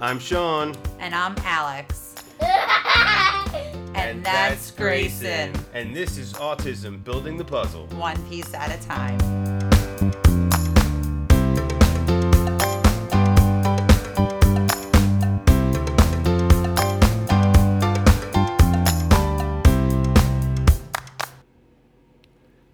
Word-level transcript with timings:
I'm 0.00 0.20
Sean. 0.20 0.76
And 1.00 1.12
I'm 1.12 1.34
Alex. 1.38 2.14
and, 3.96 4.24
that's, 4.24 4.70
Grayson. 4.70 5.52
And 5.74 5.94
this 5.94 6.16
is 6.18 6.34
Autism 6.34 7.02
Building 7.02 7.36
the 7.36 7.44
Puzzle. 7.44 7.88
One 7.88 8.16
piece 8.28 8.54
at 8.54 8.70
a 8.70 8.86
time. 8.86 9.18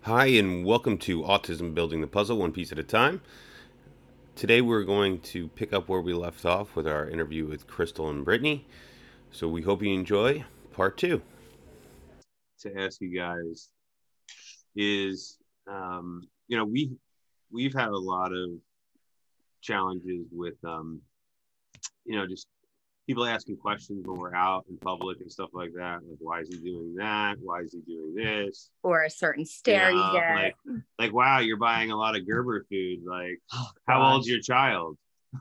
Hi, 0.03 0.27
and 0.27 0.67
welcome 0.67 0.99
to 0.99 1.23
Autism 1.23 1.75
Building 1.75 2.03
the 2.03 2.07
Puzzle, 2.07 2.37
one 2.37 2.53
piece 2.53 2.71
at 2.71 2.79
a 2.79 2.83
time. 2.83 3.23
Today, 4.37 4.63
we're 4.63 4.83
going 4.83 5.21
to 5.21 5.47
pick 5.47 5.73
up 5.73 5.89
where 5.89 6.01
we 6.01 6.13
left 6.13 6.45
off 6.45 6.75
with 6.75 6.89
our 6.89 7.09
interview 7.09 7.47
with 7.47 7.69
Crystal 7.69 8.11
and 8.11 8.25
Brittany. 8.25 8.67
So, 9.31 9.47
we 9.47 9.63
hope 9.63 9.81
you 9.81 9.95
enjoy 9.95 10.45
part 10.73 10.99
two. 10.99 11.23
To 12.63 12.81
ask 12.81 13.01
you 13.01 13.17
guys 13.17 13.71
is, 14.75 15.39
um, 15.71 16.23
you 16.49 16.57
know, 16.57 16.65
we 16.65 16.97
we've 17.53 17.73
had 17.73 17.91
a 17.91 17.97
lot 17.97 18.33
of 18.33 18.51
challenges 19.61 20.27
with, 20.33 20.57
um, 20.65 21.01
you 22.05 22.17
know, 22.17 22.27
just 22.27 22.49
people 23.07 23.25
asking 23.27 23.57
questions 23.57 24.07
when 24.07 24.19
we're 24.19 24.35
out 24.35 24.65
in 24.71 24.77
public 24.79 25.21
and 25.21 25.31
stuff 25.31 25.51
like 25.53 25.71
that. 25.77 25.99
Like, 26.09 26.19
why 26.21 26.41
is 26.41 26.49
he 26.49 26.57
doing 26.59 26.95
that? 26.97 27.37
Why 27.41 27.61
is 27.61 27.73
he 27.73 27.81
doing 27.81 28.15
this? 28.15 28.71
or 28.83 29.03
a 29.05 29.11
certain 29.11 29.45
stare 29.45 29.91
you, 29.91 29.97
know, 29.97 30.13
get. 30.13 30.35
Like, 30.35 30.55
like, 30.99 31.13
wow, 31.13 31.39
you're 31.41 31.57
buying 31.59 31.91
a 31.91 31.97
lot 31.97 32.17
of 32.17 32.27
Gerber 32.27 32.65
food. 32.71 33.01
Like, 33.07 33.41
Oh, 33.53 33.69
how 33.87 34.01
gosh. 34.01 34.13
old's 34.15 34.29
your 34.29 34.41
child? 34.41 34.97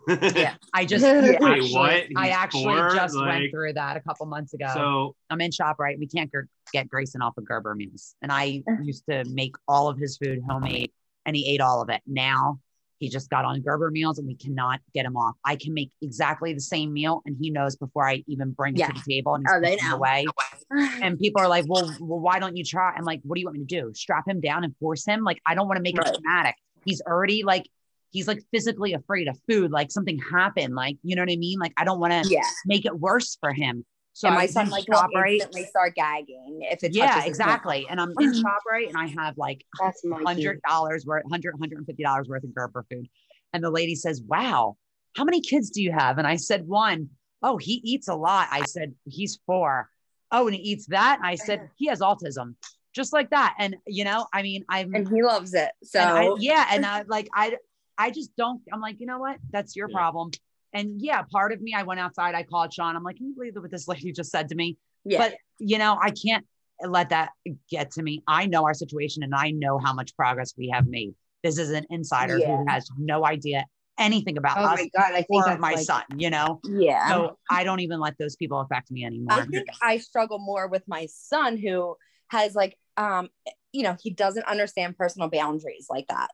Yeah, 0.08 0.56
I 0.74 0.86
just 0.88 1.04
Wait, 1.04 1.36
actually, 1.42 1.72
what? 1.74 2.04
I 2.18 2.30
actually 2.30 2.64
four? 2.64 2.96
just 2.96 3.16
Like- 3.16 3.28
went 3.28 3.52
through 3.52 3.74
that 3.74 3.96
a 3.96 4.02
couple 4.02 4.26
months 4.26 4.54
ago. 4.54 4.68
So, 4.74 5.16
I'm 5.30 5.40
in 5.40 5.52
ShopRite. 5.52 6.00
We 6.00 6.08
can't 6.08 6.32
get 6.74 6.90
Grayson 6.90 7.22
off 7.22 7.38
of 7.38 7.46
Gerber 7.46 7.76
meals. 7.76 8.16
And 8.22 8.32
I 8.32 8.64
used 8.84 9.04
to 9.10 9.24
make 9.30 9.56
all 9.68 9.88
of 9.88 9.98
his 9.98 10.18
food 10.18 10.42
homemade 10.50 10.92
and 11.26 11.36
he 11.36 11.54
ate 11.54 11.62
all 11.62 11.82
of 11.82 11.90
it. 11.90 12.02
Now 12.08 12.60
he 13.04 13.10
just 13.10 13.30
got 13.30 13.44
on 13.44 13.60
Gerber 13.62 13.92
meals 13.92 14.18
and 14.18 14.26
we 14.26 14.36
cannot 14.36 14.80
get 14.94 15.06
him 15.06 15.18
off. 15.18 15.36
I 15.44 15.58
can 15.58 15.74
make 15.74 15.92
exactly 16.02 16.54
the 16.54 16.62
same 16.62 16.94
meal 16.94 17.22
and 17.26 17.36
he 17.38 17.50
knows 17.50 17.76
before 17.76 18.08
I 18.08 18.24
even 18.28 18.52
bring 18.52 18.76
it 18.78 18.86
to 18.88 18.94
the 18.94 19.02
table 19.14 19.36
and 19.36 19.44
he's 19.46 19.54
Oh, 19.54 19.60
they 19.60 19.76
know. 19.76 19.96
away. 19.98 20.26
And 21.02 21.20
people 21.20 21.42
are 21.42 21.50
like, 21.50 21.66
well, 21.68 21.86
well, 22.00 22.20
why 22.22 22.40
don't 22.40 22.56
you 22.56 22.64
try? 22.64 22.94
I'm 22.96 23.04
like, 23.04 23.20
what 23.24 23.36
do 23.36 23.42
you 23.42 23.46
want 23.48 23.58
me 23.58 23.66
to 23.66 23.82
do? 23.82 23.94
Strap 23.94 24.28
him 24.28 24.40
down 24.40 24.64
and 24.64 24.74
force 24.78 25.06
him? 25.06 25.24
Like, 25.26 25.42
I 25.46 25.54
don't 25.54 25.68
want 25.68 25.78
to 25.78 25.84
make 25.84 25.98
Right. 25.98 26.08
it 26.08 26.14
dramatic. 26.22 26.56
He's 26.86 27.02
already 27.02 27.44
like, 27.44 27.68
he's 28.12 28.28
like 28.28 28.42
physically 28.52 28.94
afraid 28.94 29.28
of 29.28 29.38
food. 29.50 29.70
Like 29.72 29.92
something 29.92 30.18
happened. 30.32 30.76
Like, 30.76 30.96
you 31.04 31.16
know 31.18 31.22
what 31.22 31.32
I 31.32 31.36
mean? 31.36 31.60
Like, 31.60 31.74
I 31.78 31.84
don't 31.84 32.00
want 32.00 32.14
to 32.14 32.30
yeah. 32.30 32.42
make 32.66 32.86
it 32.86 32.98
worse 32.98 33.38
for 33.42 33.52
him. 33.52 33.86
So 34.14 34.28
and 34.28 34.36
my 34.36 34.44
was 34.44 34.54
son 34.54 34.66
in 34.66 34.72
like 34.72 34.86
will 34.88 34.98
ShopRite. 34.98 35.34
instantly 35.34 35.66
start 35.66 35.96
gagging 35.96 36.60
if 36.62 36.84
it 36.84 36.94
Yeah, 36.94 37.26
exactly. 37.26 37.88
And 37.90 38.00
I'm 38.00 38.12
in 38.20 38.32
mm-hmm. 38.32 38.46
ShopRite 38.46 38.88
and 38.90 38.98
I 38.98 39.08
have 39.08 39.38
like 39.38 39.66
mouth. 39.82 39.94
That's 39.94 40.06
my 40.06 40.22
hundred 40.24 40.62
dollars 40.68 41.06
worth, 41.06 41.24
hundred, 41.30 41.56
hundred 41.60 41.80
and 41.80 41.88
fifty 41.88 42.04
dollars 42.04 42.30
worth 42.30 42.44
of 42.44 42.54
Gerber 42.54 42.86
food. 42.92 43.08
And 43.54 43.64
the 43.64 43.72
lady 43.72 43.96
says, 43.96 44.22
Wow, 44.22 44.78
how 45.16 45.24
many 45.24 45.42
kids 45.42 45.72
do 45.72 45.82
you 45.82 45.92
have? 45.92 46.18
And 46.20 46.28
I 46.28 46.36
said, 46.36 46.68
One. 46.68 47.10
Oh, 47.42 47.58
he 47.58 47.82
eats 47.84 48.08
a 48.08 48.16
lot. 48.16 48.48
I 48.52 48.64
said, 48.64 48.94
He's 49.06 49.40
four. 49.46 49.90
Oh, 50.32 50.48
and 50.48 50.56
he 50.56 50.62
eats 50.62 50.86
that. 50.88 51.18
And 51.18 51.28
I 51.28 51.36
said, 51.36 51.70
He 51.76 51.88
has 51.88 52.00
autism. 52.00 52.56
Just 52.94 53.14
like 53.14 53.32
that. 53.32 53.56
And 53.58 53.76
you 53.88 54.06
know, 54.06 54.28
I 54.32 54.44
mean, 54.44 54.64
I'm 54.70 54.94
and 54.94 55.08
he 55.08 55.24
loves 55.24 55.56
it. 55.56 55.72
So 55.84 56.00
and 56.00 56.20
I, 56.20 56.36
yeah, 56.38 56.68
and 56.70 56.86
I 56.86 57.02
like 57.08 57.30
I 57.34 57.58
I 57.98 58.12
just 58.12 58.36
don't. 58.36 58.62
I'm 58.72 58.80
like, 58.80 59.00
you 59.00 59.08
know 59.08 59.18
what? 59.18 59.38
That's 59.52 59.76
your 59.76 59.90
Yeah. 59.90 59.96
problem. 59.96 60.32
And 60.74 61.02
yeah, 61.02 61.22
part 61.32 61.52
of 61.52 61.62
me, 61.62 61.74
I 61.76 61.84
went 61.84 62.00
outside. 62.00 62.36
I 62.36 62.44
called 62.44 62.74
Sean. 62.74 62.96
I'm 62.96 63.04
like, 63.04 63.18
can 63.18 63.28
you 63.28 63.36
believe 63.36 63.56
what 63.56 63.72
this 63.72 63.88
lady 63.88 64.12
just 64.12 64.32
said 64.32 64.50
to 64.50 64.56
me? 64.56 64.78
yeah. 65.06 65.18
But 65.18 65.36
you 65.60 65.78
know, 65.78 65.98
I 66.02 66.12
can't 66.12 66.46
let 66.86 67.10
that 67.10 67.32
get 67.70 67.92
to 67.92 68.04
me. 68.04 68.24
I 68.28 68.46
know 68.46 68.64
our 68.66 68.74
situation, 68.74 69.24
and 69.24 69.34
I 69.36 69.52
know 69.52 69.78
how 69.78 69.94
much 69.94 70.16
progress 70.16 70.54
we 70.58 70.70
have 70.70 70.88
made. 70.88 71.14
This 71.44 71.58
is 71.58 71.72
an 71.72 71.86
insider 71.90 72.40
who 72.40 72.66
has 72.68 72.90
no 72.98 73.26
idea 73.26 73.66
anything 74.00 74.38
about 74.38 74.58
Oh 74.58 74.64
us 74.64 74.80
my 74.80 74.90
god, 74.96 75.12
I 75.14 75.22
think 75.22 75.46
or 75.46 75.58
my 75.58 75.74
like, 75.74 75.86
son. 75.86 76.04
You 76.18 76.30
know, 76.30 76.60
yeah. 76.64 77.10
so 77.10 77.38
I 77.50 77.64
don't 77.64 77.82
even 77.82 78.00
let 78.00 78.18
those 78.18 78.36
people 78.36 78.60
affect 78.62 78.92
me 78.92 79.06
anymore. 79.06 79.40
I 79.40 79.46
think 79.46 79.68
I 79.82 79.98
struggle 79.98 80.40
more 80.40 80.68
with 80.68 80.84
my 80.88 81.08
son 81.12 81.58
who 81.58 81.96
has 82.30 82.56
like 82.56 82.78
um 82.98 83.30
you 83.72 83.84
know 83.84 83.96
he 84.02 84.10
doesn't 84.10 84.46
understand 84.48 84.98
personal 84.98 85.30
boundaries 85.30 85.88
like 85.90 86.08
that. 86.08 86.30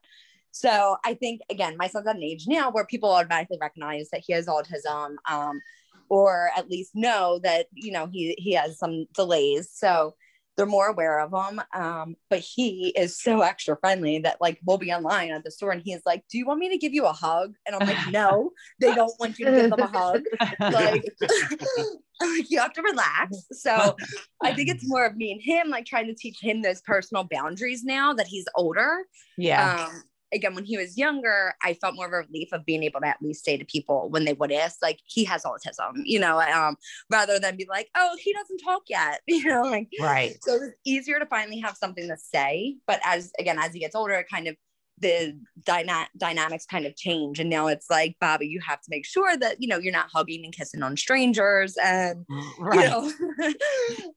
So 0.52 0.98
I 1.06 1.14
think 1.14 1.42
again 1.50 1.76
my 1.78 1.88
son's 1.88 2.08
at 2.08 2.16
an 2.16 2.24
age 2.24 2.46
now 2.48 2.72
where 2.72 2.86
people 2.86 3.12
automatically 3.12 3.58
recognize 3.62 4.10
that 4.12 4.24
he 4.26 4.34
has 4.34 4.48
autism 4.48 5.16
um 5.30 5.62
or 6.10 6.50
at 6.58 6.70
least 6.70 6.92
know 6.96 7.40
that 7.44 7.68
you 7.74 7.92
know 7.92 8.08
he 8.12 8.36
he 8.38 8.54
has 8.54 8.78
some 8.78 9.06
delays. 9.14 9.70
So 9.74 10.16
they're 10.58 10.66
more 10.66 10.88
aware 10.88 11.22
of 11.22 11.32
him. 11.32 11.62
Um, 11.74 12.18
but 12.30 12.40
he 12.40 12.90
is 12.98 13.18
so 13.18 13.42
extra 13.42 13.78
friendly 13.80 14.20
that 14.20 14.42
like 14.42 14.60
we'll 14.66 14.78
be 14.78 14.92
online 14.92 15.32
at 15.32 15.46
the 15.46 15.52
store 15.52 15.72
and 15.72 15.82
he's 15.82 16.02
like, 16.06 16.24
Do 16.30 16.38
you 16.38 16.46
want 16.46 16.60
me 16.60 16.68
to 16.70 16.78
give 16.78 16.94
you 16.94 17.06
a 17.06 17.14
hug? 17.14 17.54
And 17.66 17.78
I'm 17.78 17.88
like, 17.88 17.98
No, 18.12 18.52
they 18.82 18.94
don't 18.94 19.14
want 19.22 19.40
you 19.40 19.46
to 19.46 19.52
give 19.52 19.70
them 19.70 19.80
a 19.80 19.88
hug 19.88 20.22
like 20.60 21.06
you 22.50 22.60
have 22.60 22.74
to 22.74 22.82
relax 22.82 23.38
so 23.52 23.96
i 24.44 24.52
think 24.54 24.68
it's 24.68 24.86
more 24.88 25.06
of 25.06 25.16
me 25.16 25.32
and 25.32 25.42
him 25.42 25.70
like 25.70 25.86
trying 25.86 26.06
to 26.06 26.14
teach 26.14 26.38
him 26.42 26.62
those 26.62 26.82
personal 26.82 27.26
boundaries 27.32 27.84
now 27.86 28.14
that 28.14 28.28
he's 28.28 28.46
older 28.56 29.06
yeah, 29.38 29.86
um 29.88 30.04
again 30.34 30.56
when 30.56 30.66
he 30.66 30.78
was 30.78 30.98
younger 30.98 31.54
i 31.64 31.74
felt 31.74 31.96
more 31.96 32.08
of 32.08 32.14
a 32.14 32.28
relief 32.28 32.50
of 32.52 32.66
being 32.66 32.84
able 32.84 33.00
to 33.00 33.08
at 33.08 33.22
least 33.22 33.44
say 33.44 33.58
to 33.58 33.66
people 33.66 34.10
when 34.10 34.26
they 34.26 34.34
would 34.34 34.52
ask 34.52 34.78
like 34.82 35.00
he 35.06 35.24
has 35.24 35.44
autism 35.44 35.92
you 36.04 36.20
know 36.20 36.40
um 36.40 36.76
rather 37.10 37.40
than 37.40 37.56
be 37.56 37.66
like 37.70 37.90
oh 37.96 38.16
he 38.20 38.34
doesn't 38.34 38.60
talk 38.60 38.84
yet 38.90 39.22
you 39.28 39.46
know 39.46 39.64
like 39.64 39.90
right. 40.02 40.38
so 40.44 40.56
it 40.56 40.60
was 40.62 40.72
easier 40.86 41.20
to 41.20 41.26
finally 41.26 41.60
have 41.60 41.76
something 41.76 42.08
to 42.08 42.18
say 42.18 42.76
but 42.88 43.00
as 43.04 43.32
again 43.40 43.58
as 43.60 43.74
he 43.74 43.80
gets 43.80 43.96
older 43.96 44.14
it 44.14 44.28
kind 44.30 44.48
of 44.48 44.56
the 45.02 45.38
dyna- 45.66 46.08
dynamics 46.18 46.66
kind 46.66 46.86
of 46.86 46.96
change 46.96 47.40
and 47.40 47.50
now 47.50 47.68
it's 47.68 47.90
like 47.90 48.16
bobby 48.20 48.48
you 48.48 48.60
have 48.60 48.80
to 48.82 48.88
make 48.90 49.06
sure 49.06 49.36
that 49.38 49.62
you 49.62 49.68
know 49.68 49.78
you're 49.78 49.94
not 49.94 50.10
hugging 50.14 50.44
and 50.44 50.54
kissing 50.56 50.82
on 50.84 50.96
strangers 50.98 51.78
and 51.84 52.26
Right. 52.60 52.80
you 52.84 52.90
know 52.90 53.12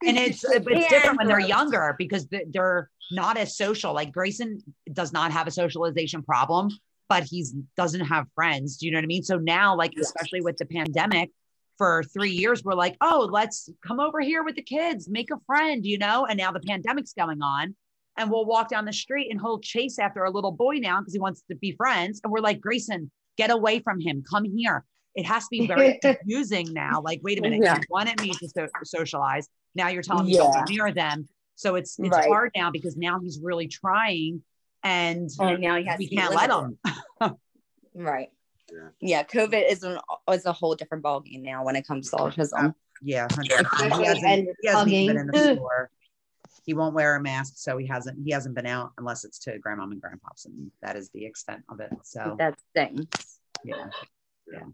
and 0.06 0.18
it's 0.18 0.44
it's 0.44 0.88
different 0.88 1.18
when 1.18 1.28
they're 1.28 1.38
younger 1.40 1.94
because 1.98 2.26
they're 2.52 2.90
not 3.10 3.36
as 3.36 3.56
social. 3.56 3.92
Like 3.92 4.10
Grayson 4.10 4.62
does 4.92 5.12
not 5.12 5.32
have 5.32 5.46
a 5.46 5.50
socialization 5.50 6.22
problem, 6.22 6.70
but 7.08 7.24
he's 7.24 7.54
doesn't 7.76 8.00
have 8.00 8.26
friends. 8.34 8.78
Do 8.78 8.86
you 8.86 8.92
know 8.92 8.98
what 8.98 9.04
I 9.04 9.06
mean? 9.06 9.22
So 9.22 9.36
now, 9.38 9.76
like 9.76 9.92
Yes. 9.96 10.06
especially 10.06 10.40
with 10.40 10.56
the 10.56 10.64
pandemic, 10.66 11.30
for 11.78 12.02
three 12.04 12.30
years, 12.30 12.62
we're 12.64 12.74
like, 12.74 12.96
oh, 13.00 13.28
let's 13.30 13.68
come 13.86 14.00
over 14.00 14.20
here 14.20 14.42
with 14.44 14.56
the 14.56 14.62
kids, 14.62 15.08
make 15.08 15.30
a 15.30 15.38
friend, 15.46 15.84
you 15.84 15.98
know. 15.98 16.26
And 16.26 16.38
now 16.38 16.52
the 16.52 16.60
pandemic's 16.60 17.12
going 17.12 17.42
on, 17.42 17.74
and 18.16 18.30
we'll 18.30 18.44
walk 18.44 18.68
down 18.68 18.84
the 18.84 18.92
street 18.92 19.28
and 19.30 19.40
he'll 19.40 19.58
chase 19.60 19.98
after 19.98 20.24
a 20.24 20.30
little 20.30 20.52
boy 20.52 20.74
now 20.76 21.00
because 21.00 21.12
he 21.14 21.20
wants 21.20 21.42
to 21.50 21.56
be 21.56 21.72
friends, 21.72 22.20
and 22.22 22.32
we're 22.32 22.40
like, 22.40 22.60
Grayson, 22.60 23.10
get 23.36 23.50
away 23.50 23.80
from 23.80 24.00
him, 24.00 24.22
come 24.28 24.44
here. 24.44 24.84
It 25.14 25.24
has 25.26 25.44
to 25.44 25.48
be 25.50 25.66
very 25.66 25.98
confusing 26.02 26.72
now. 26.72 27.00
Like, 27.02 27.20
wait 27.22 27.38
a 27.38 27.42
minute, 27.42 27.60
Yeah. 27.62 27.76
you 27.76 27.82
wanted 27.90 28.20
me 28.20 28.30
to 28.32 28.48
so- 28.48 28.68
socialize. 28.84 29.48
Now 29.74 29.88
you're 29.88 30.02
telling 30.02 30.26
me 30.26 30.36
don't 30.36 30.52
Yeah. 30.54 30.64
be 30.66 30.74
near 30.76 30.92
them. 30.92 31.28
So 31.54 31.74
it's 31.76 31.98
it's 31.98 32.10
Right. 32.10 32.28
hard 32.28 32.50
now 32.56 32.70
because 32.70 32.96
now 32.96 33.20
he's 33.20 33.38
really 33.42 33.68
trying, 33.68 34.42
and 34.82 35.30
and 35.38 35.60
now 35.60 35.76
he 35.76 35.84
has 35.84 35.98
we 35.98 36.08
to 36.08 36.16
can't 36.16 36.34
let 36.34 36.50
him. 36.50 36.78
right 37.94 38.28
Yeah. 38.72 38.88
yeah 39.00 39.22
covid 39.22 39.70
is 39.70 39.82
an 39.82 39.98
is 40.30 40.46
a 40.46 40.52
whole 40.52 40.74
different 40.74 41.04
ballgame 41.04 41.42
now 41.42 41.62
when 41.64 41.76
it 41.76 41.86
comes 41.86 42.10
to 42.10 42.16
autism 42.16 42.74
Yeah, 43.02 43.26
100%. 43.28 43.44
He 43.98 44.04
hasn't, 44.06 44.24
and 44.24 44.48
he 44.62 44.68
hasn't 44.68 44.88
even 44.92 45.16
been 45.16 45.20
in 45.22 45.26
the 45.26 45.38
hugging. 45.38 45.56
store. 45.56 45.90
He 46.64 46.74
won't 46.74 46.94
wear 46.94 47.16
a 47.16 47.20
mask, 47.20 47.54
so 47.56 47.76
he 47.76 47.86
hasn't 47.86 48.18
he 48.24 48.32
hasn't 48.32 48.54
been 48.54 48.66
out 48.66 48.92
unless 48.98 49.24
it's 49.24 49.38
to 49.40 49.58
grandmom 49.58 49.92
and 49.92 50.02
grandpops, 50.02 50.46
and 50.46 50.70
that 50.82 50.96
is 50.96 51.10
the 51.10 51.24
extent 51.24 51.62
of 51.68 51.80
it. 51.80 51.90
So 52.04 52.36
that's 52.38 52.62
the 52.74 52.86
thing 52.86 53.08
yeah, 53.64 54.64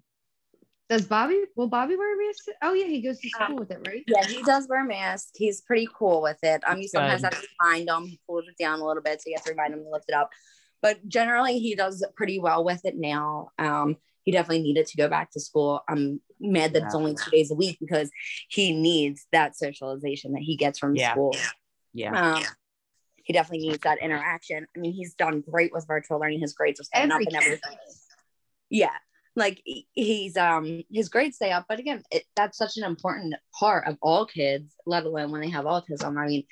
Does 0.89 1.07
Bobby? 1.07 1.45
Will 1.57 1.69
Bobby 1.69 1.97
wear 1.97 2.15
a 2.15 2.27
mask? 2.27 2.45
Oh 2.63 2.73
yeah, 2.73 2.87
he 2.87 3.03
goes 3.03 3.21
to 3.21 3.29
school 3.29 3.57
with 3.57 3.71
it, 3.71 3.81
right? 3.87 4.03
yeah 4.07 4.25
he 4.27 4.43
does 4.43 4.67
wear 4.69 4.85
a 4.85 4.89
mask 4.89 5.29
he's 5.35 5.61
pretty 5.61 5.89
cool 5.97 6.23
with 6.23 6.39
it 6.43 6.63
um 6.67 6.81
you 6.81 6.89
sometimes 6.89 7.23
Good. 7.23 7.35
have 7.35 7.43
to 7.43 7.49
remind 7.61 7.89
him 7.89 8.07
he 8.07 8.21
pulls 8.27 8.47
it 8.49 8.57
down 8.63 8.81
a 8.81 8.87
little 8.87 9.03
bit 9.03 9.21
so 9.21 9.25
you 9.27 9.35
have 9.37 9.45
to 9.45 9.51
remind 9.51 9.75
him 9.75 9.83
to 9.85 9.91
lift 9.91 10.07
it 10.09 10.15
up 10.15 10.31
but 10.81 11.07
generally 11.09 11.59
he 11.59 11.75
does 11.75 12.05
pretty 12.17 12.39
well 12.39 12.65
with 12.65 12.81
it 12.85 12.95
now 12.97 13.51
um 13.59 13.97
he 14.25 14.33
definitely 14.33 14.63
needed 14.63 14.87
to 14.87 14.97
go 14.97 15.09
back 15.09 15.31
to 15.31 15.41
school 15.41 15.83
i'm 15.89 16.21
mad 16.41 16.73
that 16.73 16.85
it's 16.85 16.95
only 16.95 17.15
two 17.15 17.31
days 17.31 17.51
a 17.51 17.55
week 17.55 17.77
because 17.81 18.11
he 18.49 18.73
needs 18.73 19.27
that 19.33 19.57
socialization 19.57 20.33
that 20.33 20.43
he 20.43 20.57
gets 20.57 20.79
from 20.79 20.97
Yeah. 20.97 21.13
school 21.13 21.35
yeah, 21.99 22.35
Um, 22.37 22.43
he 23.17 23.33
definitely 23.33 23.69
needs 23.69 23.83
that 23.83 23.99
interaction. 23.99 24.67
I 24.75 24.79
mean, 24.79 24.93
he's 24.93 25.15
done 25.15 25.41
great 25.41 25.73
with 25.73 25.87
virtual 25.87 26.19
learning. 26.19 26.41
His 26.41 26.55
grades 26.55 26.81
are 26.81 26.85
staying 26.85 27.11
Every 27.11 27.27
up 27.27 27.33
and 27.33 27.43
kid 27.43 27.47
everything. 27.47 27.79
Yeah, 28.71 28.97
like 29.37 29.63
he's 29.93 30.37
um 30.37 30.85
his 30.91 31.09
grades 31.09 31.37
stay 31.37 31.51
up, 31.51 31.67
but 31.69 31.79
again, 31.79 32.03
it, 32.11 32.25
that's 32.37 32.59
such 32.59 32.77
an 32.77 32.85
important 32.85 33.35
part 33.59 33.87
of 33.87 33.97
all 34.01 34.27
kids, 34.27 34.75
let 34.87 35.05
alone 35.05 35.31
when 35.31 35.41
they 35.41 35.51
have 35.51 35.65
autism. 35.65 36.19
I 36.19 36.27
mean, 36.27 36.45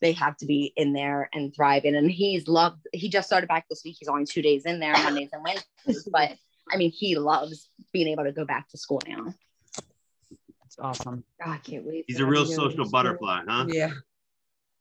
they 0.00 0.12
have 0.12 0.36
to 0.38 0.46
be 0.46 0.72
in 0.76 0.92
there 0.92 1.28
and 1.32 1.54
thriving. 1.54 1.94
And 1.94 2.10
he's 2.10 2.48
loved. 2.48 2.86
He 2.92 3.08
just 3.08 3.26
started 3.26 3.48
back 3.48 3.66
this 3.68 3.82
week. 3.84 3.96
He's 3.98 4.08
only 4.08 4.24
two 4.24 4.42
days 4.42 4.64
in 4.64 4.80
there, 4.80 4.92
Mondays 4.92 5.30
and 5.32 5.44
Wednesdays, 5.44 6.08
but 6.10 6.32
I 6.72 6.76
mean, 6.76 6.90
he 6.90 7.16
loves 7.16 7.68
being 7.92 8.08
able 8.08 8.24
to 8.24 8.32
go 8.32 8.44
back 8.44 8.68
to 8.70 8.78
school 8.78 9.02
now. 9.06 9.34
It's 10.66 10.78
awesome. 10.78 11.24
Oh, 11.44 11.50
I 11.50 11.58
can't 11.58 11.84
wait. 11.84 12.04
He's 12.06 12.20
a 12.20 12.26
real 12.26 12.42
him 12.42 12.50
to 12.50 12.56
go 12.56 12.68
to 12.68 12.70
social 12.70 12.90
butterfly, 12.90 13.42
huh? 13.48 13.66
Yeah. 13.68 13.90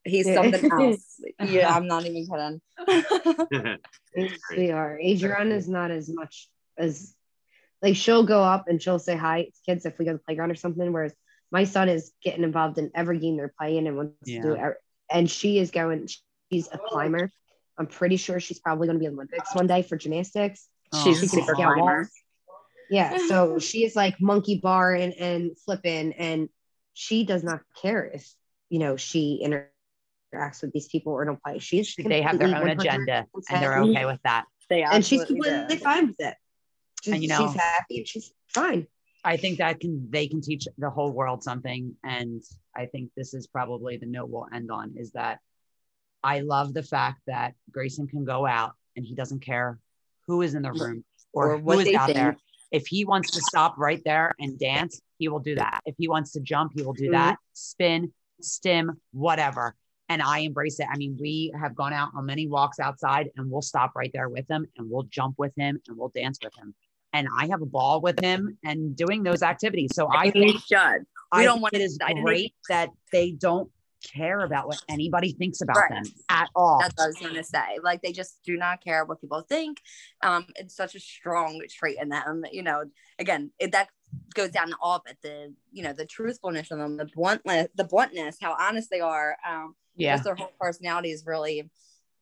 He's 0.05 0.27
Yeah. 0.27 0.33
something 0.35 0.69
else. 0.71 1.21
yeah, 1.39 1.67
uh-huh. 1.69 1.77
I'm 1.77 1.87
not 1.87 2.05
even 2.05 2.27
kidding. 2.27 2.61
Yes, 4.15 4.31
We 4.57 4.71
are. 4.71 4.99
Adriana 4.99 5.53
is 5.55 5.69
not 5.69 5.91
as 5.91 6.09
much 6.09 6.49
as 6.77 7.13
like 7.81 7.95
she'll 7.95 8.25
go 8.25 8.41
up 8.43 8.65
and 8.67 8.81
she'll 8.81 8.97
say 8.99 9.15
hi 9.15 9.43
to 9.43 9.51
kids 9.67 9.85
if 9.85 9.99
we 9.99 10.05
go 10.05 10.11
to 10.11 10.17
the 10.17 10.23
playground 10.23 10.49
or 10.51 10.55
something. 10.55 10.91
Whereas 10.91 11.13
my 11.51 11.63
son 11.65 11.89
is 11.89 12.11
getting 12.23 12.43
involved 12.43 12.77
in 12.79 12.91
every 12.95 13.19
game 13.19 13.37
they're 13.37 13.53
playing 13.59 13.87
and 13.87 13.95
wants 13.97 14.15
Yeah. 14.25 14.41
to 14.41 14.47
do 14.47 14.53
it. 14.55 14.59
Er, 14.59 14.77
and 15.11 15.29
she 15.29 15.59
is 15.59 15.69
going. 15.71 16.07
She's 16.51 16.67
a 16.71 16.79
climber. 16.79 17.29
I'm 17.77 17.85
pretty 17.87 18.17
sure 18.17 18.39
she's 18.39 18.59
probably 18.59 18.87
going 18.87 18.97
to 18.97 18.99
be 18.99 19.05
in 19.05 19.13
Olympics 19.13 19.53
one 19.53 19.67
day 19.67 19.83
for 19.83 19.95
gymnastics. 19.95 20.67
Oh, 20.91 21.03
She's 21.03 21.19
She 21.19 21.27
a 21.27 21.29
can 21.29 21.39
super 21.41 21.55
climber. 21.55 21.75
walls. 21.99 22.11
Yeah, 22.89 23.17
so 23.27 23.59
she 23.59 23.85
is 23.85 23.95
like 23.95 24.19
monkey 24.19 24.59
bar 24.59 24.95
and, 24.95 25.13
and 25.13 25.57
flipping, 25.59 26.13
and 26.13 26.49
she 26.95 27.23
does 27.23 27.43
not 27.43 27.61
care 27.79 28.03
if 28.05 28.27
you 28.69 28.79
know 28.79 28.97
she 28.97 29.39
interacts 30.33 30.61
with 30.61 30.71
these 30.73 30.87
people 30.87 31.13
or 31.13 31.25
don't 31.25 31.41
play. 31.41 31.59
She's 31.59 31.95
they 31.95 32.21
have 32.21 32.39
their 32.39 32.47
own 32.47 32.55
completely 32.55 32.87
agenda 32.87 33.25
and 33.49 33.61
they're 33.61 33.79
okay 33.79 34.05
with 34.05 34.19
that. 34.23 34.45
They 34.69 34.83
are 34.83 34.93
and 34.93 35.05
she's 35.05 35.25
completely 35.25 35.75
do. 35.75 35.83
fine 35.83 36.07
with 36.07 36.19
it. 36.19 36.35
She's, 37.03 37.13
And, 37.13 37.23
you 37.23 37.29
know- 37.29 37.47
she's 37.47 37.55
happy 37.55 37.97
and 37.97 38.07
she's 38.07 38.31
fine. 38.47 38.87
I 39.23 39.35
think 39.35 39.57
that 39.57 39.81
can 39.81 40.07
they 40.09 40.27
can 40.27 40.41
teach 40.41 40.65
the 40.77 40.89
whole 40.89 41.11
world 41.11 41.43
something, 41.43 41.93
and 42.05 42.41
I 42.73 42.85
think 42.85 43.11
this 43.17 43.33
is 43.33 43.47
probably 43.47 43.97
the 43.97 44.05
note 44.05 44.29
we'll 44.29 44.47
end 44.53 44.71
on 44.71 44.93
is 44.95 45.11
that 45.11 45.39
I 46.23 46.39
love 46.39 46.73
the 46.73 46.83
fact 46.83 47.21
that 47.27 47.53
Grayson 47.69 48.07
can 48.07 48.23
go 48.23 48.45
out 48.45 48.73
and 48.95 49.05
he 49.05 49.15
doesn't 49.15 49.41
care 49.41 49.77
who 50.27 50.41
is 50.41 50.53
in 50.53 50.61
the 50.61 50.71
room 50.71 51.03
or, 51.33 51.51
Or 51.53 51.57
who 51.57 51.63
what 51.63 51.79
is 51.79 51.85
they 51.85 51.95
out 51.95 52.07
think. 52.07 52.17
there. 52.17 52.37
If 52.71 52.87
he 52.87 53.03
wants 53.03 53.31
to 53.31 53.41
stop 53.41 53.77
right 53.77 54.01
there 54.05 54.35
and 54.39 54.59
dance, 54.59 55.01
he 55.17 55.27
will 55.27 55.39
do 55.39 55.55
that. 55.55 55.81
If 55.85 55.95
he 55.97 56.07
wants 56.07 56.31
to 56.33 56.39
jump, 56.39 56.73
he 56.75 56.83
will 56.83 56.93
do 56.93 57.05
mm-hmm. 57.05 57.13
that. 57.13 57.39
Spin, 57.53 58.13
stim, 58.41 59.01
whatever. 59.11 59.75
And 60.09 60.21
I 60.21 60.39
embrace 60.39 60.79
it. 60.79 60.87
I 60.91 60.97
mean, 60.97 61.17
we 61.19 61.53
have 61.59 61.75
gone 61.75 61.93
out 61.93 62.09
on 62.15 62.25
many 62.25 62.47
walks 62.47 62.79
outside 62.79 63.29
and 63.37 63.49
we'll 63.49 63.61
stop 63.61 63.91
right 63.95 64.11
there 64.13 64.27
with 64.27 64.47
him 64.49 64.65
and 64.77 64.89
we'll 64.89 65.03
jump 65.03 65.35
with 65.37 65.53
him 65.55 65.79
and 65.87 65.97
we'll 65.97 66.09
dance 66.09 66.39
with 66.43 66.53
him. 66.57 66.73
And 67.13 67.27
I 67.37 67.47
have 67.47 67.61
a 67.61 67.65
ball 67.67 68.01
with 68.01 68.19
him 68.19 68.57
and 68.63 68.95
doing 68.95 69.23
those 69.23 69.43
activities. 69.43 69.91
So 69.93 70.07
I 70.07 70.23
I 70.25 70.31
think 70.31 70.59
should. 70.61 71.05
I 71.31 71.43
don't 71.43 71.61
want 71.61 71.75
it 71.75 71.79
to- 71.79 71.83
is 71.83 71.99
great 72.23 72.53
that 72.69 72.89
they 73.11 73.31
don't 73.31 73.71
care 74.13 74.39
about 74.41 74.65
what 74.67 74.81
anybody 74.87 75.33
thinks 75.33 75.61
about 75.61 75.75
Right. 75.77 75.89
them 75.91 76.03
at 76.29 76.49
all. 76.55 76.79
That's 76.79 76.95
what 76.97 77.03
I 77.03 77.07
was 77.07 77.17
gonna 77.17 77.43
say. 77.43 77.79
Like 77.83 78.01
they 78.01 78.11
just 78.13 78.41
do 78.43 78.55
not 78.57 78.81
care 78.83 79.03
what 79.05 79.19
people 79.21 79.41
think. 79.41 79.81
Um, 80.23 80.45
it's 80.55 80.75
such 80.75 80.95
a 80.95 80.99
strong 80.99 81.61
trait 81.69 81.97
in 82.01 82.09
them. 82.09 82.43
You 82.51 82.63
know, 82.63 82.85
again, 83.19 83.51
it, 83.59 83.73
that 83.73 83.89
goes 84.33 84.51
down 84.51 84.69
to 84.69 84.75
all 84.81 84.95
of 84.97 85.01
it. 85.07 85.17
The 85.21 85.53
you 85.71 85.83
know 85.83 85.93
the 85.93 86.05
truthfulness 86.05 86.71
of 86.71 86.79
them, 86.79 86.95
the 86.97 87.05
bluntness, 87.13 87.67
the 87.75 87.83
bluntness, 87.83 88.37
how 88.41 88.55
honest 88.57 88.89
they 88.89 89.01
are. 89.01 89.35
Um, 89.47 89.75
yeah, 89.99 90.13
just 90.13 90.23
their 90.23 90.35
whole 90.35 90.51
personalities 90.59 91.23
really 91.25 91.69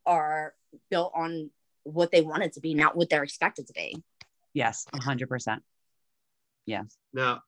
are 0.05 0.53
built 0.89 1.11
on 1.15 1.49
what 1.83 2.11
they 2.11 2.21
want 2.21 2.43
it 2.43 2.53
to 2.53 2.59
be, 2.59 2.73
not 2.73 2.95
what 2.95 3.09
they're 3.09 3.23
expected 3.23 3.67
to 3.67 3.73
be. 3.73 4.03
yes, 4.53 4.85
a 4.93 5.01
hundred 5.01 5.29
percent. 5.29 5.63
Yes. 6.65 6.97
Now, 7.13 7.41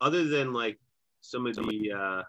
other 0.00 0.24
than 0.28 0.52
like 0.52 0.78
some 1.20 1.46
of 1.46 1.56
the 1.56 1.92
uh, 1.92 2.22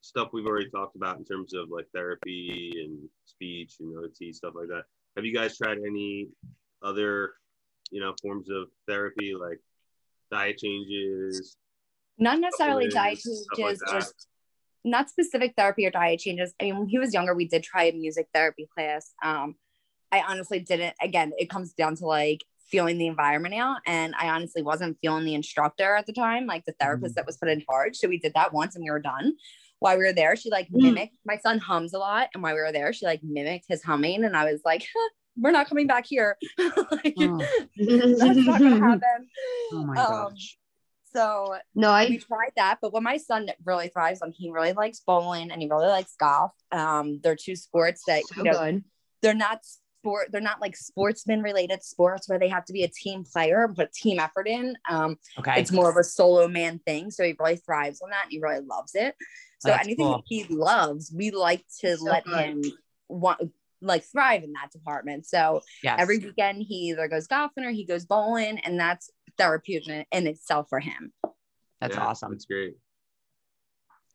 stuff 0.00 0.30
we've 0.32 0.46
already 0.46 0.68
talked 0.70 0.96
about 0.96 1.18
in 1.18 1.24
terms 1.24 1.54
of 1.54 1.68
like 1.70 1.86
therapy 1.94 2.72
and 2.84 3.08
speech 3.24 3.76
and 3.80 3.96
OT 3.96 4.32
stuff 4.32 4.54
like 4.56 4.68
that, 4.68 4.84
have 5.16 5.24
you 5.24 5.34
guys 5.34 5.56
tried 5.56 5.78
any 5.78 6.28
other, 6.82 7.34
you 7.90 8.00
know, 8.00 8.14
forms 8.20 8.50
of 8.50 8.68
therapy 8.88 9.34
like 9.34 9.60
diet 10.30 10.58
changes? 10.58 11.56
Not 12.18 12.40
necessarily 12.40 12.88
diet 12.88 13.20
changes, 13.20 13.46
like 13.56 14.00
just 14.00 14.26
not 14.84 15.08
specific 15.08 15.54
therapy 15.56 15.86
or 15.86 15.90
diet 15.90 16.20
changes. 16.20 16.54
I 16.60 16.64
mean, 16.64 16.78
when 16.78 16.88
he 16.88 16.98
was 16.98 17.14
younger, 17.14 17.34
we 17.34 17.48
did 17.48 17.62
try 17.62 17.84
a 17.84 17.92
music 17.92 18.28
therapy 18.34 18.68
class. 18.74 19.12
Um, 19.22 19.54
I 20.12 20.22
honestly 20.28 20.60
didn't. 20.60 20.94
Again, 21.00 21.32
it 21.38 21.50
comes 21.50 21.72
down 21.72 21.96
to 21.96 22.06
like 22.06 22.40
feeling 22.70 22.98
the 22.98 23.06
environment 23.06 23.54
out, 23.54 23.78
and 23.86 24.14
I 24.18 24.28
honestly 24.30 24.62
wasn't 24.62 24.98
feeling 25.02 25.24
the 25.24 25.34
instructor 25.34 25.96
at 25.96 26.06
the 26.06 26.12
time, 26.12 26.46
like 26.46 26.64
the 26.64 26.74
therapist 26.80 27.14
that 27.16 27.26
was 27.26 27.36
put 27.36 27.48
in 27.48 27.60
charge. 27.62 27.96
So 27.96 28.08
we 28.08 28.18
did 28.18 28.34
that 28.34 28.52
once, 28.52 28.74
and 28.76 28.82
we 28.84 28.90
were 28.90 29.00
done. 29.00 29.34
While 29.80 29.98
we 29.98 30.04
were 30.04 30.12
there, 30.12 30.36
she 30.36 30.50
like 30.50 30.68
Mm. 30.68 30.82
mimicked. 30.82 31.16
My 31.26 31.36
son 31.38 31.58
hums 31.58 31.92
a 31.94 31.98
lot, 31.98 32.28
and 32.34 32.42
while 32.42 32.54
we 32.54 32.60
were 32.60 32.72
there, 32.72 32.92
she 32.92 33.06
like 33.06 33.20
mimicked 33.22 33.66
his 33.68 33.82
humming, 33.82 34.24
and 34.24 34.36
I 34.36 34.50
was 34.50 34.60
like, 34.64 34.86
"We're 35.36 35.50
not 35.50 35.68
coming 35.68 35.86
back 35.86 36.06
here. 36.06 36.36
Like, 36.90 37.14
Oh, 37.18 37.40
That's 37.76 38.38
not 38.46 38.60
gonna 38.60 38.80
happen." 38.90 39.28
oh 39.72 39.84
my 39.84 39.96
Um, 40.00 40.30
gosh. 40.30 40.58
So 41.14 41.56
no, 41.74 41.88
we 41.88 41.94
I 41.94 42.16
tried 42.18 42.52
that, 42.56 42.78
but 42.82 42.92
what 42.92 43.02
my 43.02 43.16
son 43.18 43.48
really 43.64 43.88
thrives 43.88 44.20
on, 44.22 44.32
he 44.32 44.50
really 44.50 44.72
likes 44.72 45.00
bowling 45.00 45.50
and 45.50 45.62
he 45.62 45.68
really 45.68 45.86
likes 45.86 46.14
golf. 46.18 46.52
Um, 46.72 47.20
they're 47.22 47.36
two 47.36 47.56
sports 47.56 48.02
that 48.06 48.22
so 48.26 48.34
you 48.38 48.44
know 48.44 48.58
good. 48.58 48.84
they're 49.22 49.34
not 49.34 49.60
sport, 49.64 50.28
they're 50.32 50.40
not 50.40 50.60
like 50.60 50.76
sportsman 50.76 51.40
related 51.42 51.82
sports 51.82 52.28
where 52.28 52.38
they 52.38 52.48
have 52.48 52.64
to 52.66 52.72
be 52.72 52.82
a 52.82 52.88
team 52.88 53.24
player 53.24 53.64
and 53.64 53.76
put 53.76 53.92
team 53.92 54.18
effort 54.18 54.48
in. 54.48 54.76
Um, 54.90 55.16
Okay. 55.38 55.60
it's 55.60 55.72
more 55.72 55.88
of 55.90 55.96
a 55.96 56.04
solo 56.04 56.48
man 56.48 56.80
thing, 56.86 57.10
so 57.10 57.22
he 57.24 57.34
really 57.38 57.56
thrives 57.56 58.00
on 58.02 58.10
that. 58.10 58.24
And 58.24 58.32
he 58.32 58.40
really 58.40 58.64
loves 58.64 58.94
it. 58.94 59.14
So 59.60 59.68
That's 59.70 59.86
anything 59.86 60.04
cool. 60.06 60.16
that 60.18 60.24
he 60.26 60.44
loves, 60.50 61.12
we 61.16 61.30
like 61.30 61.64
to 61.80 61.96
So 61.96 62.04
let 62.04 62.24
good. 62.24 62.34
him 62.34 62.62
want 63.08 63.40
like 63.80 64.02
thrive 64.04 64.42
in 64.42 64.52
that 64.52 64.70
department. 64.72 65.26
So 65.26 65.62
yes. 65.82 65.96
every 66.00 66.18
weekend 66.18 66.62
he 66.66 66.90
either 66.90 67.06
goes 67.06 67.26
golfing 67.26 67.64
or 67.64 67.70
he 67.70 67.84
goes 67.84 68.04
bowling, 68.04 68.58
and 68.58 68.78
that's 68.80 69.10
therapeutic 69.38 70.06
in 70.12 70.26
itself 70.26 70.68
for 70.68 70.80
him. 70.80 71.12
That's 71.80 71.96
Yeah, 71.96 72.04
awesome. 72.06 72.32
That's 72.32 72.46
great. 72.46 72.74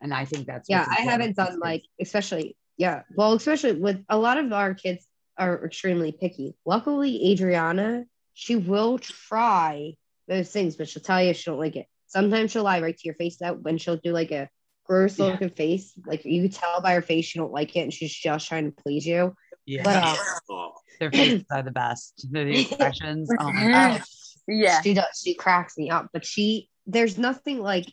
And 0.01 0.13
I 0.13 0.25
think 0.25 0.47
that's 0.47 0.69
Yeah, 0.69 0.85
I 0.87 1.01
haven't 1.01 1.35
done 1.35 1.59
like 1.59 1.83
especially 1.99 2.55
yeah. 2.77 3.03
Well, 3.15 3.33
especially 3.33 3.73
with 3.73 4.03
a 4.07 4.17
lot 4.17 4.37
of 4.37 4.53
our 4.53 4.73
kids 4.73 5.05
are 5.37 5.65
extremely 5.65 6.13
picky. 6.13 6.55
Luckily, 6.65 7.31
Adriana, 7.31 8.05
she 8.33 8.55
will 8.55 8.97
try 8.99 9.95
those 10.29 10.49
things, 10.49 10.77
but 10.77 10.87
she'll 10.87 11.03
tell 11.03 11.21
you 11.21 11.33
she 11.33 11.51
don't 11.51 11.59
like 11.59 11.75
it. 11.75 11.87
Sometimes 12.07 12.51
she'll 12.51 12.63
lie 12.63 12.79
right 12.81 12.97
to 12.97 13.01
your 13.03 13.15
face 13.15 13.37
that 13.37 13.61
when 13.61 13.77
she'll 13.77 13.97
do 13.97 14.13
like 14.13 14.31
a 14.31 14.49
gross 14.85 15.19
Yeah. 15.19 15.25
looking 15.25 15.49
face, 15.49 15.93
like 16.05 16.23
you 16.23 16.43
can 16.43 16.51
tell 16.51 16.79
by 16.81 16.93
her 16.93 17.01
face 17.01 17.25
she 17.25 17.37
don't 17.39 17.51
like 17.51 17.75
it 17.75 17.81
and 17.81 17.93
she's 17.93 18.13
just 18.13 18.47
trying 18.47 18.71
to 18.71 18.81
please 18.81 19.05
you. 19.05 19.35
Yeah. 19.65 19.83
But 19.83 19.95
uh, 19.97 20.15
Oh, 20.49 20.71
Their 21.01 21.11
faces 21.11 21.43
are 21.51 21.61
the 21.61 21.71
best. 21.71 22.27
The 22.31 22.39
expressions. 22.61 23.29
Oh 23.39 23.51
my 23.51 23.67
gosh. 23.67 24.07
Yeah. 24.49 24.81
she 24.81 24.93
does 24.93 25.21
she 25.23 25.33
cracks 25.35 25.77
me 25.77 25.89
up 25.89 26.07
but 26.13 26.25
she 26.25 26.69
there's 26.87 27.17
nothing 27.17 27.61
like 27.61 27.85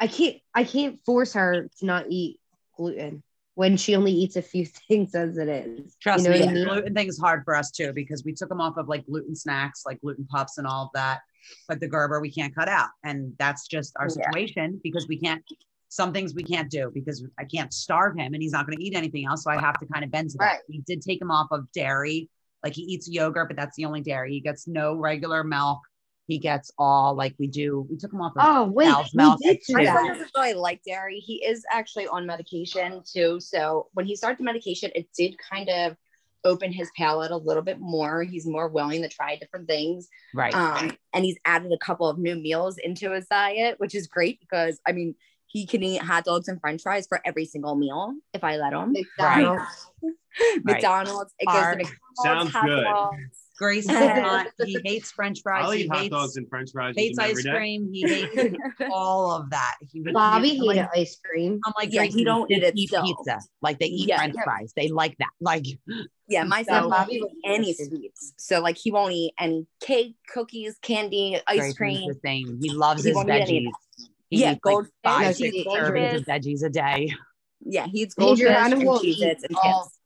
i 0.00 0.06
can't 0.06 0.36
i 0.54 0.64
can't 0.64 0.98
force 1.04 1.32
her 1.34 1.68
to 1.78 1.86
not 1.86 2.06
eat 2.08 2.38
gluten 2.76 3.22
when 3.54 3.76
she 3.76 3.94
only 3.94 4.12
eats 4.12 4.36
a 4.36 4.42
few 4.42 4.64
things 4.88 5.14
as 5.14 5.36
it 5.38 5.48
is 5.48 5.96
Trust 6.02 6.24
you 6.24 6.30
know 6.30 6.36
me, 6.36 6.42
i 6.42 6.46
the 6.46 6.52
mean 6.52 6.64
gluten 6.64 6.94
thing 6.94 7.08
is 7.08 7.18
hard 7.18 7.42
for 7.44 7.54
us 7.54 7.70
too 7.70 7.92
because 7.92 8.24
we 8.24 8.32
took 8.32 8.48
them 8.48 8.60
off 8.60 8.76
of 8.76 8.88
like 8.88 9.04
gluten 9.06 9.34
snacks, 9.36 9.82
like 9.86 10.00
gluten 10.00 10.26
puffs 10.26 10.58
and 10.58 10.66
all 10.66 10.84
of 10.84 10.90
that. 10.94 11.20
But 11.68 11.80
the 11.80 11.88
Gerber 11.88 12.20
we 12.20 12.30
can't 12.30 12.54
cut 12.54 12.68
out, 12.68 12.88
and 13.04 13.32
that's 13.38 13.66
just 13.66 13.92
our 13.98 14.06
Yeah. 14.06 14.12
situation 14.30 14.80
because 14.82 15.06
we 15.08 15.18
can't. 15.18 15.42
Some 15.88 16.12
things 16.14 16.34
we 16.34 16.44
can't 16.44 16.70
do 16.70 16.90
because 16.94 17.22
I 17.38 17.44
can't 17.44 17.74
starve 17.74 18.16
him, 18.16 18.32
and 18.32 18.42
he's 18.42 18.52
not 18.52 18.64
going 18.66 18.78
to 18.78 18.84
eat 18.84 18.94
anything 18.96 19.26
else. 19.26 19.42
So 19.44 19.50
I 19.50 19.60
have 19.60 19.78
to 19.80 19.86
kind 19.86 20.04
of 20.04 20.10
bend 20.10 20.30
to 20.30 20.38
that. 20.38 20.44
Right. 20.44 20.60
We 20.68 20.82
did 20.86 21.02
take 21.02 21.20
him 21.20 21.30
off 21.32 21.48
of 21.50 21.70
dairy, 21.72 22.30
like 22.62 22.74
he 22.74 22.82
eats 22.82 23.08
yogurt, 23.08 23.48
but 23.48 23.56
that's 23.56 23.76
the 23.76 23.84
only 23.84 24.00
dairy. 24.00 24.32
He 24.32 24.40
gets 24.40 24.68
no 24.68 24.94
regular 24.94 25.44
milk. 25.44 25.80
He 26.28 26.38
gets 26.38 26.70
all 26.78 27.14
like 27.14 27.34
we 27.38 27.48
do. 27.48 27.86
We 27.90 27.96
took 27.96 28.12
him 28.12 28.20
off 28.20 28.32
of 28.36 28.44
oh 28.46 28.70
wait 28.70 28.86
cow's 28.86 29.10
we 29.12 29.16
milk 29.18 29.40
did 29.42 29.56
at 29.56 29.62
do 29.66 29.74
My 29.74 29.84
son 29.84 29.94
that. 29.94 30.08
doesn't 30.12 30.30
really 30.36 30.54
like 30.54 30.80
dairy. 30.86 31.18
He 31.18 31.44
is 31.44 31.64
actually 31.70 32.06
on 32.06 32.26
medication 32.26 33.02
too. 33.04 33.40
So 33.40 33.88
when 33.92 34.06
he 34.06 34.14
started 34.16 34.38
the 34.38 34.44
medication, 34.44 34.90
it 34.94 35.08
did 35.16 35.34
kind 35.50 35.68
of 35.68 35.96
open 36.44 36.72
his 36.72 36.90
palate 36.96 37.30
a 37.30 37.36
little 37.36 37.62
bit 37.62 37.78
more. 37.80 38.22
He's 38.22 38.46
more 38.46 38.68
willing 38.68 39.02
to 39.02 39.08
try 39.08 39.36
different 39.36 39.68
things. 39.68 40.08
right. 40.34 40.54
Um, 40.54 40.96
and 41.12 41.24
he's 41.24 41.38
added 41.44 41.72
a 41.72 41.78
couple 41.78 42.08
of 42.08 42.18
new 42.18 42.34
meals 42.36 42.78
into 42.78 43.12
his 43.12 43.26
diet, 43.26 43.78
which 43.78 43.94
is 43.94 44.06
great 44.06 44.40
because 44.40 44.80
I 44.86 44.92
mean, 44.92 45.14
he 45.46 45.66
can 45.66 45.82
eat 45.82 46.00
hot 46.02 46.24
dogs 46.24 46.48
and 46.48 46.60
french 46.60 46.82
fries 46.82 47.06
for 47.06 47.20
every 47.24 47.44
single 47.44 47.74
meal 47.74 48.14
if 48.32 48.42
I 48.42 48.56
let 48.56 48.72
him. 48.72 48.92
McDonald's. 48.92 49.90
McDonald's, 50.64 51.32
it 51.38 51.46
goes 51.46 51.54
to 51.62 51.76
McDonald's, 51.76 51.92
Sounds 52.22 52.50
hot 52.52 52.64
good. 52.66 52.84
dogs. 52.84 53.38
Grace 53.58 53.86
does 53.86 54.20
not. 54.22 54.46
He 54.64 54.78
hates 54.84 55.12
French 55.12 55.40
fries. 55.42 55.64
I'll 55.64 55.70
he 55.72 55.82
eat 55.82 55.88
hot 55.88 55.98
hates, 56.00 56.10
dogs 56.12 56.36
and 56.36 56.48
French 56.48 56.70
fries. 56.72 56.94
hates 56.96 57.18
ice 57.18 57.30
every 57.30 57.42
day. 57.44 57.50
cream. 57.54 57.90
He 57.92 58.02
hates 58.06 58.56
all 58.92 59.30
of 59.30 59.50
that. 59.50 59.76
He, 59.92 60.00
bobby 60.00 60.58
I'm 60.58 60.66
like, 60.66 60.76
hated 60.78 60.88
ice 61.00 61.18
cream 61.24 61.60
I'm 61.64 61.72
like, 61.78 61.92
Yeah, 61.92 62.00
Grace, 62.02 62.14
he 62.14 62.24
don't 62.24 62.50
eat 62.50 62.62
it 62.62 62.72
eat 62.76 62.90
pizza. 62.90 63.38
Like 63.60 63.78
they 63.78 63.86
eat 63.86 64.08
Yeah. 64.08 64.16
French 64.16 64.34
fries. 64.42 64.72
They 64.74 64.88
like 64.88 65.16
that. 65.18 65.28
Like 65.40 65.64
Yeah, 66.28 66.44
my 66.44 66.62
son 66.64 66.82
won't 66.84 66.92
Bobby 66.92 67.20
would 67.20 67.30
any 67.44 67.72
sweets. 67.74 68.32
So 68.38 68.60
like 68.60 68.78
he 68.78 68.90
won't 68.90 69.12
eat 69.12 69.34
any 69.38 69.66
cake, 69.80 70.16
cookies, 70.32 70.78
candy, 70.82 71.38
ice 71.46 71.58
Grace 71.60 71.74
cream. 71.76 72.08
the 72.08 72.18
same. 72.24 72.58
He 72.60 72.70
loves 72.70 73.02
He 73.04 73.10
his 73.10 73.16
won't 73.16 73.28
veggies. 73.28 73.66
He 74.30 74.40
Yeah, 74.40 74.52
eats 74.52 74.60
like 74.64 74.74
goldfish, 74.74 74.92
five, 75.04 75.26
No, 75.26 75.32
six 75.32 75.54
he- 75.56 75.64
servings 75.66 76.14
of 76.16 76.24
veggies 76.24 76.64
a 76.64 76.70
day. 76.70 77.12
Yeah, 77.64 77.86
he 77.86 78.00
eats 78.02 78.16
Adriana 78.18 78.70
goldfish 78.70 78.72
and 78.80 78.88
will 78.88 78.98
Cheez-Its 79.00 79.44
and 79.44 79.56
all- 79.62 79.84
chips. 79.84 79.98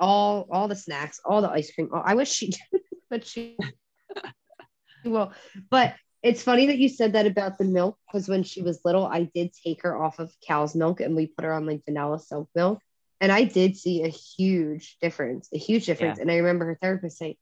All 0.00 0.46
all 0.50 0.68
the 0.68 0.76
snacks 0.76 1.20
all 1.24 1.42
the 1.42 1.50
ice 1.50 1.72
cream 1.72 1.88
oh, 1.92 2.02
i 2.04 2.14
wish 2.14 2.30
she 2.30 2.52
but 3.10 3.26
she, 3.26 3.56
she 5.02 5.08
will. 5.08 5.32
But 5.70 5.94
it's 6.22 6.42
funny 6.42 6.66
that 6.66 6.78
you 6.78 6.88
said 6.88 7.12
that 7.12 7.26
about 7.26 7.58
the 7.58 7.64
milk 7.64 7.96
because 8.06 8.28
when 8.28 8.42
she 8.42 8.62
was 8.62 8.80
little, 8.84 9.06
I 9.06 9.24
did 9.34 9.52
take 9.52 9.82
her 9.82 9.96
off 9.96 10.18
of 10.18 10.32
cow's 10.46 10.74
milk 10.74 11.00
and 11.00 11.14
we 11.14 11.26
put 11.26 11.44
her 11.44 11.52
on 11.52 11.66
like 11.66 11.84
vanilla 11.84 12.18
silk 12.18 12.48
milk. 12.54 12.80
And 13.20 13.32
I 13.32 13.44
did 13.44 13.76
see 13.76 14.02
a 14.02 14.08
huge 14.08 14.96
difference, 15.00 15.48
a 15.52 15.58
huge 15.58 15.86
difference. 15.86 16.18
And 16.18 16.30
I 16.30 16.36
remember 16.36 16.66
her 16.66 16.78
therapist 16.80 17.18
saying, 17.18 17.36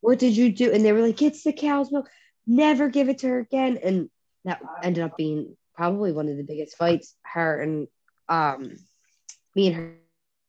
What 0.00 0.18
did 0.18 0.36
you 0.36 0.52
do? 0.52 0.72
And 0.72 0.84
they 0.84 0.92
were 0.92 1.02
like, 1.02 1.22
It's 1.22 1.44
the 1.44 1.52
cow's 1.52 1.92
milk. 1.92 2.08
Never 2.46 2.88
give 2.88 3.08
it 3.08 3.18
to 3.18 3.28
her 3.28 3.38
again. 3.40 3.78
And 3.82 4.10
that 4.44 4.60
ended 4.82 5.04
up 5.04 5.16
being 5.16 5.56
probably 5.74 6.12
one 6.12 6.28
of 6.28 6.36
the 6.36 6.42
biggest 6.42 6.76
fights 6.76 7.14
her 7.22 7.60
and 7.60 7.88
um 8.28 8.76
me 9.54 9.68
and 9.68 9.76
her, 9.76 9.96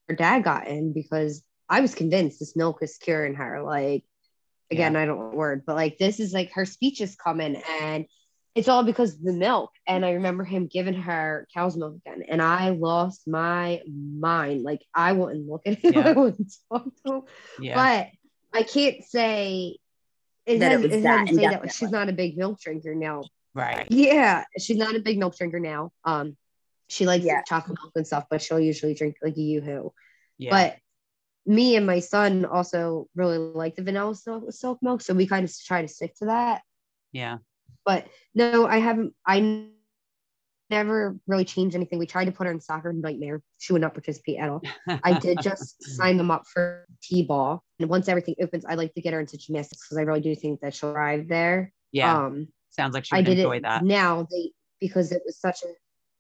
her 0.10 0.16
dad 0.16 0.44
got 0.44 0.68
in 0.68 0.94
because 0.94 1.44
I 1.70 1.82
was 1.82 1.96
convinced 1.96 2.40
this 2.40 2.56
milk 2.56 2.80
is 2.82 2.98
curing 2.98 3.36
her. 3.36 3.62
Like, 3.64 4.04
again, 4.72 4.96
I 4.96 5.06
don't 5.06 5.20
know 5.20 5.38
word, 5.38 5.64
but 5.66 5.76
like 5.76 5.98
this 5.98 6.20
is 6.20 6.34
like 6.34 6.52
her 6.54 6.66
speech 6.66 7.02
is 7.02 7.16
coming 7.16 7.62
and 7.82 8.06
it's 8.56 8.68
all 8.68 8.84
because 8.84 9.14
of 9.16 9.24
the 9.24 9.34
milk. 9.34 9.72
And 9.88 10.06
I 10.06 10.12
remember 10.12 10.44
him 10.44 10.68
giving 10.68 10.94
her 10.94 11.48
cow's 11.54 11.76
milk 11.76 11.96
again. 12.06 12.24
And 12.28 12.42
I 12.42 12.70
lost 12.70 13.28
my 13.28 13.82
mind. 13.88 14.64
Like 14.64 14.82
I 14.94 15.14
wouldn't 15.14 15.48
look 15.48 15.64
at 15.66 15.80
him. 15.84 15.94
Yeah. 15.94 16.08
I 16.08 16.12
wouldn't 16.12 16.54
talk 16.72 16.86
to 17.06 17.14
him. 17.14 17.22
Yeah. 17.60 17.76
But 17.76 18.60
I 18.60 18.64
can't 18.64 19.04
say 19.04 19.78
it, 20.46 20.60
That 20.60 20.74
it 20.74 20.82
was 20.82 20.92
it 20.92 21.04
that 21.04 21.28
say 21.30 21.36
that 21.48 21.74
she's 21.74 21.90
not 21.92 22.10
a 22.10 22.14
big 22.14 22.38
milk 22.38 22.60
drinker 22.60 22.94
now. 22.94 23.24
right. 23.56 23.88
Yeah, 23.90 24.44
she's 24.60 24.78
not 24.78 24.96
a 24.96 25.00
big 25.00 25.18
milk 25.18 25.36
drinker 25.38 25.60
now. 25.60 25.92
Um, 26.04 26.36
she 26.94 27.06
likes 27.06 27.26
Yeah. 27.26 27.42
chocolate 27.44 27.78
milk 27.82 27.92
and 27.96 28.06
stuff, 28.08 28.26
but 28.30 28.42
she'll 28.42 28.60
usually 28.60 28.94
drink 28.94 29.16
like 29.22 29.36
a 29.38 29.42
yoo-hoo. 29.42 29.92
Yeah. 30.38 30.52
But 30.52 30.78
me 31.46 31.76
and 31.76 31.86
my 31.86 32.00
son 32.00 32.46
also 32.46 33.08
really 33.16 33.38
like 33.38 33.76
the 33.76 33.84
vanilla 33.84 34.16
silk, 34.16 34.52
silk 34.52 34.80
milk, 34.82 35.02
so 35.02 35.14
we 35.14 35.28
kind 35.28 35.44
of 35.44 35.54
try 35.66 35.82
to 35.82 35.88
stick 35.88 36.16
to 36.18 36.26
that. 36.26 36.62
yeah. 37.12 37.38
But 37.86 38.08
no, 38.34 38.66
I 38.66 38.78
haven't. 38.78 39.14
I 39.28 39.68
never 40.70 41.18
really 41.28 41.44
changed 41.46 41.76
anything. 41.76 42.00
We 42.00 42.06
tried 42.08 42.26
to 42.26 42.32
put 42.32 42.48
her 42.48 42.54
in 42.54 42.62
soccer 42.62 42.94
nightmare. 42.94 43.42
She 43.58 43.74
would 43.74 43.82
not 43.82 43.94
participate 43.94 44.38
at 44.40 44.48
all. 44.50 44.62
I 44.88 45.20
did 45.20 45.40
just 45.42 45.84
sign 45.84 46.16
them 46.18 46.32
up 46.32 46.44
for 46.48 46.86
t-ball, 47.02 47.62
and 47.80 47.90
once 47.90 48.08
everything 48.08 48.36
opens, 48.42 48.64
I 48.66 48.76
like 48.76 48.94
to 48.94 49.02
get 49.02 49.14
her 49.14 49.20
into 49.20 49.38
gymnastics 49.38 49.86
because 49.86 49.98
I 49.98 50.04
really 50.04 50.22
do 50.22 50.34
think 50.36 50.62
that 50.62 50.74
she'll 50.74 50.94
thrive 50.94 51.28
there. 51.28 51.74
Yeah. 51.92 52.26
Um, 52.26 52.48
Sounds 52.70 52.94
like 52.94 53.04
she 53.06 53.16
would 53.16 53.20
I 53.20 53.30
did 53.30 53.40
enjoy 53.40 53.58
it 53.58 53.64
that. 53.64 53.84
now 53.84 54.26
they 54.32 54.52
because 54.80 55.12
it 55.12 55.22
was 55.26 55.38
such 55.38 55.62
a 55.64 55.68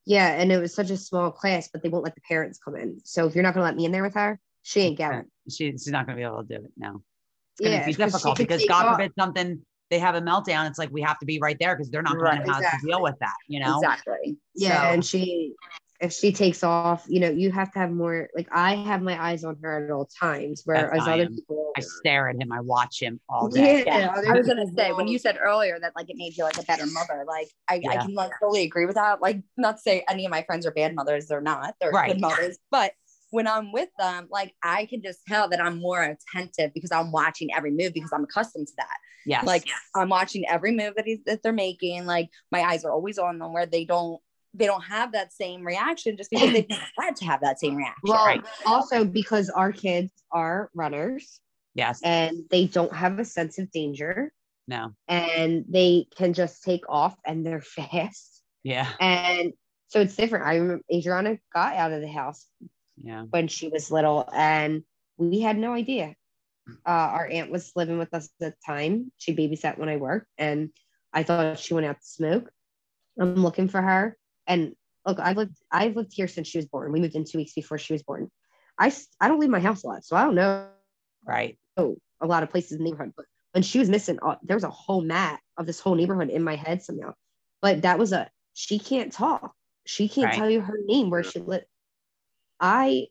yeah, 0.05 0.29
and 0.39 0.51
it 0.51 0.59
was 0.59 0.73
such 0.73 0.89
a 0.89 0.97
small 0.97 1.31
class, 1.31 1.69
but 1.71 1.81
they 1.83 1.89
won't 1.89 2.03
let 2.03 2.15
the 2.15 2.21
parents 2.21 2.59
come 2.63 2.75
in. 2.75 2.99
So 3.03 3.25
if 3.27 3.35
you're 3.35 3.43
not 3.43 3.53
gonna 3.53 3.65
let 3.65 3.75
me 3.75 3.85
in 3.85 3.91
there 3.91 4.03
with 4.03 4.15
her, 4.15 4.39
she 4.63 4.81
ain't 4.81 4.97
going. 4.97 5.25
She, 5.49 5.71
she's 5.71 5.87
not 5.87 6.05
going 6.05 6.17
to 6.17 6.21
be 6.21 6.25
able 6.25 6.41
to 6.41 6.47
do 6.57 6.63
it 6.65 6.71
now. 6.77 7.01
It's 7.53 7.61
going 7.61 7.73
Yeah, 7.73 7.81
to 7.81 7.85
be 7.85 7.93
difficult 8.05 8.37
because 8.37 8.65
God 8.65 8.85
off. 8.85 8.95
forbid 8.95 9.11
something 9.19 9.61
they 9.89 9.99
have 9.99 10.15
a 10.15 10.21
meltdown. 10.21 10.67
It's 10.69 10.79
like 10.79 10.89
we 10.89 11.01
have 11.01 11.19
to 11.19 11.25
be 11.25 11.39
right 11.39 11.57
there 11.59 11.75
because 11.75 11.91
they're 11.91 12.01
not 12.01 12.13
going 12.13 12.23
Right, 12.23 12.39
to 12.39 12.47
know 12.47 12.53
how 12.53 12.59
to 12.61 12.77
deal 12.85 13.01
with 13.01 13.15
that. 13.19 13.33
You 13.47 13.59
know. 13.59 13.77
Exactly. 13.77 14.37
Yeah, 14.55 14.81
So- 14.87 14.93
and 14.93 15.05
she 15.05 15.53
if 16.03 16.11
she 16.11 16.33
takes 16.33 16.63
off, 16.63 17.05
you 17.07 17.21
know, 17.21 17.29
you 17.29 17.49
have 17.49 17.71
to 17.71 17.79
have 17.79 17.89
more 17.89 18.29
like 18.35 18.49
I 18.51 18.75
have 18.75 19.01
my 19.01 19.21
eyes 19.23 19.45
on 19.45 19.57
her 19.63 19.85
at 19.85 19.89
all 19.89 20.05
times, 20.19 20.63
whereas 20.65 21.07
I 21.07 21.13
other 21.13 21.23
am. 21.23 21.35
people 21.35 21.71
I 21.77 21.79
stare 21.79 22.27
at 22.27 22.35
him. 22.35 22.51
I 22.51 22.59
watch 22.59 23.01
him 23.01 23.21
all 23.29 23.47
day. 23.47 23.85
Yeah, 23.87 23.99
Yeah, 23.99 24.13
I 24.27 24.33
was 24.37 24.45
gonna 24.45 24.67
say 24.75 24.91
when 24.91 25.07
you 25.07 25.17
said 25.17 25.37
earlier 25.41 25.79
that 25.79 25.93
like 25.95 26.09
it 26.09 26.17
made 26.17 26.35
you 26.35 26.43
like 26.43 26.57
a 26.57 26.63
better 26.63 26.85
mother, 26.87 27.23
like 27.25 27.47
I, 27.69 27.81
I 27.89 27.97
can 27.97 28.13
like 28.13 28.31
totally 28.37 28.63
agree 28.63 28.85
with 28.85 28.95
that. 28.95 29.21
Like 29.21 29.41
not 29.55 29.77
to 29.77 29.81
say 29.81 30.03
any 30.09 30.25
of 30.25 30.31
my 30.31 30.43
friends 30.43 30.65
are 30.65 30.71
bad 30.71 30.93
mothers, 30.93 31.27
they're 31.27 31.39
not. 31.41 31.75
They're 31.79 31.91
Right. 31.91 32.11
good 32.11 32.19
mothers. 32.19 32.57
But 32.69 32.91
when 33.31 33.47
I'm 33.47 33.71
with 33.71 33.89
them, 33.97 34.27
like 34.29 34.53
I 34.61 34.85
can 34.85 35.01
just 35.01 35.19
tell 35.25 35.47
that 35.49 35.61
I'm 35.61 35.79
more 35.79 36.03
attentive 36.03 36.73
because 36.73 36.91
I'm 36.91 37.13
watching 37.13 37.47
every 37.55 37.71
move 37.71 37.93
because 37.93 38.11
I'm 38.13 38.25
accustomed 38.25 38.67
to 38.67 38.73
that. 38.77 38.97
Yeah. 39.25 39.41
Like 39.45 39.65
I'm 39.95 40.09
watching 40.09 40.43
every 40.49 40.73
move 40.75 40.95
that 40.97 41.05
he's 41.05 41.19
that 41.27 41.43
they're 41.43 41.53
making. 41.53 42.05
Like 42.05 42.27
my 42.51 42.61
eyes 42.61 42.83
are 42.83 42.91
always 42.91 43.17
on 43.17 43.39
them 43.39 43.53
where 43.53 43.65
they 43.65 43.85
don't 43.85 44.19
they 44.53 44.65
don't 44.65 44.83
have 44.83 45.11
that 45.13 45.33
same 45.33 45.63
reaction 45.65 46.15
just 46.17 46.29
because 46.29 46.51
they've 46.53 46.69
never 46.69 46.83
had 46.99 47.15
to 47.17 47.25
have 47.25 47.41
that 47.41 47.59
same 47.59 47.75
reaction. 47.75 48.01
well, 48.03 48.25
Right. 48.25 48.43
also 48.65 49.03
because 49.05 49.49
our 49.49 49.71
kids 49.71 50.11
are 50.31 50.69
runners 50.75 51.39
yes. 51.73 51.99
and 52.03 52.43
they 52.51 52.65
don't 52.67 52.93
have 52.93 53.17
a 53.19 53.25
sense 53.25 53.57
of 53.59 53.71
danger 53.71 54.31
No. 54.67 54.93
and 55.07 55.65
they 55.67 56.07
can 56.15 56.33
just 56.33 56.63
take 56.63 56.83
off 56.87 57.15
and 57.25 57.45
they're 57.45 57.61
fast. 57.77 58.41
Yeah. 58.63 58.87
And 58.99 59.53
so 59.87 60.01
it's 60.01 60.15
different. 60.15 60.45
I 60.45 60.55
remember 60.57 60.83
Adriana 60.93 61.37
got 61.53 61.75
out 61.75 61.91
of 61.91 62.01
the 62.01 62.07
house 62.07 62.45
Yeah. 63.03 63.23
when 63.23 63.47
she 63.47 63.67
was 63.69 63.91
little 63.91 64.29
and 64.33 64.83
we 65.17 65.39
had 65.41 65.57
no 65.57 65.73
idea. 65.73 66.15
Uh, 66.85 66.89
our 66.89 67.27
aunt 67.27 67.51
was 67.51 67.71
living 67.75 67.97
with 67.97 68.13
us 68.13 68.25
at 68.25 68.31
the 68.39 68.55
time. 68.65 69.11
She 69.17 69.35
babysat 69.35 69.77
when 69.77 69.89
I 69.89 69.97
worked 69.97 70.27
and 70.37 70.69
I 71.11 71.23
thought 71.23 71.59
she 71.59 71.73
went 71.73 71.85
out 71.87 71.99
to 71.99 72.05
smoke. 72.05 72.49
I'm 73.19 73.35
looking 73.35 73.67
for 73.67 73.81
her. 73.81 74.17
And 74.47 74.75
look, 75.05 75.19
I've 75.19 75.37
lived 75.37 75.57
I've 75.71 75.95
lived 75.95 76.13
here 76.13 76.27
since 76.27 76.47
she 76.47 76.57
was 76.57 76.65
born. 76.65 76.91
We 76.91 76.99
moved 76.99 77.15
in 77.15 77.25
two 77.25 77.37
weeks 77.37 77.53
before 77.53 77.77
she 77.77 77.93
was 77.93 78.03
born. 78.03 78.29
I 78.79 78.91
I 79.19 79.27
don't 79.27 79.39
leave 79.39 79.49
my 79.49 79.59
house 79.59 79.83
a 79.83 79.87
lot, 79.87 80.05
so 80.05 80.15
I 80.15 80.23
don't 80.23 80.35
know 80.35 80.67
Right. 81.25 81.57
Oh, 81.77 81.97
a 82.21 82.27
lot 82.27 82.43
of 82.43 82.49
places 82.49 82.73
in 82.73 82.77
the 82.79 82.83
neighborhood. 82.83 83.13
But 83.15 83.25
when 83.53 83.63
she 83.63 83.79
was 83.79 83.89
missing, 83.89 84.19
uh, 84.21 84.35
there 84.43 84.55
was 84.55 84.63
a 84.63 84.69
whole 84.69 85.01
map 85.01 85.39
of 85.57 85.65
this 85.65 85.79
whole 85.79 85.95
neighborhood 85.95 86.29
in 86.29 86.43
my 86.43 86.55
head 86.55 86.81
somehow. 86.83 87.13
But 87.61 87.81
that 87.83 87.97
was 87.99 88.11
a 88.13 88.29
she 88.53 88.79
can't 88.79 89.11
talk. 89.11 89.53
She 89.85 90.07
can't 90.07 90.25
Right. 90.25 90.37
tell 90.37 90.49
you 90.49 90.61
her 90.61 90.77
name 90.85 91.09
where 91.09 91.23
she 91.23 91.39
lived. 91.39 91.65
I 92.59 93.07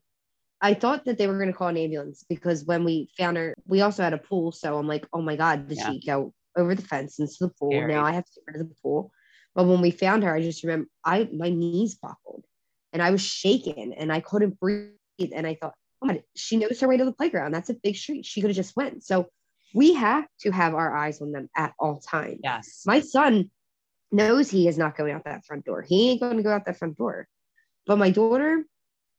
I 0.60 0.74
thought 0.74 1.04
that 1.06 1.18
they 1.18 1.26
were 1.26 1.38
gonna 1.38 1.52
call 1.52 1.68
an 1.68 1.76
ambulance 1.76 2.24
because 2.28 2.64
when 2.64 2.84
we 2.84 3.10
found 3.18 3.36
her, 3.36 3.54
we 3.66 3.80
also 3.82 4.02
had 4.02 4.12
a 4.14 4.18
pool. 4.18 4.52
So 4.52 4.78
I'm 4.78 4.86
like, 4.88 5.06
oh 5.12 5.22
my 5.22 5.36
god, 5.36 5.68
did 5.68 5.78
Yeah. 5.78 5.86
she 5.86 6.00
go 6.06 6.32
over 6.56 6.74
the 6.74 6.82
fence 6.82 7.18
into 7.18 7.34
the 7.40 7.48
pool? 7.48 7.70
Scary. 7.72 7.92
Now 7.92 8.04
I 8.04 8.12
have 8.12 8.24
to 8.26 8.32
get 8.36 8.54
rid 8.54 8.60
of 8.62 8.68
the 8.68 8.76
pool. 8.82 9.10
But 9.54 9.66
when 9.66 9.80
we 9.80 9.90
found 9.90 10.25
her, 10.25 10.35
I 10.35 10.42
just 10.42 10.62
remember 10.62 10.88
I 11.04 11.28
my 11.32 11.50
knees 11.50 11.97
buckled 11.97 12.44
and 12.92 13.02
I 13.02 13.11
was 13.11 13.21
shaking 13.21 13.94
and 13.94 14.12
I 14.12 14.21
couldn't 14.21 14.59
breathe. 14.59 14.90
And 15.35 15.47
I 15.47 15.54
thought, 15.54 15.75
oh 16.02 16.06
my, 16.06 16.23
she 16.35 16.56
knows 16.56 16.80
her 16.80 16.88
way 16.88 16.97
to 16.97 17.04
the 17.04 17.12
playground. 17.12 17.52
That's 17.52 17.71
a 17.71 17.75
big 17.75 17.97
street. 17.97 18.26
She 18.26 18.40
could 18.40 18.50
have 18.50 18.56
just 18.56 18.76
went. 18.76 19.04
So 19.04 19.28
we 19.75 19.94
have 19.94 20.26
to 20.40 20.50
have 20.50 20.75
our 20.75 20.94
eyes 20.97 21.21
on 21.21 21.32
them 21.32 21.49
at 21.56 21.73
all 21.78 22.00
times. 22.00 22.40
Yes. 22.42 22.82
My 22.87 23.00
son 23.00 23.50
knows 24.11 24.50
he 24.50 24.68
is 24.68 24.78
not 24.78 24.97
going 24.97 25.12
out 25.12 25.25
that 25.25 25.44
front 25.44 25.64
door. 25.64 25.82
He 25.82 26.11
ain't 26.11 26.21
going 26.21 26.37
to 26.37 26.42
go 26.42 26.50
out 26.50 26.66
that 26.66 26.78
front 26.78 26.97
door. 26.97 27.26
But 27.87 27.99
my 27.99 28.11
daughter, 28.11 28.64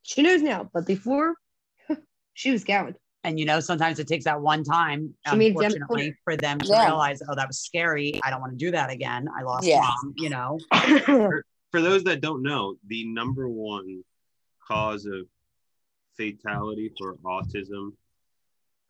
she 0.04 0.22
knows 0.22 0.42
now. 0.42 0.70
But 0.72 0.86
before, 0.86 1.36
she 2.34 2.52
was 2.52 2.64
going. 2.64 2.96
And 3.26 3.40
you 3.40 3.46
know, 3.46 3.60
sometimes 3.60 4.00
it 4.00 4.08
takes 4.08 4.26
that 4.26 4.40
one 4.42 4.64
time, 4.64 5.14
She 5.30 5.36
made 5.38 5.52
a 5.52 5.54
damn 5.54 5.72
unfortunately, 5.72 6.02
corner. 6.04 6.18
for 6.26 6.36
them 6.38 6.60
to 6.60 6.68
Yeah. 6.68 6.86
realize, 6.88 7.22
oh, 7.30 7.36
that 7.36 7.48
was 7.48 7.60
scary. 7.60 8.20
I 8.24 8.30
don't 8.30 8.42
want 8.42 8.52
to 8.52 8.58
do 8.58 8.72
that 8.72 8.90
again. 8.90 9.28
I 9.38 9.44
lost 9.44 9.66
Yeah. 9.66 9.80
mom, 9.82 10.14
you 10.18 10.30
know. 10.30 10.60
For 11.72 11.82
those 11.82 12.04
that 12.04 12.22
don't 12.22 12.44
know, 12.44 12.76
the 12.88 13.06
number 13.06 13.50
one 13.50 14.04
cause 14.68 15.06
of 15.06 15.26
fatality 16.18 16.92
for 17.00 17.16
autism 17.26 17.94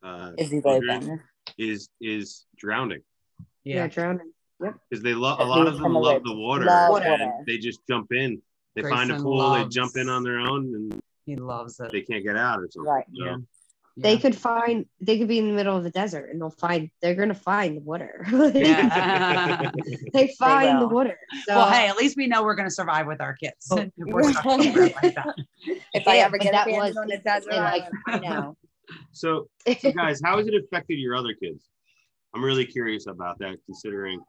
uh, 0.03 0.31
Is 0.37 0.51
is 1.57 1.89
is 2.01 2.45
drowning 2.57 3.01
yeah, 3.63 3.75
Yeah. 3.75 3.87
drowning. 3.87 4.33
because 4.59 5.01
they 5.01 5.13
love 5.13 5.39
a 5.39 5.45
lot 5.45 5.65
of 5.67 5.79
them 5.79 5.93
love 5.93 6.23
the 6.25 6.35
water 6.35 6.65
Love 6.65 6.95
and 7.01 7.21
water. 7.21 7.43
they 7.47 7.57
just 7.57 7.79
jump 7.87 8.11
in. 8.11 8.41
They 8.75 8.81
find 8.81 9.09
a 9.11 9.15
pool, 9.21 9.37
loves- 9.37 9.63
they 9.73 9.79
jump 9.79 9.95
in 9.95 10.09
on 10.09 10.23
their 10.23 10.39
own, 10.39 10.73
and 10.75 11.01
He 11.25 11.37
loves 11.37 11.79
it. 11.79 11.91
they 11.93 12.01
can't 12.01 12.23
get 12.25 12.35
out 12.35 12.59
or 12.59 12.67
something. 12.69 12.91
Right. 12.91 13.05
So, 13.15 13.23
Yeah. 13.25 13.37
They 13.95 14.13
Yeah. 14.13 14.19
could 14.21 14.35
find, 14.35 14.87
they 15.01 15.19
could 15.19 15.27
be 15.27 15.37
in 15.37 15.47
the 15.47 15.53
middle 15.53 15.77
of 15.77 15.83
the 15.83 15.91
desert 15.91 16.29
and 16.31 16.41
they'll 16.41 16.49
find, 16.49 16.89
they're 17.01 17.13
going 17.13 17.29
to 17.29 17.35
find 17.35 17.77
the 17.77 17.81
water. 17.81 18.25
Yeah. 18.55 19.71
they 20.13 20.33
find 20.39 20.81
the 20.81 20.87
water. 20.87 21.19
So, 21.45 21.55
well, 21.55 21.69
hey, 21.69 21.87
at 21.87 21.95
least 21.97 22.17
we 22.17 22.25
know 22.27 22.43
we're 22.43 22.55
going 22.55 22.67
to 22.67 22.73
survive 22.73 23.05
with 23.05 23.21
our 23.21 23.35
kids. 23.35 23.67
Oh. 23.71 23.77
If 23.77 23.91
we're 23.97 24.23
like 24.23 24.41
that. 25.15 25.35
If 25.93 26.07
I 26.07 26.17
ever 26.17 26.37
get 26.39 26.53
that 26.53 26.67
abandoned 26.67 26.95
was 26.95 26.97
on 26.97 27.11
a 27.11 27.17
desert 27.19 27.53
instantly 27.53 27.59
like- 27.59 27.89
I 28.07 28.19
know. 28.19 28.57
so, 29.11 29.47
so 29.79 29.91
guys, 29.91 30.21
how 30.23 30.37
has 30.37 30.47
it 30.47 30.55
affected 30.55 30.97
your 30.97 31.15
other 31.15 31.33
kids? 31.35 31.69
I'm 32.33 32.43
really 32.43 32.65
curious 32.65 33.05
about 33.05 33.37
that, 33.39 33.57
considering 33.67 34.19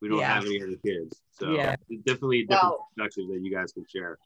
we 0.00 0.08
don't 0.08 0.18
Yeah. 0.20 0.34
have 0.34 0.44
any 0.46 0.62
other 0.62 0.76
kids. 0.84 1.20
So 1.32 1.50
Yeah. 1.52 1.76
definitely 2.06 2.42
different 2.44 2.62
Well- 2.62 2.88
perspectives 2.96 3.28
that 3.32 3.40
you 3.42 3.54
guys 3.54 3.72
can 3.72 3.84
share. 3.86 4.16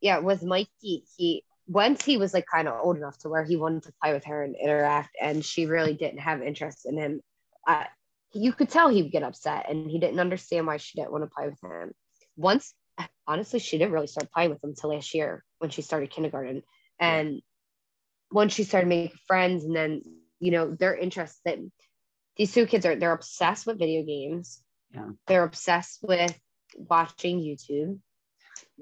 yeah, 0.00 0.18
with 0.20 0.42
Mikey, 0.42 1.04
he 1.18 1.44
once 1.66 2.04
he 2.04 2.16
was 2.16 2.34
like 2.34 2.46
kind 2.46 2.68
of 2.68 2.80
old 2.82 2.96
enough 2.96 3.18
to 3.18 3.28
where 3.28 3.44
he 3.44 3.56
wanted 3.56 3.82
to 3.84 3.92
play 4.02 4.12
with 4.12 4.24
her 4.24 4.42
and 4.42 4.56
interact, 4.56 5.16
and 5.20 5.44
she 5.44 5.66
really 5.66 5.94
didn't 5.94 6.18
have 6.18 6.42
interest 6.42 6.86
in 6.86 6.98
him. 6.98 7.20
I, 7.66 7.86
you 8.32 8.52
could 8.52 8.68
tell 8.68 8.88
he'd 8.88 9.12
get 9.12 9.22
upset, 9.22 9.66
and 9.70 9.90
he 9.90 9.98
didn't 9.98 10.20
understand 10.20 10.66
why 10.66 10.76
she 10.76 10.98
didn't 10.98 11.12
want 11.12 11.24
to 11.24 11.30
play 11.34 11.48
with 11.48 11.58
him. 11.62 11.92
Once, 12.36 12.74
honestly, 13.26 13.60
she 13.60 13.78
didn't 13.78 13.92
really 13.92 14.06
start 14.06 14.30
playing 14.32 14.50
with 14.50 14.62
him 14.62 14.70
until 14.70 14.90
last 14.90 15.14
year 15.14 15.42
when 15.58 15.70
she 15.70 15.82
started 15.82 16.10
kindergarten, 16.10 16.62
and 16.98 17.40
once 18.30 18.52
she 18.52 18.64
started 18.64 18.88
making 18.88 19.16
friends, 19.26 19.64
and 19.64 19.74
then 19.74 20.02
you 20.40 20.50
know 20.50 20.74
their 20.74 20.94
interest 20.96 21.38
that 21.44 21.58
these 22.36 22.52
two 22.52 22.66
kids 22.66 22.84
are 22.84 22.96
they're 22.96 23.12
obsessed 23.12 23.66
with 23.66 23.78
video 23.78 24.02
games. 24.02 24.62
Yeah. 24.92 25.10
They're 25.26 25.44
obsessed 25.44 26.00
with 26.02 26.38
watching 26.76 27.40
YouTube 27.40 27.98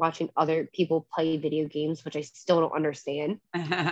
watching 0.02 0.28
other 0.37 0.68
people 0.75 1.06
play 1.14 1.37
video 1.38 1.68
games, 1.68 2.04
which 2.04 2.16
I 2.16 2.23
still 2.23 2.61
don't 2.61 2.75
understand. 2.75 3.38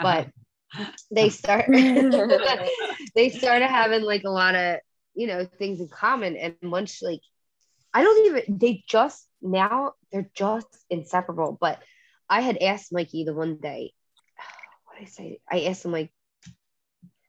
But 0.02 0.28
they 1.10 1.30
start 1.30 1.66
they 3.14 3.30
started 3.30 3.68
having 3.68 4.02
like 4.02 4.24
a 4.24 4.30
lot 4.30 4.56
of 4.56 4.80
you 5.14 5.28
know 5.28 5.46
things 5.58 5.80
in 5.80 5.88
common. 5.88 6.36
And 6.36 6.56
once 6.62 7.00
like 7.02 7.22
i 7.94 8.02
don't 8.02 8.26
even 8.26 8.58
they 8.58 8.84
just 8.88 9.26
now 9.40 9.92
they're 10.10 10.30
just 10.34 10.66
inseparable. 10.90 11.56
But 11.60 11.80
i 12.28 12.40
had 12.40 12.58
asked 12.58 12.92
mikey 12.92 13.24
the 13.24 13.34
one 13.34 13.56
day 13.56 13.92
what 14.84 14.98
did 14.98 15.06
i 15.06 15.10
say? 15.10 15.40
I 15.50 15.60
asked 15.70 15.84
him 15.84 15.92
like 15.92 16.10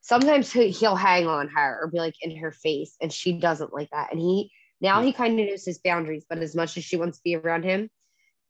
sometimes 0.01 0.51
he- 0.51 0.71
he'll 0.71 0.95
hang 0.95 1.27
on 1.27 1.47
her 1.49 1.79
or 1.81 1.87
be 1.87 1.99
like 1.99 2.15
in 2.21 2.35
her 2.37 2.51
face 2.51 2.97
and 3.01 3.13
she 3.13 3.33
doesn't 3.33 3.73
like 3.73 3.89
that. 3.91 4.11
And 4.11 4.19
he 4.19 4.51
now 4.81 5.01
he 5.01 5.13
kind 5.13 5.39
of 5.39 5.45
knows 5.47 5.65
his 5.65 5.79
boundaries 5.79 6.25
but 6.27 6.39
as 6.39 6.55
much 6.55 6.77
as 6.77 6.83
she 6.83 6.97
wants 6.97 7.17
to 7.19 7.23
be 7.23 7.35
around 7.35 7.63
him 7.63 7.89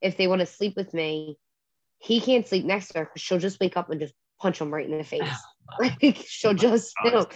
if 0.02 0.18
they 0.18 0.28
want 0.28 0.40
to 0.40 0.46
sleep 0.46 0.76
with 0.76 0.94
me 0.94 1.38
he 2.00 2.20
can't 2.20 2.48
sleep 2.48 2.66
next 2.66 2.90
to 2.90 3.00
her 3.00 3.06
because 3.06 3.22
she'll 3.22 3.40
just 3.40 3.60
wake 3.60 3.78
up 3.78 3.90
and 3.90 4.00
just 4.00 4.14
punch 4.40 4.60
him 4.60 4.74
right 4.74 4.90
in 4.90 4.98
the 4.98 5.04
face 5.04 5.28
like 5.80 6.18
she'll 6.28 6.54
just 6.54 6.94
you 7.06 7.12
know. 7.12 7.28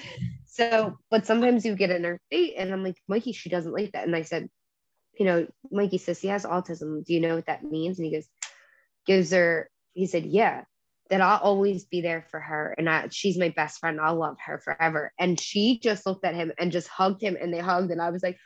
so 0.46 0.98
but 1.10 1.26
sometimes 1.26 1.66
you 1.66 1.76
get 1.76 1.90
in 1.90 2.04
her 2.04 2.20
face 2.30 2.54
and 2.58 2.74
i'm 2.74 2.84
like 2.84 2.98
mikey 3.10 3.34
she 3.34 3.50
doesn't 3.50 3.72
like 3.74 3.92
that 3.94 4.06
and 4.06 4.16
i 4.16 4.24
said 4.24 4.50
you 5.18 5.26
know 5.26 5.48
mikey 5.72 5.98
says 5.98 6.20
he 6.20 6.28
has 6.28 6.44
autism 6.46 7.06
do 7.06 7.14
you 7.14 7.22
know 7.22 7.36
what 7.36 7.46
that 7.46 7.64
means 7.64 7.98
and 7.98 8.06
he 8.08 8.14
goes 8.14 8.28
gives 9.08 9.32
her 9.32 9.70
he 9.94 10.06
said 10.06 10.26
yeah 10.26 10.64
that 11.10 11.22
i'll 11.22 11.40
always 11.40 11.86
be 11.86 12.02
there 12.02 12.26
for 12.30 12.40
her 12.40 12.76
and 12.78 12.90
I, 12.90 13.08
she's 13.12 13.38
my 13.38 13.50
best 13.50 13.80
friend 13.80 14.02
i'll 14.02 14.16
love 14.16 14.38
her 14.46 14.60
forever 14.60 15.14
and 15.20 15.40
she 15.40 15.80
just 15.80 16.06
looked 16.06 16.26
at 16.26 16.36
him 16.36 16.52
and 16.60 16.72
just 16.72 16.88
hugged 16.88 17.22
him 17.22 17.38
and 17.40 17.54
they 17.54 17.60
hugged 17.60 17.92
and 17.92 18.02
i 18.02 18.10
was 18.10 18.24
like 18.24 18.38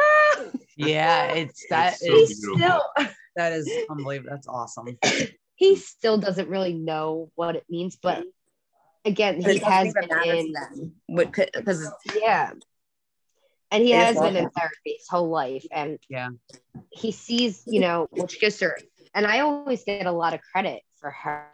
ah! 0.00 0.44
Yeah, 0.76 1.26
it's 1.32 1.66
that 1.70 1.94
It's 2.00 2.06
so 2.06 2.12
is 2.12 2.40
beautiful. 2.40 2.80
still 2.96 3.08
that 3.36 3.52
is 3.52 3.70
unbelievable. 3.90 4.30
That's 4.30 4.48
awesome. 4.48 4.98
he 5.54 5.76
still 5.76 6.18
doesn't 6.18 6.48
really 6.48 6.74
know 6.74 7.30
what 7.34 7.56
it 7.56 7.64
means 7.70 7.96
but 7.96 8.24
again 9.04 9.40
But 9.42 9.54
he 9.54 9.58
has 9.60 9.94
been 9.94 10.10
in 10.24 10.54
because 11.08 11.92
Yeah. 12.14 12.52
And 13.70 13.82
he 13.82 13.90
has 13.92 14.14
been 14.14 14.36
in 14.36 14.48
therapy 14.50 14.96
his 14.98 15.08
whole 15.08 15.28
life. 15.28 15.66
And 15.72 15.98
Yeah. 16.08 16.30
he 16.90 17.10
sees, 17.12 17.62
you 17.66 17.80
know, 17.80 18.06
which 18.10 18.40
gives 18.40 18.60
her, 18.60 18.78
and 19.14 19.26
I 19.26 19.40
always 19.40 19.82
get 19.84 20.06
a 20.06 20.12
lot 20.12 20.34
of 20.34 20.40
credit 20.52 20.82
for 21.00 21.10
her 21.10 21.52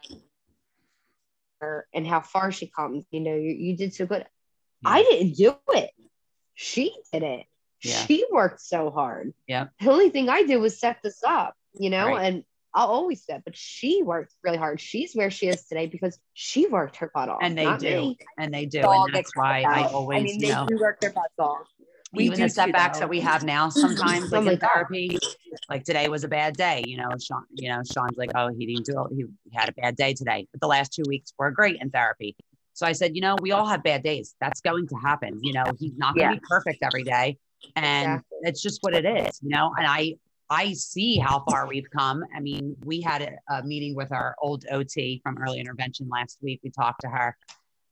her 1.59 1.87
and 1.93 2.05
how 2.05 2.21
far 2.21 2.51
she 2.51 2.67
comes. 2.67 3.05
You 3.09 3.21
know, 3.21 3.35
you, 3.35 3.51
you 3.51 3.77
did 3.77 3.93
so 3.93 4.05
good. 4.05 4.25
I 4.85 5.01
didn't 5.03 5.35
do 5.35 5.55
it. 5.69 5.91
She 6.53 6.95
did 7.11 7.23
it. 7.23 7.45
Yeah. 7.81 8.05
She 8.05 8.25
worked 8.31 8.61
so 8.61 8.91
hard. 8.91 9.33
Yeah. 9.47 9.67
The 9.79 9.89
only 9.89 10.09
thing 10.09 10.29
I 10.29 10.43
did 10.43 10.57
was 10.57 10.79
set 10.79 10.97
this 11.03 11.23
up, 11.25 11.55
you 11.75 11.89
know, 11.89 12.07
Right. 12.07 12.25
and 12.25 12.43
I'll 12.75 12.87
always 12.87 13.23
say, 13.23 13.39
but 13.45 13.55
she 13.55 14.01
worked 14.01 14.33
really 14.43 14.57
hard. 14.57 14.81
She's 14.81 15.13
where 15.13 15.29
she 15.29 15.47
is 15.47 15.65
today 15.65 15.85
because 15.85 16.17
she 16.33 16.65
worked 16.67 16.95
her 16.97 17.11
butt 17.13 17.29
off. 17.29 17.39
And 17.41 17.57
they 17.57 17.75
do. 17.77 17.95
me. 17.95 18.17
And 18.39 18.53
they 18.53 18.65
do. 18.65 18.81
And 18.81 19.13
that's 19.13 19.31
why 19.35 19.63
I 19.67 19.85
always, 19.85 20.19
I 20.19 20.23
mean, 20.23 20.39
you 20.39 20.47
they 20.47 20.53
know, 20.53 20.65
do 20.67 20.77
work 20.79 20.99
their 20.99 21.11
butts 21.11 21.33
off. 21.37 21.67
We 22.13 22.25
even 22.25 22.37
do 22.37 22.43
the 22.43 22.49
setbacks 22.49 22.99
that 22.99 23.09
we 23.09 23.19
have 23.21 23.43
now 23.43 23.69
sometimes 23.69 24.31
Oh 24.33 24.37
like 24.37 24.45
my 24.45 24.53
in 24.53 24.57
God. 24.59 24.69
therapy 24.73 25.17
like 25.69 25.83
today 25.83 26.09
was 26.09 26.23
a 26.23 26.27
bad 26.27 26.55
day 26.55 26.83
you 26.87 26.97
know 26.97 27.09
sean 27.21 27.43
you 27.53 27.69
know 27.69 27.81
sean's 27.85 28.17
like 28.17 28.31
oh 28.35 28.49
he 28.57 28.65
didn't 28.65 28.85
do 28.85 29.03
it 29.05 29.15
he 29.15 29.55
had 29.55 29.69
a 29.69 29.71
bad 29.73 29.95
day 29.95 30.13
today 30.13 30.47
but 30.51 30.59
the 30.61 30.67
last 30.67 30.93
two 30.93 31.03
weeks 31.07 31.31
were 31.37 31.51
great 31.51 31.77
in 31.81 31.89
therapy 31.91 32.35
so 32.73 32.87
i 32.87 32.91
said 32.91 33.15
you 33.15 33.21
know 33.21 33.35
we 33.41 33.51
all 33.51 33.65
have 33.65 33.83
bad 33.83 34.01
days 34.03 34.35
that's 34.41 34.61
going 34.61 34.87
to 34.87 34.95
happen 34.95 35.39
you 35.43 35.53
know 35.53 35.63
he's 35.79 35.93
not 35.95 36.15
going 36.15 36.29
to 36.29 36.35
be 36.35 36.41
perfect 36.47 36.79
every 36.81 37.03
day 37.03 37.37
and 37.75 38.13
Exactly. 38.13 38.37
it's 38.41 38.61
just 38.61 38.79
what 38.81 38.95
it 38.95 39.05
is 39.05 39.39
you 39.43 39.49
know 39.49 39.71
and 39.77 39.85
i 39.85 40.13
i 40.53 40.73
see 40.73 41.17
how 41.17 41.43
far 41.49 41.67
we've 41.67 41.89
come 41.89 42.23
i 42.35 42.39
mean 42.39 42.75
we 42.85 43.01
had 43.01 43.21
a, 43.21 43.53
a 43.55 43.63
meeting 43.63 43.95
with 43.95 44.11
our 44.11 44.35
old 44.41 44.65
ot 44.71 44.95
from 45.23 45.37
early 45.43 45.59
intervention 45.59 46.07
last 46.09 46.37
week 46.41 46.59
we 46.63 46.69
talked 46.69 47.01
to 47.01 47.07
her 47.07 47.35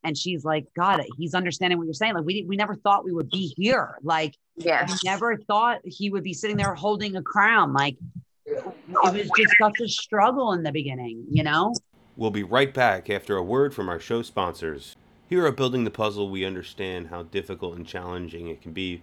and 0.03 0.17
she's 0.17 0.43
like 0.51 0.65
god 0.75 1.01
he's 1.17 1.33
understanding 1.33 1.77
what 1.77 1.85
you're 1.85 1.93
saying 1.93 2.13
like 2.13 2.25
we, 2.25 2.45
we 2.47 2.55
never 2.55 2.75
thought 2.75 3.03
we 3.03 3.13
would 3.13 3.29
be 3.29 3.53
here 3.57 3.97
like 4.03 4.33
Yeah. 4.57 4.85
I 4.87 4.97
never 5.05 5.37
thought 5.37 5.79
he 5.83 6.09
would 6.09 6.23
be 6.23 6.33
sitting 6.33 6.57
there 6.57 6.75
holding 6.75 7.15
a 7.15 7.21
crown. 7.21 7.73
Like 7.73 7.97
it 8.45 8.63
was 8.93 9.29
just 9.37 9.55
such 9.59 9.79
a 9.81 9.87
struggle 9.87 10.53
in 10.53 10.63
the 10.63 10.71
beginning, 10.71 11.25
you 11.29 11.43
know? 11.43 11.73
We'll 12.17 12.31
be 12.31 12.43
right 12.43 12.73
back 12.73 13.09
after 13.09 13.37
a 13.37 13.43
word 13.43 13.73
from 13.73 13.89
our 13.89 13.99
show 13.99 14.21
sponsors. 14.21 14.95
Here 15.29 15.47
at 15.47 15.55
Building 15.55 15.85
the 15.85 15.91
Puzzle, 15.91 16.29
we 16.29 16.43
understand 16.45 17.07
how 17.07 17.23
difficult 17.23 17.77
and 17.77 17.87
challenging 17.87 18.49
it 18.49 18.61
can 18.61 18.73
be 18.73 19.01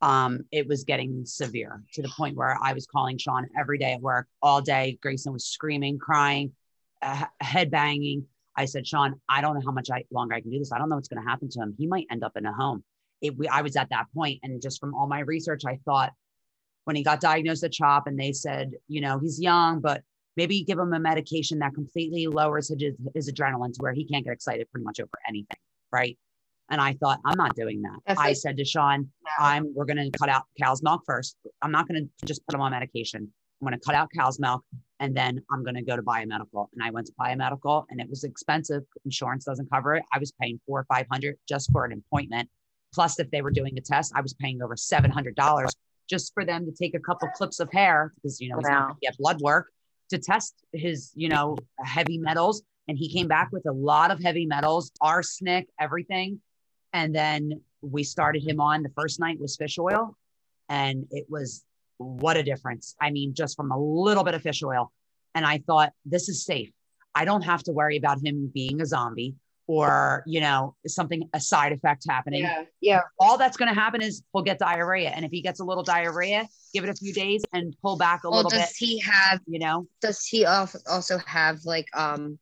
um, 0.01 0.45
it 0.51 0.67
was 0.67 0.83
getting 0.85 1.25
severe 1.25 1.83
to 1.93 2.01
the 2.01 2.09
point 2.09 2.37
where 2.37 2.57
I 2.61 2.73
was 2.73 2.85
calling 2.85 3.17
Sean 3.17 3.47
every 3.57 3.77
day 3.77 3.93
at 3.93 4.01
work, 4.01 4.27
all 4.41 4.61
day. 4.61 4.97
Grayson 5.01 5.33
was 5.33 5.45
screaming, 5.45 5.97
crying, 5.97 6.53
uh, 7.03 7.25
head 7.41 7.69
banging. 7.71 8.25
I 8.55 8.65
said, 8.65 8.85
Sean, 8.87 9.15
I 9.27 9.41
don't 9.41 9.55
know 9.55 9.61
how 9.65 9.71
much 9.71 9.89
I, 9.91 10.03
longer 10.11 10.35
I 10.35 10.41
can 10.41 10.51
do 10.51 10.59
this. 10.59 10.71
I 10.71 10.77
don't 10.77 10.89
know 10.89 10.95
what's 10.95 11.07
going 11.07 11.23
to 11.23 11.29
happen 11.29 11.49
to 11.49 11.59
him. 11.61 11.73
He 11.77 11.87
might 11.87 12.05
end 12.11 12.23
up 12.23 12.33
in 12.35 12.45
a 12.45 12.53
home. 12.53 12.83
It, 13.21 13.37
we, 13.37 13.47
I 13.47 13.61
was 13.61 13.75
at 13.75 13.89
that 13.89 14.05
point, 14.15 14.39
and 14.43 14.61
just 14.61 14.79
from 14.79 14.93
all 14.93 15.07
my 15.07 15.21
research, 15.21 15.63
I 15.67 15.79
thought 15.85 16.11
when 16.85 16.95
he 16.95 17.03
got 17.03 17.19
diagnosed 17.21 17.63
at 17.63 17.71
CHOP, 17.71 18.07
and 18.07 18.19
they 18.19 18.31
said, 18.33 18.73
you 18.87 19.01
know, 19.01 19.17
he's 19.19 19.39
young, 19.41 19.79
but 19.79 20.01
maybe 20.35 20.63
give 20.63 20.77
him 20.77 20.93
a 20.93 20.99
medication 20.99 21.59
that 21.59 21.73
completely 21.73 22.27
lowers 22.27 22.69
his, 22.69 22.93
his 23.15 23.31
adrenaline 23.31 23.71
to 23.73 23.77
where 23.79 23.93
he 23.93 24.05
can't 24.05 24.25
get 24.25 24.33
excited 24.33 24.69
pretty 24.71 24.83
much 24.83 24.99
over 24.99 25.09
anything, 25.27 25.57
right? 25.91 26.17
And 26.69 26.81
I 26.81 26.93
thought, 26.93 27.19
I'm 27.25 27.37
not 27.37 27.55
doing 27.55 27.81
that. 27.83 27.99
That's 28.05 28.19
I 28.19 28.27
like- 28.29 28.37
said 28.37 28.57
to 28.57 28.65
Sean, 28.65 29.09
Yeah. 29.25 29.31
I'm 29.45 29.73
we're 29.75 29.85
gonna 29.85 30.09
cut 30.11 30.29
out 30.29 30.43
cow's 30.61 30.81
milk 30.83 31.03
first. 31.05 31.37
I'm 31.61 31.71
not 31.71 31.87
gonna 31.87 32.05
just 32.25 32.45
put 32.45 32.55
him 32.55 32.61
on 32.61 32.71
medication. 32.71 33.31
I'm 33.63 33.65
gonna 33.65 33.79
cut 33.79 33.95
out 33.95 34.09
cow's 34.13 34.39
milk 34.39 34.61
and 34.99 35.15
then 35.15 35.41
I'm 35.49 35.63
gonna 35.63 35.81
go 35.81 35.95
to 35.95 36.01
biomedical. 36.01 36.67
And 36.73 36.83
I 36.83 36.89
went 36.89 37.07
to 37.07 37.13
biomedical 37.13 37.85
and 37.89 38.01
it 38.01 38.09
was 38.09 38.25
expensive. 38.25 38.83
Insurance 39.05 39.45
doesn't 39.45 39.69
cover 39.71 39.95
it. 39.95 40.03
I 40.13 40.19
was 40.19 40.33
paying 40.33 40.59
four 40.67 40.81
or 40.81 40.85
five 40.85 41.05
hundred 41.09 41.37
just 41.47 41.71
for 41.71 41.85
an 41.85 41.93
appointment. 41.93 42.49
Plus, 42.93 43.19
if 43.19 43.31
they 43.31 43.41
were 43.41 43.51
doing 43.51 43.77
a 43.77 43.81
test, 43.81 44.11
I 44.15 44.21
was 44.21 44.33
paying 44.33 44.61
over 44.61 44.75
seven 44.75 45.09
hundred 45.09 45.35
dollars 45.35 45.71
just 46.09 46.33
for 46.33 46.43
them 46.43 46.65
to 46.65 46.71
take 46.73 46.93
a 46.93 46.99
couple 46.99 47.29
clips 47.29 47.61
of 47.61 47.71
hair 47.71 48.11
because 48.15 48.41
you 48.41 48.49
know 48.49 48.57
he's 48.57 48.67
Wow. 48.67 48.97
get 49.01 49.17
blood 49.17 49.39
work 49.39 49.71
to 50.09 50.17
test 50.17 50.55
his 50.73 51.13
you 51.15 51.29
know 51.29 51.55
heavy 51.79 52.17
metals. 52.17 52.63
And 52.89 52.97
he 52.97 53.07
came 53.07 53.29
back 53.29 53.49
with 53.53 53.65
a 53.65 53.71
lot 53.71 54.11
of 54.11 54.21
heavy 54.21 54.45
metals, 54.45 54.91
arsenic, 54.99 55.69
everything. 55.79 56.41
And 56.91 57.15
then 57.15 57.61
we 57.81 58.03
started 58.03 58.43
him 58.45 58.59
on 58.59 58.83
the 58.83 58.89
first 58.89 59.21
night 59.21 59.39
was 59.39 59.55
fish 59.55 59.79
oil. 59.79 60.17
And 60.67 61.07
it 61.11 61.27
was 61.29 61.63
what 61.97 62.37
a 62.37 62.43
difference. 62.43 62.95
I 63.01 63.11
mean, 63.11 63.33
just 63.33 63.55
from 63.55 63.71
a 63.71 63.77
little 63.79 64.23
bit 64.23 64.33
of 64.33 64.41
fish 64.41 64.63
oil. 64.63 64.91
And 65.35 65.45
I 65.45 65.59
thought, 65.59 65.91
this 66.05 66.29
is 66.29 66.45
safe. 66.45 66.71
I 67.15 67.25
don't 67.25 67.41
have 67.43 67.63
to 67.63 67.71
worry 67.71 67.97
about 67.97 68.23
him 68.25 68.51
being 68.53 68.81
a 68.81 68.85
zombie. 68.85 69.35
or 69.65 70.23
you 70.27 70.41
know 70.41 70.75
something 70.85 71.29
a 71.33 71.39
side 71.39 71.71
effect 71.71 72.03
happening 72.09 72.41
Yeah. 72.43 72.63
Yeah. 72.81 73.01
all 73.17 73.37
that's 73.37 73.55
going 73.55 73.73
to 73.73 73.79
happen 73.79 74.01
is 74.01 74.21
he'll 74.33 74.43
get 74.43 74.59
diarrhea 74.59 75.09
and 75.15 75.23
if 75.23 75.31
he 75.31 75.41
gets 75.41 75.61
a 75.61 75.63
little 75.63 75.83
diarrhea 75.85 76.49
give 76.73 76.83
it 76.83 76.89
a 76.89 76.93
few 76.93 77.13
days 77.13 77.41
and 77.53 77.73
pull 77.81 77.95
back 77.97 78.25
a 78.25 78.29
Well, 78.29 78.39
little 78.39 78.49
does 78.51 78.59
bit 78.59 78.67
Does 78.67 78.75
he 78.77 78.99
have 78.99 79.39
you 79.47 79.59
know 79.59 79.87
does 80.01 80.25
he 80.25 80.43
also 80.43 81.17
have 81.25 81.59
like 81.63 81.87
um 81.93 82.37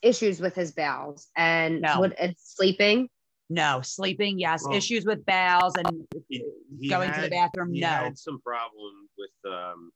issues 0.00 0.40
with 0.40 0.54
his 0.54 0.70
bowels 0.70 1.26
and 1.36 1.80
No. 1.80 1.98
what 1.98 2.14
and 2.20 2.36
sleeping? 2.38 3.08
No 3.50 3.80
sleeping 3.82 4.38
yes 4.38 4.62
Well- 4.64 4.76
issues 4.76 5.04
with 5.04 5.24
bowels 5.26 5.74
and 5.76 6.06
He, 6.28 6.44
he 6.80 6.88
going 6.88 7.12
to 7.12 7.20
the 7.20 7.28
bathroom 7.28 7.72
He 7.72 7.80
no 7.80 7.86
had 7.88 8.18
some 8.18 8.40
problem 8.40 9.08
with 9.18 9.52
um, 9.52 9.90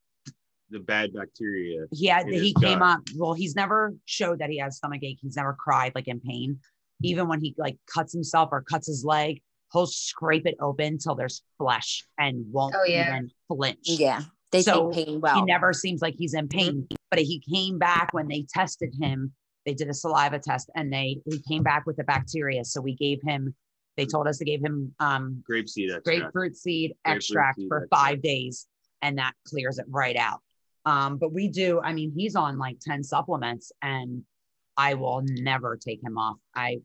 the 0.71 0.81
bad 0.81 1.13
bacteria. 1.15 1.87
he 1.93 2.07
had 2.07 2.27
he 2.29 2.53
came 2.61 2.81
gut. 2.81 2.99
up 2.99 3.01
well 3.17 3.33
he's 3.35 3.57
never 3.57 3.95
showed 4.05 4.41
that 4.41 4.51
he 4.51 4.59
has 4.59 4.77
stomach 4.77 5.03
ache 5.03 5.19
he's 5.23 5.37
never 5.37 5.57
cried 5.59 5.93
like 5.95 6.09
in 6.09 6.21
pain 6.21 6.59
even 7.03 7.29
when 7.29 7.41
he 7.41 7.55
like 7.59 7.77
cuts 7.93 8.13
himself 8.13 8.51
or 8.53 8.63
cuts 8.63 8.87
his 8.87 9.03
leg 9.05 9.41
he'll 9.73 9.87
scrape 9.87 10.47
it 10.47 10.57
open 10.61 10.99
till 10.99 11.15
there's 11.15 11.43
flesh 11.59 12.05
and 12.19 12.45
won't 12.53 12.75
Oh, 12.77 12.85
yeah. 12.85 13.09
even 13.09 13.31
flinch 13.49 13.79
Yeah. 13.85 14.23
They 14.51 14.63
So, 14.63 14.91
take 14.91 15.07
pain 15.07 15.21
well. 15.21 15.35
he 15.37 15.43
never 15.43 15.73
seems 15.75 16.01
like 16.03 16.15
he's 16.19 16.35
in 16.35 16.49
pain 16.49 16.87
but 17.11 17.19
he 17.21 17.41
came 17.55 17.79
back 17.79 18.13
when 18.13 18.29
they 18.29 18.47
tested 18.53 18.95
him 19.01 19.33
they 19.69 19.75
did 19.75 19.91
a 19.91 19.95
saliva 19.95 20.39
test 20.39 20.71
and 20.75 20.91
they 20.91 21.19
he 21.27 21.43
came 21.47 21.63
back 21.63 21.85
with 21.85 21.97
the 21.99 22.05
bacteria 22.05 22.65
so 22.65 22.81
we 22.81 22.95
gave 22.95 23.21
him 23.23 23.55
they 23.99 24.07
told 24.07 24.27
us 24.27 24.39
to 24.39 24.45
give 24.47 24.63
him 24.63 24.95
um 24.99 25.45
Grapeseed 25.49 25.95
extract. 25.95 26.05
grapefruit 26.05 26.57
seed 26.57 26.95
Grapefruit 27.05 27.17
extract 27.17 27.59
seed 27.59 27.69
for 27.69 27.83
extract. 27.85 28.03
five 28.03 28.23
days 28.23 28.67
and 29.03 29.19
that 29.19 29.35
clears 29.47 29.79
it 29.79 29.85
right 29.91 30.17
out 30.17 30.41
um 30.87 31.19
but 31.19 31.35
we 31.35 31.49
do 31.49 31.81
i 31.85 31.93
mean 31.93 32.11
he's 32.17 32.35
on 32.35 32.57
like 32.57 32.79
10 32.81 33.05
supplements 33.05 33.71
and 33.83 34.23
i 34.79 34.95
will 34.95 35.21
never 35.27 35.77
take 35.77 36.03
him 36.03 36.17
off 36.17 36.39
I, 36.55 36.79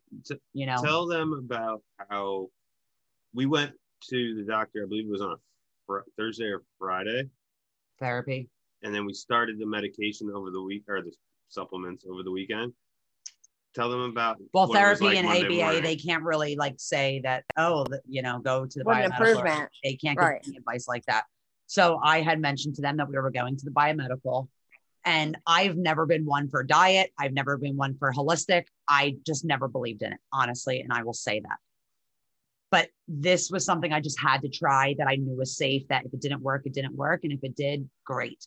you 0.54 0.66
know 0.66 0.82
Tell 0.84 1.08
them 1.08 1.32
about 1.34 1.82
how 2.10 2.50
we 3.34 3.46
went 3.46 3.72
to 4.10 4.36
the 4.36 4.44
doctor. 4.44 4.84
I 4.84 4.88
believe 4.88 5.06
it 5.08 5.12
was 5.12 5.22
on 5.22 5.32
a 5.32 5.36
fr- 5.88 6.06
Thursday 6.18 6.48
or 6.48 6.62
Friday, 6.78 7.30
therapy 8.00 8.50
and 8.84 8.94
then 8.94 9.06
we 9.06 9.14
started 9.14 9.58
the 9.58 9.66
medication 9.66 10.30
over 10.36 10.52
the 10.52 10.62
week 10.62 10.84
or 10.90 11.02
the 11.02 11.14
supplements 11.50 12.06
over 12.10 12.24
the 12.24 12.32
weekend. 12.32 12.74
Tell 13.76 13.90
them 13.90 14.02
about 14.02 14.38
well 14.54 14.68
what 14.68 14.80
it 14.80 14.90
was 14.90 15.00
therapy 15.00 15.06
like 15.06 15.18
and 15.18 15.28
Monday 15.28 15.46
aba 15.46 15.56
morning. 15.56 15.84
they 15.84 15.96
can't 15.96 16.24
really 16.24 16.56
like 16.56 16.76
say 16.78 17.22
that 17.24 17.44
oh 17.58 17.84
the, 17.86 18.02
you 18.08 18.22
know 18.22 18.40
go 18.40 18.66
to 18.68 18.80
the 18.80 18.86
What 18.86 18.98
biomedical 18.98 19.68
they 19.84 19.96
can't 19.96 20.20
Right. 20.20 20.40
give 20.44 20.50
any 20.50 20.58
advice 20.58 20.88
like 20.88 21.04
that 21.06 21.24
so 21.66 22.00
i 22.04 22.22
had 22.22 22.40
mentioned 22.40 22.76
to 22.76 22.84
them 22.84 22.98
that 22.98 23.10
we 23.10 23.16
were 23.18 23.32
going 23.32 23.58
to 23.58 23.66
the 23.66 23.72
biomedical 23.72 24.48
and 25.06 25.38
i've 25.48 25.76
never 25.76 26.06
been 26.06 26.24
one 26.24 26.50
for 26.50 26.64
diet 26.64 27.10
i've 27.20 27.34
never 27.34 27.58
been 27.58 27.76
one 27.76 27.96
for 27.98 28.14
holistic 28.14 28.66
i 28.88 29.16
just 29.26 29.44
never 29.44 29.68
believed 29.68 30.04
in 30.04 30.14
it 30.14 30.20
honestly 30.32 30.80
and 30.82 30.94
i 30.94 31.02
will 31.02 31.14
say 31.14 31.40
that 31.40 31.58
but 32.70 32.90
this 33.08 33.50
was 33.50 33.66
something 33.66 33.92
i 33.92 34.00
just 34.00 34.20
had 34.20 34.42
to 34.44 34.50
try 34.50 34.94
that 35.00 35.08
i 35.08 35.16
knew 35.16 35.36
was 35.36 35.58
safe 35.58 35.88
that 35.88 36.06
if 36.06 36.14
it 36.14 36.22
didn't 36.22 36.42
work 36.44 36.62
it 36.66 36.74
didn't 36.76 36.96
work 36.96 37.22
and 37.24 37.34
if 37.34 37.40
it 37.44 37.56
did 37.56 37.90
great 38.06 38.46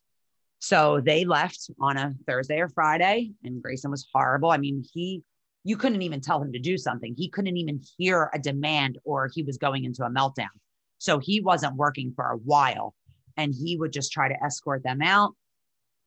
so 0.66 1.00
they 1.04 1.24
left 1.24 1.70
on 1.80 1.96
a 1.96 2.14
thursday 2.26 2.58
or 2.58 2.68
friday 2.68 3.30
and 3.44 3.62
grayson 3.62 3.90
was 3.90 4.06
horrible 4.12 4.50
i 4.50 4.56
mean 4.56 4.84
he 4.92 5.22
you 5.64 5.76
couldn't 5.76 6.02
even 6.02 6.20
tell 6.20 6.40
him 6.40 6.52
to 6.52 6.58
do 6.58 6.76
something 6.76 7.14
he 7.16 7.28
couldn't 7.28 7.56
even 7.56 7.80
hear 7.98 8.30
a 8.34 8.38
demand 8.38 8.98
or 9.04 9.30
he 9.34 9.42
was 9.42 9.58
going 9.58 9.84
into 9.84 10.04
a 10.04 10.10
meltdown 10.10 10.54
so 10.98 11.18
he 11.18 11.40
wasn't 11.40 11.74
working 11.76 12.12
for 12.14 12.30
a 12.30 12.36
while 12.36 12.94
and 13.36 13.54
he 13.54 13.76
would 13.76 13.92
just 13.92 14.12
try 14.12 14.28
to 14.28 14.44
escort 14.44 14.82
them 14.82 15.02
out. 15.02 15.34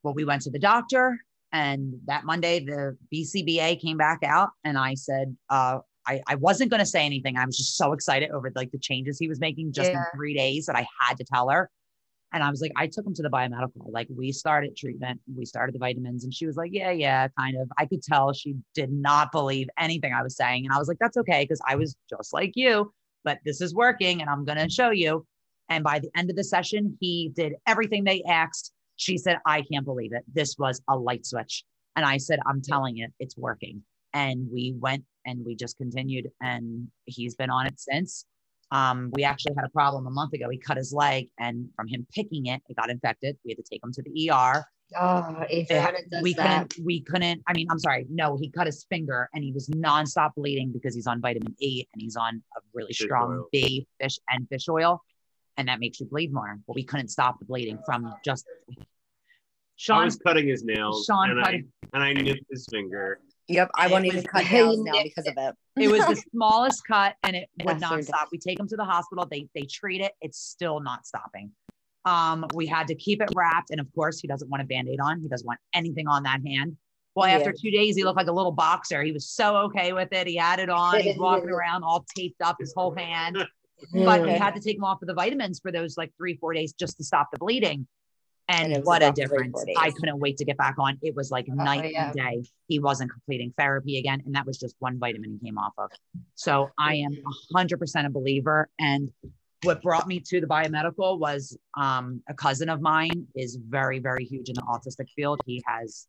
Well, 0.02 0.14
we 0.14 0.24
went 0.24 0.42
to 0.42 0.50
the 0.50 0.58
doctor 0.58 1.18
and 1.52 1.94
that 2.06 2.24
Monday 2.24 2.60
the 2.60 2.96
BCBA 3.12 3.80
came 3.80 3.96
back 3.96 4.20
out 4.24 4.50
and 4.64 4.78
I 4.78 4.94
said, 4.94 5.36
uh, 5.48 5.78
I, 6.06 6.22
I 6.26 6.34
wasn't 6.36 6.70
going 6.70 6.80
to 6.80 6.86
say 6.86 7.04
anything. 7.04 7.36
I 7.36 7.44
was 7.44 7.56
just 7.56 7.76
so 7.76 7.92
excited 7.92 8.30
over 8.30 8.50
like 8.54 8.72
the 8.72 8.78
changes 8.78 9.18
he 9.18 9.28
was 9.28 9.38
making 9.38 9.72
just 9.72 9.90
Yeah. 9.90 9.98
in 9.98 10.04
three 10.14 10.34
days 10.34 10.66
that 10.66 10.76
I 10.76 10.86
had 11.00 11.18
to 11.18 11.24
tell 11.24 11.48
her. 11.50 11.70
And 12.32 12.44
I 12.44 12.50
was 12.50 12.60
like, 12.60 12.72
I 12.76 12.86
took 12.86 13.04
him 13.04 13.14
to 13.14 13.22
the 13.22 13.28
biomedical. 13.28 13.90
Like 13.90 14.06
we 14.08 14.30
started 14.30 14.76
treatment, 14.76 15.20
we 15.34 15.44
started 15.44 15.74
the 15.74 15.78
vitamins, 15.80 16.24
and 16.24 16.32
she 16.32 16.46
was 16.46 16.56
like, 16.56 16.70
Yeah, 16.72 16.90
yeah, 16.90 17.28
kind 17.38 17.56
of. 17.60 17.68
I 17.76 17.86
could 17.86 18.02
tell 18.02 18.32
she 18.32 18.54
did 18.74 18.92
not 18.92 19.32
believe 19.32 19.68
anything 19.78 20.12
I 20.12 20.22
was 20.22 20.36
saying. 20.36 20.64
And 20.64 20.74
I 20.74 20.78
was 20.78 20.88
like, 20.88 20.98
That's 21.00 21.16
okay, 21.16 21.42
because 21.44 21.60
I 21.66 21.76
was 21.76 21.96
just 22.08 22.32
like 22.32 22.52
you, 22.54 22.92
but 23.24 23.38
this 23.44 23.60
is 23.60 23.74
working 23.74 24.20
and 24.20 24.30
I'm 24.30 24.44
gonna 24.44 24.70
show 24.70 24.90
you. 24.90 25.26
And 25.68 25.84
by 25.84 25.98
the 25.98 26.10
end 26.16 26.30
of 26.30 26.36
the 26.36 26.44
session, 26.44 26.96
he 27.00 27.32
did 27.34 27.54
everything 27.66 28.04
they 28.04 28.22
asked. 28.28 28.72
She 28.96 29.16
said, 29.18 29.38
I 29.46 29.62
can't 29.62 29.84
believe 29.84 30.12
it. 30.12 30.24
This 30.32 30.56
was 30.58 30.82
a 30.88 30.96
light 30.96 31.24
switch. 31.24 31.64
And 31.96 32.04
I 32.04 32.18
said, 32.18 32.38
I'm 32.46 32.60
telling 32.60 32.96
you, 32.96 33.08
it's 33.18 33.36
working. 33.36 33.82
And 34.12 34.48
we 34.52 34.74
went 34.76 35.04
and 35.26 35.44
we 35.44 35.54
just 35.54 35.76
continued, 35.76 36.30
and 36.40 36.88
he's 37.04 37.34
been 37.34 37.50
on 37.50 37.66
it 37.66 37.78
since. 37.78 38.24
Um, 38.72 39.10
we 39.14 39.24
actually 39.24 39.54
had 39.56 39.64
a 39.64 39.68
problem 39.70 40.06
a 40.06 40.10
month 40.10 40.32
ago. 40.32 40.48
He 40.48 40.58
cut 40.58 40.76
his 40.76 40.92
leg, 40.92 41.28
and 41.38 41.68
from 41.74 41.88
him 41.88 42.06
picking 42.14 42.46
it, 42.46 42.62
it 42.68 42.76
got 42.76 42.90
infected. 42.90 43.36
We 43.44 43.50
had 43.52 43.58
to 43.58 43.64
take 43.70 43.82
him 43.82 43.92
to 43.92 44.02
the 44.02 44.30
ER. 44.30 44.64
Oh, 44.98 45.40
It- 45.48 45.70
Adriana 45.70 45.98
does 46.10 46.22
we 46.22 46.34
that. 46.34 46.68
couldn't, 46.70 46.84
we 46.86 47.00
couldn't. 47.02 47.42
I 47.46 47.52
mean, 47.52 47.66
I'm 47.70 47.78
sorry. 47.78 48.06
No, 48.10 48.36
he 48.36 48.50
cut 48.50 48.66
his 48.66 48.84
finger, 48.88 49.28
and 49.34 49.42
he 49.42 49.52
was 49.52 49.68
nonstop 49.68 50.34
bleeding 50.36 50.72
because 50.72 50.94
he's 50.94 51.06
on 51.06 51.20
vitamin 51.20 51.54
E 51.60 51.84
and 51.92 52.00
he's 52.02 52.16
on 52.16 52.42
a 52.56 52.60
really 52.74 52.88
Fish 52.92 53.06
strong 53.06 53.32
oil. 53.32 53.48
B 53.52 53.86
fish 54.00 54.18
and 54.28 54.48
fish 54.48 54.68
oil, 54.68 55.00
and 55.56 55.68
that 55.68 55.80
makes 55.80 56.00
you 56.00 56.06
bleed 56.06 56.32
more. 56.32 56.56
But 56.66 56.74
we 56.74 56.84
couldn't 56.84 57.08
stop 57.08 57.38
the 57.38 57.44
bleeding 57.46 57.78
from 57.86 58.12
just. 58.24 58.46
I 58.78 58.84
Sean, 59.76 60.04
was 60.04 60.16
cutting 60.16 60.46
his 60.46 60.62
nails, 60.62 61.06
Sean 61.06 61.30
and 61.30 61.42
cut 61.42 61.54
I 61.54 61.62
and 61.94 62.02
I 62.02 62.12
nipped 62.12 62.44
his 62.50 62.66
finger. 62.70 63.18
Yep. 63.50 63.70
I 63.74 63.88
won't 63.88 64.06
even 64.06 64.22
cut 64.24 64.50
nails 64.50 64.78
now 64.80 65.02
because 65.02 65.26
of 65.26 65.34
it. 65.36 65.54
it 65.82 65.88
was 65.90 66.00
the 66.06 66.16
smallest 66.32 66.82
cut 66.86 67.16
and 67.22 67.36
it 67.36 67.48
would 67.64 67.80
not 67.80 68.02
stop. 68.04 68.28
We 68.32 68.38
take 68.38 68.58
him 68.60 68.68
to 68.68 68.76
the 68.76 68.84
hospital. 68.84 69.26
They 69.30 69.48
they 69.54 69.62
treat 69.62 70.00
it. 70.00 70.12
It's 70.20 70.38
still 70.38 70.80
not 70.80 71.06
stopping. 71.06 71.50
Um, 72.04 72.46
we 72.54 72.66
had 72.66 72.86
to 72.88 72.94
keep 72.94 73.20
it 73.20 73.28
wrapped, 73.34 73.70
and 73.70 73.78
of 73.80 73.86
course, 73.94 74.20
he 74.20 74.26
doesn't 74.28 74.48
want 74.48 74.62
a 74.62 74.66
band-aid 74.66 75.00
on. 75.00 75.20
He 75.20 75.28
doesn't 75.28 75.46
want 75.46 75.60
anything 75.74 76.08
on 76.08 76.22
that 76.22 76.40
hand. 76.46 76.76
Well, 77.14 77.28
Yeah. 77.28 77.36
after 77.36 77.52
two 77.52 77.70
days, 77.70 77.94
he 77.96 78.04
looked 78.04 78.16
like 78.16 78.28
a 78.28 78.32
little 78.32 78.52
boxer. 78.52 79.02
He 79.02 79.12
was 79.12 79.28
so 79.28 79.56
okay 79.56 79.92
with 79.92 80.10
it. 80.12 80.26
He 80.26 80.36
had 80.36 80.60
it 80.60 80.70
on. 80.70 80.98
He's 81.00 81.18
walking 81.18 81.50
around 81.50 81.82
all 81.84 82.06
taped 82.16 82.40
up 82.40 82.56
his 82.58 82.72
whole 82.74 82.94
hand. 82.94 83.36
But 83.92 84.22
we 84.22 84.30
had 84.30 84.54
to 84.54 84.60
take 84.60 84.76
him 84.76 84.84
off 84.84 85.02
of 85.02 85.08
the 85.08 85.14
vitamins 85.14 85.58
for 85.60 85.72
those 85.72 85.96
like 85.98 86.12
three, 86.16 86.36
four 86.36 86.52
days 86.54 86.72
just 86.72 86.96
to 86.98 87.04
stop 87.04 87.28
the 87.32 87.38
bleeding. 87.38 87.86
And 88.50 88.72
And, 88.72 88.84
what 88.84 89.02
a 89.02 89.12
difference. 89.12 89.64
I 89.78 89.90
couldn't 89.92 90.18
wait 90.18 90.36
to 90.38 90.44
get 90.44 90.56
back 90.56 90.74
on. 90.78 90.98
It 91.02 91.14
was 91.14 91.30
like 91.30 91.46
night 91.48 91.92
yeah. 91.92 92.06
and 92.06 92.14
day. 92.14 92.50
He 92.66 92.80
wasn't 92.80 93.12
completing 93.12 93.54
therapy 93.56 93.98
again. 93.98 94.22
And 94.26 94.34
that 94.34 94.44
was 94.44 94.58
just 94.58 94.74
one 94.80 94.98
vitamin 94.98 95.38
he 95.40 95.46
came 95.46 95.56
off 95.56 95.72
of. 95.78 95.90
So 96.34 96.70
I 96.78 96.96
am 96.96 97.12
a 97.12 97.56
hundred 97.56 97.78
percent 97.78 98.08
a 98.08 98.10
believer. 98.10 98.68
And 98.80 99.10
what 99.62 99.82
brought 99.82 100.08
me 100.08 100.20
to 100.26 100.40
the 100.40 100.48
biomedical 100.48 101.18
was 101.18 101.56
um, 101.76 102.22
a 102.28 102.34
cousin 102.34 102.68
of 102.68 102.80
mine 102.80 103.26
is 103.36 103.56
very, 103.56 104.00
very 104.00 104.24
huge 104.24 104.48
in 104.48 104.54
the 104.54 104.62
autistic 104.62 105.08
field. 105.14 105.40
He 105.46 105.62
has 105.66 106.08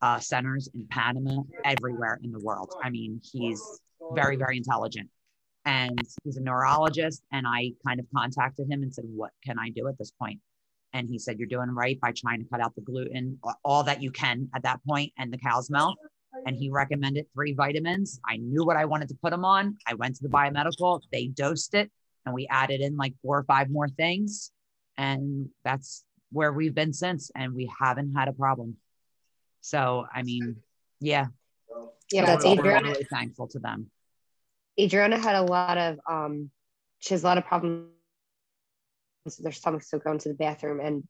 uh, 0.00 0.18
centers 0.20 0.68
in 0.74 0.86
Panama, 0.90 1.42
everywhere 1.64 2.20
in 2.22 2.30
the 2.30 2.40
world. 2.40 2.72
I 2.82 2.90
mean, 2.90 3.20
he's 3.32 3.62
very, 4.14 4.36
very 4.36 4.56
intelligent. 4.56 5.08
And 5.64 6.00
he's 6.24 6.36
a 6.36 6.40
neurologist. 6.40 7.22
And 7.32 7.46
I 7.46 7.72
kind 7.86 8.00
of 8.00 8.06
contacted 8.14 8.70
him 8.70 8.82
and 8.82 8.94
said, 8.94 9.04
What 9.08 9.32
can 9.44 9.58
I 9.58 9.70
do 9.70 9.88
at 9.88 9.98
this 9.98 10.12
point? 10.12 10.40
And 10.92 11.08
he 11.08 11.18
said, 11.18 11.38
You're 11.38 11.48
doing 11.48 11.70
right 11.70 12.00
by 12.00 12.12
trying 12.12 12.42
to 12.42 12.48
cut 12.50 12.60
out 12.60 12.74
the 12.74 12.80
gluten, 12.82 13.38
all 13.64 13.84
that 13.84 14.02
you 14.02 14.10
can 14.10 14.48
at 14.54 14.62
that 14.64 14.80
point, 14.86 15.12
and 15.18 15.32
the 15.32 15.38
cow's 15.38 15.70
milk. 15.70 15.96
And 16.46 16.56
he 16.56 16.70
recommended 16.70 17.26
three 17.34 17.52
vitamins. 17.54 18.20
I 18.26 18.36
knew 18.36 18.64
what 18.64 18.76
I 18.76 18.84
wanted 18.84 19.08
to 19.10 19.14
put 19.22 19.30
them 19.30 19.44
on. 19.44 19.76
I 19.86 19.94
went 19.94 20.16
to 20.16 20.22
the 20.22 20.28
biomedical, 20.28 21.00
they 21.12 21.26
dosed 21.26 21.74
it, 21.74 21.90
and 22.24 22.34
we 22.34 22.46
added 22.48 22.80
in 22.80 22.96
like 22.96 23.14
four 23.22 23.38
or 23.38 23.44
five 23.44 23.68
more 23.70 23.88
things. 23.88 24.50
And 24.96 25.48
that's 25.64 26.04
where 26.32 26.52
we've 26.52 26.74
been 26.74 26.92
since. 26.92 27.30
And 27.34 27.54
we 27.54 27.70
haven't 27.80 28.14
had 28.14 28.28
a 28.28 28.32
problem. 28.32 28.76
So, 29.60 30.06
I 30.14 30.22
mean, 30.22 30.56
yeah, 31.00 31.26
Yeah, 32.10 32.26
That's 32.26 32.44
we're 32.44 32.58
Adriana. 32.58 32.88
really 32.90 33.04
thankful 33.04 33.48
to 33.48 33.58
them. 33.58 33.90
Adriana 34.78 35.18
had 35.18 35.34
a 35.36 35.42
lot 35.42 35.76
of 35.78 35.98
um 36.08 36.50
she 37.00 37.14
has 37.14 37.22
a 37.22 37.26
lot 37.26 37.38
of 37.38 37.44
problems 37.44 37.88
with 39.24 39.36
their 39.38 39.52
stomach 39.52 39.82
so 39.82 39.98
going 39.98 40.18
to 40.18 40.28
the 40.28 40.34
bathroom 40.34 40.80
and 40.80 41.06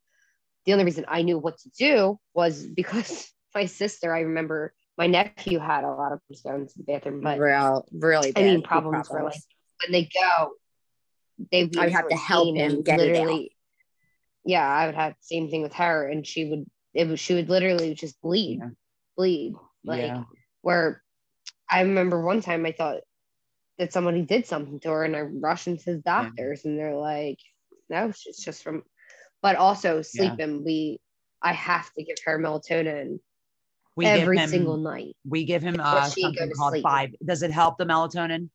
the 0.65 0.73
only 0.73 0.85
reason 0.85 1.05
I 1.07 1.21
knew 1.23 1.37
what 1.37 1.57
to 1.59 1.69
do 1.69 2.19
was 2.33 2.65
because 2.75 3.31
my 3.53 3.65
sister, 3.65 4.13
I 4.13 4.21
remember 4.21 4.73
my 4.97 5.07
nephew 5.07 5.59
had 5.59 5.83
a 5.83 5.89
lot 5.89 6.11
of 6.11 6.19
problems 6.19 6.41
going 6.43 6.67
to 6.67 6.77
the 6.77 6.83
bathroom, 6.83 7.21
but 7.21 7.39
Real, 7.39 7.87
really. 7.91 8.33
I 8.35 8.43
mean 8.43 8.61
problems 8.61 9.09
were 9.09 9.23
like 9.23 9.41
when 9.83 9.91
they 9.91 10.09
go, 10.13 10.51
they 11.51 11.69
I 11.77 11.85
would 11.85 11.93
have 11.93 12.09
to 12.09 12.15
help 12.15 12.55
him 12.55 12.83
get 12.83 12.99
it 12.99 13.15
out. 13.17 13.39
Yeah, 14.45 14.67
I 14.67 14.85
would 14.85 14.95
have 14.95 15.15
same 15.21 15.49
thing 15.49 15.61
with 15.61 15.73
her, 15.73 16.07
and 16.07 16.25
she 16.25 16.45
would 16.45 16.65
it 16.93 17.07
was 17.07 17.19
she 17.19 17.33
would 17.33 17.49
literally 17.49 17.93
just 17.93 18.21
bleed, 18.21 18.59
Yeah. 18.59 18.69
bleed 19.17 19.55
like 19.83 20.03
yeah. 20.03 20.23
where 20.61 21.01
I 21.69 21.81
remember 21.81 22.21
one 22.21 22.41
time 22.41 22.65
I 22.65 22.73
thought 22.73 23.01
that 23.77 23.93
somebody 23.93 24.21
did 24.21 24.45
something 24.45 24.79
to 24.81 24.89
her 24.89 25.03
and 25.03 25.15
I 25.15 25.21
rushed 25.21 25.67
into 25.67 25.93
the 25.93 26.01
doctors 26.01 26.65
and 26.65 26.77
they're 26.77 26.95
like, 26.95 27.39
no, 27.91 28.07
it's 28.07 28.43
just 28.43 28.63
from, 28.63 28.83
but 29.43 29.55
also 29.57 30.01
sleeping. 30.01 30.63
We, 30.63 30.99
I 31.41 31.53
have 31.53 31.91
to 31.93 32.03
give 32.03 32.17
her 32.25 32.39
melatonin 32.39 33.19
We 33.95 34.05
give 34.05 34.21
every 34.21 34.37
him- 34.39 34.49
single 34.49 34.77
night. 34.77 35.15
We 35.27 35.45
give 35.45 35.61
him 35.61 35.79
uh, 35.79 36.09
something 36.09 36.51
called 36.57 36.73
sleep. 36.73 36.83
five. 36.83 37.09
Does 37.23 37.43
it 37.43 37.51
help 37.51 37.77
the 37.77 37.85
melatonin? 37.85 38.49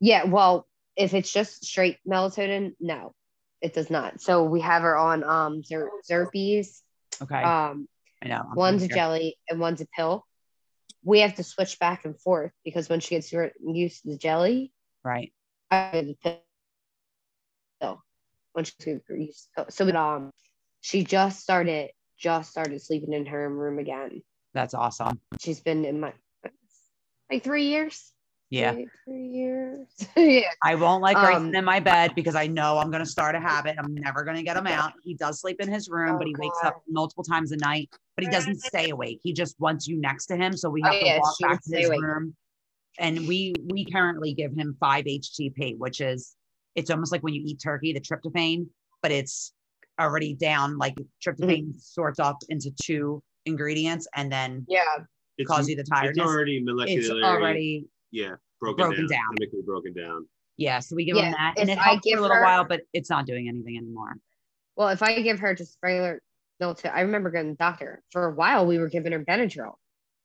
Yeah, 0.00 0.24
well, 0.24 0.66
if 0.96 1.12
it's 1.12 1.32
just 1.32 1.64
straight 1.64 1.98
melatonin, 2.08 2.74
no, 2.80 3.12
it 3.60 3.74
does 3.74 3.90
not. 3.90 4.20
So 4.22 4.44
we 4.44 4.60
have 4.62 4.82
her 4.82 4.96
on 4.96 5.22
um 5.24 5.62
Zer-. 5.62 5.90
Okay, 7.22 7.42
Um, 7.42 7.86
I 8.22 8.28
know. 8.28 8.42
I'm 8.50 8.54
one's 8.56 8.82
a 8.82 8.88
jelly 8.88 9.36
and 9.48 9.60
one's 9.60 9.80
a 9.82 9.86
pill. 9.96 10.24
We 11.02 11.20
have 11.20 11.34
to 11.36 11.42
switch 11.44 11.78
back 11.78 12.04
and 12.04 12.18
forth 12.18 12.52
because 12.64 12.88
when 12.88 13.00
she 13.00 13.14
gets 13.14 13.32
used 13.32 14.02
to 14.02 14.08
the 14.10 14.16
jelly, 14.18 14.72
Right. 15.04 15.32
I 15.70 15.90
give 15.92 16.06
the 16.22 16.38
pill. 17.80 18.02
When 18.60 18.64
she's 18.64 19.00
used 19.08 19.48
to 19.56 19.64
the. 19.64 19.72
So 19.72 19.88
um, 19.96 20.30
she 20.82 21.02
just 21.04 21.40
started 21.40 21.90
just 22.18 22.50
started 22.50 22.80
sleeping 22.82 23.14
in 23.14 23.24
her 23.26 23.48
room 23.48 23.78
again. 23.78 24.22
That's 24.52 24.74
awesome. 24.74 25.18
She's 25.38 25.60
been 25.60 25.86
in 25.86 26.00
my 26.00 26.12
like 27.30 27.42
three 27.42 27.64
years. 27.68 28.12
Yeah. 28.50 28.72
Three, 28.72 28.88
three 29.06 29.26
years. 29.28 29.86
yeah. 30.16 30.42
I 30.62 30.74
won't 30.74 31.02
like 31.02 31.16
Um, 31.16 31.54
in 31.54 31.64
my 31.64 31.80
bed 31.80 32.12
because 32.14 32.34
I 32.34 32.48
know 32.48 32.76
I'm 32.76 32.90
to 32.92 33.10
start 33.10 33.34
a 33.34 33.40
habit. 33.40 33.76
I'm 33.78 33.94
never 33.94 34.24
to 34.36 34.42
get 34.42 34.56
him 34.56 34.66
out. 34.66 34.92
He 35.04 35.14
does 35.14 35.40
sleep 35.40 35.60
in 35.60 35.72
his 35.72 35.88
room, 35.88 36.16
Oh, 36.16 36.18
but 36.18 36.26
he 36.26 36.34
wakes 36.34 36.58
up 36.64 36.82
multiple 36.88 37.24
times 37.24 37.52
a 37.52 37.56
night, 37.56 37.88
but 38.16 38.24
he 38.24 38.30
doesn't 38.30 38.60
stay 38.60 38.90
awake. 38.90 39.20
He 39.22 39.32
just 39.32 39.58
wants 39.58 39.86
you 39.86 39.98
next 39.98 40.26
to 40.26 40.36
him. 40.36 40.54
So 40.56 40.68
we 40.68 40.82
Oh, 40.82 40.88
have 40.88 41.00
yeah, 41.00 41.14
to 41.14 41.20
walk 41.20 41.36
back 41.40 41.62
to 41.62 41.76
his 41.76 41.86
awake. 41.86 42.02
room. 42.02 42.36
And 42.98 43.26
we 43.26 43.54
we 43.64 43.86
currently 43.86 44.34
give 44.34 44.52
him 44.52 44.76
5 44.78 45.04
HTP, 45.06 45.78
which 45.78 46.02
is 46.02 46.36
it's 46.74 46.90
almost 46.90 47.12
like 47.12 47.22
when 47.22 47.34
you 47.34 47.42
eat 47.44 47.60
turkey, 47.62 47.92
the 47.92 48.00
tryptophan, 48.00 48.66
but 49.02 49.10
it's 49.10 49.52
already 50.00 50.34
down 50.34 50.78
like 50.78 50.94
tryptophan 51.24 51.62
Mm-hmm. 51.68 51.78
sorts 51.78 52.18
off 52.20 52.36
into 52.48 52.70
two 52.80 53.22
ingredients 53.46 54.06
and 54.14 54.30
then 54.32 54.64
Yeah. 54.68 54.82
It's, 55.38 55.48
cause 55.48 55.68
you 55.68 55.76
the 55.76 55.80
it's 55.82 55.90
already 56.18 56.62
molecularly. 56.62 56.96
It's 56.98 57.10
already 57.10 57.86
yeah 58.10 58.32
broken, 58.60 58.86
broken 58.88 59.06
down, 59.06 59.08
down. 59.08 59.36
chemically 59.38 59.62
broken 59.64 59.92
down. 59.94 60.26
yeah. 60.58 60.78
So 60.80 60.96
we 60.96 61.04
give 61.04 61.16
Yeah, 61.16 61.26
him 61.26 61.32
that, 61.32 61.54
and 61.58 61.70
if 61.70 61.76
it 61.78 61.80
I 61.80 61.84
helps 61.90 61.98
for 62.06 62.10
give 62.10 62.18
a 62.18 62.22
little 62.22 62.36
her- 62.36 62.42
while, 62.42 62.64
but 62.64 62.82
it's 62.92 63.08
not 63.10 63.26
doing 63.26 63.48
anything 63.48 63.76
anymore. 63.78 64.16
Well, 64.76 64.88
if 64.90 65.02
I 65.02 65.20
give 65.22 65.38
her 65.40 65.54
just 65.54 65.78
regular 65.82 66.20
melatonin, 66.62 66.92
I 66.94 67.00
remember 67.02 67.30
going 67.30 67.46
to 67.46 67.52
the 67.52 67.56
doctor. 67.56 68.02
For 68.10 68.26
a 68.26 68.34
while, 68.34 68.66
we 68.66 68.78
were 68.78 68.88
giving 68.88 69.12
her 69.12 69.24
Benadryl. 69.24 69.74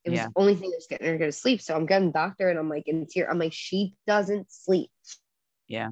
It 0.03 0.09
was 0.11 0.17
Yeah. 0.19 0.27
the 0.27 0.33
only 0.35 0.55
thing 0.55 0.69
that 0.71 0.77
was 0.77 0.87
getting 0.89 1.07
her 1.07 1.13
to 1.13 1.19
go 1.19 1.25
to 1.25 1.31
sleep. 1.31 1.61
So 1.61 1.75
I'm 1.75 1.85
going 1.85 2.03
to 2.03 2.07
the 2.07 2.13
doctor 2.13 2.49
and 2.49 2.59
I'm 2.59 2.69
like 2.69 2.87
in 2.87 3.05
tear. 3.07 3.29
I'm 3.29 3.39
like, 3.39 3.53
she 3.53 3.95
doesn't 4.07 4.51
sleep. 4.51 4.91
Yeah. 5.67 5.89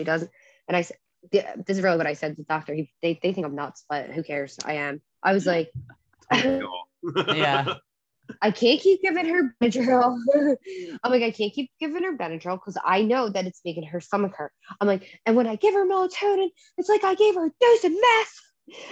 She 0.00 0.04
doesn't. 0.04 0.30
And 0.66 0.76
I 0.78 0.80
said, 0.80 0.96
this 1.30 1.76
is 1.76 1.82
really 1.82 1.98
what 1.98 2.06
I 2.06 2.14
said 2.14 2.30
to 2.30 2.36
the 2.36 2.44
doctor. 2.44 2.72
He, 2.72 2.90
they, 3.02 3.20
they 3.22 3.34
think 3.34 3.46
I'm 3.46 3.54
nuts, 3.54 3.84
but 3.86 4.08
who 4.08 4.22
cares? 4.22 4.58
I 4.64 4.74
am. 4.74 5.02
I 5.22 5.34
was 5.34 5.44
like, 5.44 5.70
Yeah. 6.32 7.74
I 8.42 8.50
can't 8.50 8.80
keep 8.80 9.02
giving 9.02 9.26
her 9.26 9.54
Benadryl. 9.60 10.16
I'm 11.04 11.12
like, 11.12 11.22
I 11.22 11.32
can't 11.32 11.52
keep 11.52 11.70
giving 11.78 12.02
her 12.04 12.16
Benadryl 12.16 12.56
because 12.56 12.78
I 12.82 13.02
know 13.02 13.28
that 13.28 13.44
it's 13.44 13.60
making 13.62 13.82
her 13.84 14.00
stomach 14.00 14.32
hurt. 14.36 14.52
I'm 14.80 14.88
like, 14.88 15.20
and 15.26 15.36
when 15.36 15.46
I 15.46 15.56
give 15.56 15.74
her 15.74 15.84
melatonin, 15.84 16.48
it's 16.78 16.88
like 16.88 17.04
I 17.04 17.14
gave 17.14 17.34
her 17.34 17.46
a 17.46 17.50
dose 17.60 17.84
of 17.84 17.92
meth 17.92 18.40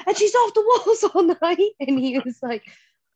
and 0.07 0.17
she's 0.17 0.35
off 0.35 0.53
the 0.53 0.61
walls 0.61 1.05
all 1.05 1.23
night. 1.23 1.73
And 1.81 1.99
he 1.99 2.19
was 2.19 2.39
like, 2.43 2.65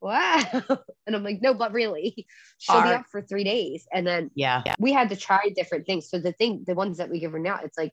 wow. 0.02 0.42
And 1.06 1.16
I'm 1.16 1.24
like, 1.24 1.40
no, 1.42 1.52
but 1.54 1.72
really, 1.72 2.26
she'll 2.58 2.82
be 2.82 2.88
up 2.90 3.06
for 3.10 3.22
three 3.22 3.44
days. 3.44 3.86
And 3.92 4.06
then 4.06 4.30
Yeah. 4.34 4.62
we 4.78 4.92
had 4.92 5.08
to 5.08 5.16
try 5.16 5.50
different 5.54 5.86
things. 5.86 6.08
So 6.08 6.18
the 6.18 6.32
thing, 6.32 6.64
the 6.66 6.74
ones 6.74 6.98
that 6.98 7.10
we 7.10 7.18
give 7.20 7.32
her 7.32 7.38
now, 7.38 7.60
it's 7.62 7.76
like 7.76 7.92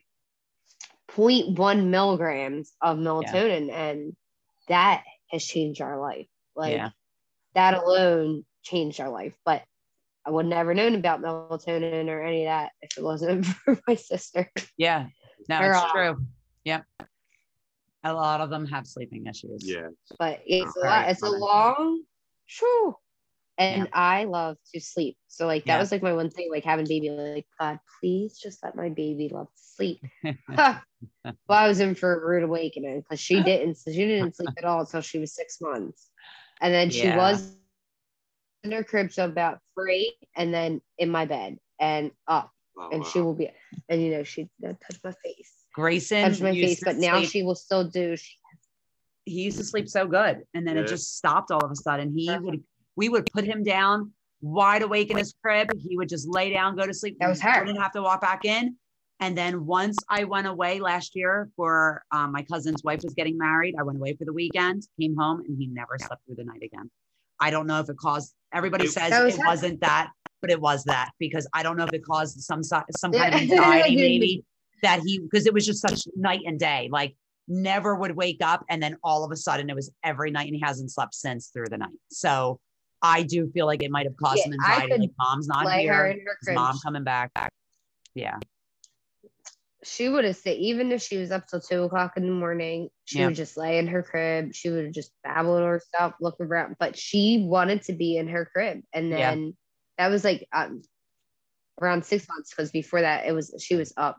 0.1 1.11 1.85
milligrams 1.87 2.71
of 2.81 2.97
melatonin. 2.97 3.71
And 3.71 4.15
that 4.67 5.03
has 5.31 5.43
changed 5.43 5.81
our 5.81 5.99
life. 5.99 6.27
Like, 6.55 6.73
yeah. 6.73 6.89
that 7.55 7.73
alone 7.73 8.45
changed 8.63 8.99
our 8.99 9.09
life. 9.09 9.33
But 9.43 9.63
I 10.25 10.31
would 10.31 10.45
never 10.45 10.73
known 10.75 10.95
about 10.95 11.21
melatonin 11.21 12.09
or 12.09 12.21
any 12.21 12.43
of 12.45 12.49
that 12.49 12.71
if 12.81 12.97
it 12.97 13.03
wasn't 13.03 13.45
for 13.65 13.79
my 13.87 13.95
sister. 13.95 14.51
Yeah. 14.77 15.07
No, 15.47 15.61
Or, 15.61 15.71
it's 15.71 15.79
uh, 15.79 15.91
true. 15.91 16.25
Yep. 16.65 16.85
A 18.03 18.13
lot 18.13 18.41
of 18.41 18.49
them 18.49 18.65
have 18.67 18.87
sleeping 18.87 19.25
issues. 19.27 19.63
yeah. 19.65 19.89
But 20.17 20.41
it's 20.45 20.75
a 20.75 20.79
lot, 20.79 21.09
it's 21.09 21.23
a 21.23 21.29
long, 21.29 22.03
shoo. 22.45 22.95
And 23.57 23.83
Yeah. 23.83 23.85
I 23.93 24.23
love 24.25 24.57
to 24.73 24.79
sleep. 24.79 25.17
So 25.27 25.45
like 25.47 25.65
that 25.67 25.77
Yeah. 25.77 25.79
was 25.79 25.91
like 25.91 26.01
my 26.03 26.13
one 26.13 26.29
thing, 26.29 26.49
like 26.51 26.63
having 26.63 26.87
baby, 26.87 27.09
like 27.09 27.35
God, 27.59 27.79
please 27.99 28.37
just 28.37 28.63
let 28.63 28.75
my 28.75 28.89
baby 28.89 29.29
love 29.29 29.47
to 29.47 29.61
sleep. 29.61 30.01
well, 30.57 30.81
I 31.49 31.67
was 31.67 31.79
in 31.79 31.95
for 31.95 32.13
a 32.15 32.25
rude 32.27 32.43
awakening 32.43 33.01
because 33.01 33.19
she 33.19 33.41
didn't, 33.43 33.75
so 33.75 33.91
she 33.91 34.05
didn't 34.05 34.35
sleep 34.35 34.51
at 34.57 34.65
all 34.65 34.81
until 34.81 35.01
she 35.01 35.19
was 35.19 35.33
six 35.33 35.59
months. 35.61 36.09
And 36.61 36.73
then 36.73 36.89
she 36.89 37.09
Yeah. 37.09 37.15
was 37.15 37.55
in 38.63 38.71
her 38.71 38.83
crib 38.83 39.11
so 39.11 39.25
about 39.25 39.59
three 39.75 40.13
and 40.35 40.53
then 40.53 40.81
in 40.97 41.09
my 41.09 41.25
bed 41.25 41.57
and 41.79 42.11
up. 42.27 42.51
Oh, 42.77 42.89
and 42.91 43.05
she 43.05 43.19
will 43.19 43.33
be 43.35 43.49
and 43.89 44.01
you 44.01 44.11
know 44.11 44.23
she 44.23 44.49
touched 44.61 45.03
my 45.03 45.13
face 45.23 45.58
Grayson 45.79 46.29
touched 46.29 46.41
my 46.41 46.51
used 46.51 46.67
face 46.67 46.79
to 46.79 46.85
but 46.85 46.95
now 46.97 47.17
sleep- 47.17 47.29
she 47.29 47.43
will 47.43 47.55
still 47.55 47.83
do 47.87 48.15
she, 48.15 48.35
he 49.25 49.41
used 49.43 49.57
to 49.57 49.63
sleep 49.63 49.87
so 49.87 50.07
good, 50.07 50.43
and 50.53 50.67
then 50.67 50.77
it 50.77 50.87
just 50.87 51.17
stopped 51.17 51.51
all 51.51 51.63
of 51.63 51.71
a 51.71 51.75
sudden. 51.75 52.11
He 52.15 52.27
Perfect. 52.27 52.43
would 52.45 52.63
we 52.95 53.09
would 53.09 53.27
put 53.31 53.45
him 53.45 53.63
down 53.63 54.11
wide 54.41 54.81
awake 54.81 55.11
in 55.11 55.17
his 55.17 55.33
crib. 55.41 55.69
He 55.87 55.95
would 55.97 56.09
just 56.09 56.27
lay 56.27 56.51
down, 56.51 56.75
go 56.75 56.85
to 56.85 56.93
sleep. 56.93 57.17
That 57.19 57.29
was 57.29 57.43
We 57.43 57.49
her. 57.49 57.59
Wouldn't 57.59 57.79
have 57.81 57.91
to 57.93 58.01
walk 58.01 58.21
back 58.21 58.45
in. 58.45 58.75
And 59.21 59.37
then 59.37 59.65
once 59.65 59.97
I 60.09 60.23
went 60.23 60.47
away 60.47 60.79
last 60.79 61.15
year 61.15 61.49
for 61.55 62.03
um, 62.11 62.31
my 62.31 62.41
cousin's 62.43 62.83
wife 62.83 63.01
was 63.03 63.13
getting 63.13 63.37
married, 63.37 63.75
I 63.77 63.83
went 63.83 63.97
away 63.97 64.15
for 64.15 64.23
the 64.23 64.31
weekend, 64.33 64.83
came 64.99 65.15
home, 65.15 65.41
and 65.45 65.57
he 65.57 65.67
never 65.67 65.97
slept 65.97 66.25
through 66.25 66.35
the 66.35 66.45
night 66.45 66.63
again. 66.63 66.89
I 67.39 67.51
don't 67.51 67.67
know 67.67 67.79
if 67.81 67.89
it 67.89 67.97
caused. 67.97 68.33
Everybody 68.53 68.87
says 68.87 69.11
was 69.11 69.35
it 69.35 69.41
her. 69.41 69.47
wasn't 69.47 69.81
that, 69.81 70.11
but 70.41 70.51
it 70.51 70.59
was 70.59 70.85
that 70.85 71.11
because 71.19 71.47
I 71.53 71.63
don't 71.63 71.75
know 71.77 71.83
if 71.83 71.93
it 71.93 72.03
caused 72.03 72.39
some 72.41 72.63
some 72.63 73.11
kind 73.11 73.35
of 73.35 73.41
anxiety 73.41 73.95
maybe 73.95 74.43
that 74.81 75.01
he 75.05 75.19
because 75.19 75.45
it 75.45 75.53
was 75.53 75.65
just 75.65 75.81
such 75.81 76.07
night 76.15 76.41
and 76.45 76.59
day. 76.59 76.89
Like 76.91 77.15
never 77.47 77.95
would 77.95 78.15
wake 78.15 78.37
up 78.41 78.63
and 78.69 78.81
then 78.81 78.95
all 79.03 79.23
of 79.25 79.31
a 79.31 79.35
sudden 79.35 79.69
it 79.69 79.75
was 79.75 79.91
every 80.03 80.29
night 80.31 80.47
and 80.47 80.55
he 80.55 80.61
hasn't 80.61 80.91
slept 80.91 81.15
since 81.15 81.47
through 81.47 81.65
the 81.69 81.77
night. 81.77 81.97
So 82.11 82.59
I 83.01 83.23
do 83.23 83.49
feel 83.53 83.65
like 83.65 83.81
it 83.81 83.89
might 83.89 84.05
have 84.05 84.15
caused 84.17 84.37
Yeah, 84.37 84.43
some 84.43 84.53
anxiety. 84.53 84.97
Like 84.99 85.11
mom's 85.17 85.47
not 85.47 85.71
here. 85.73 86.15
mom 86.47 86.77
coming 86.83 87.03
back? 87.03 87.31
Yeah. 88.13 88.37
she 89.83 90.09
would 90.09 90.25
have 90.25 90.35
stayed 90.35 90.59
even 90.59 90.91
if 90.91 91.01
she 91.01 91.17
was 91.17 91.31
up 91.31 91.47
till 91.47 91.61
two 91.61 91.83
o'clock 91.83 92.17
in 92.17 92.25
the 92.27 92.33
morning 92.33 92.89
she 93.05 93.19
Yeah. 93.19 93.27
would 93.27 93.35
just 93.35 93.55
lay 93.55 93.77
in 93.77 93.87
her 93.87 94.03
crib 94.03 94.53
she 94.53 94.69
would 94.69 94.93
just 94.93 95.11
babble 95.23 95.57
to 95.57 95.63
herself 95.63 96.13
look 96.19 96.35
around 96.41 96.75
but 96.79 96.97
she 96.97 97.45
wanted 97.47 97.83
to 97.83 97.93
be 97.93 98.17
in 98.17 98.27
her 98.27 98.45
crib 98.45 98.81
and 98.93 99.09
Yeah. 99.09 99.31
then 99.31 99.57
that 99.97 100.09
was 100.09 100.23
like 100.25 100.45
um, 100.51 100.81
around 101.81 102.03
six 102.03 102.27
months 102.27 102.49
because 102.49 102.71
before 102.71 103.01
that 103.01 103.25
it 103.25 103.31
was 103.31 103.55
she 103.65 103.75
was 103.75 103.93
up 103.95 104.17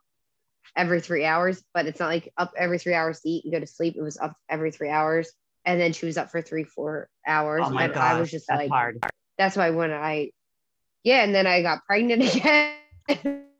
every 0.77 1.01
three 1.01 1.25
hours 1.25 1.63
but 1.75 1.87
it's 1.87 2.01
not 2.01 2.09
like 2.09 2.33
up 2.39 2.53
every 2.57 2.79
three 2.79 2.95
hours 2.95 3.21
to 3.21 3.29
eat 3.29 3.45
and 3.45 3.53
go 3.53 3.61
to 3.61 3.67
sleep 3.67 3.97
it 3.97 4.03
was 4.03 4.19
up 4.19 4.35
every 4.49 4.71
three 4.71 4.89
hours 4.91 5.33
and 5.65 5.81
then 5.81 5.93
she 5.93 6.07
was 6.07 6.17
up 6.17 6.31
for 6.31 6.41
three 6.41 6.65
four 6.65 7.09
hours 7.27 7.63
Oh 7.65 7.71
my 7.71 7.85
and 7.85 7.95
god. 7.95 8.17
i 8.17 8.21
was 8.21 8.31
just 8.31 8.47
that's 8.49 8.61
like 8.61 8.71
hard. 8.71 9.01
that's 9.39 9.57
why 9.57 9.71
when 9.71 9.93
i 9.93 10.31
yeah 11.05 11.23
and 11.25 11.35
then 11.35 11.47
i 11.47 11.63
got 11.63 11.85
pregnant 11.87 12.23
again 12.37 12.77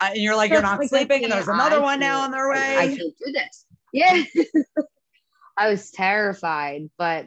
I- 0.01 0.13
and 0.13 0.23
you're 0.23 0.37
like, 0.37 0.51
you're 0.51 0.63
not 0.63 0.79
Like, 0.81 0.89
sleeping, 0.89 1.25
and 1.25 1.33
there's 1.33 1.49
another 1.49 1.77
I 1.77 1.81
one 1.81 2.01
now 2.01 2.21
on 2.23 2.31
their 2.31 2.49
way. 2.49 2.57
I 2.57 2.87
way. 2.87 2.97
can't 2.97 3.15
do 3.25 3.33
this. 3.33 3.67
Yeah. 3.93 4.23
I 5.59 5.69
was 5.69 5.91
terrified, 5.91 6.89
but 6.97 7.27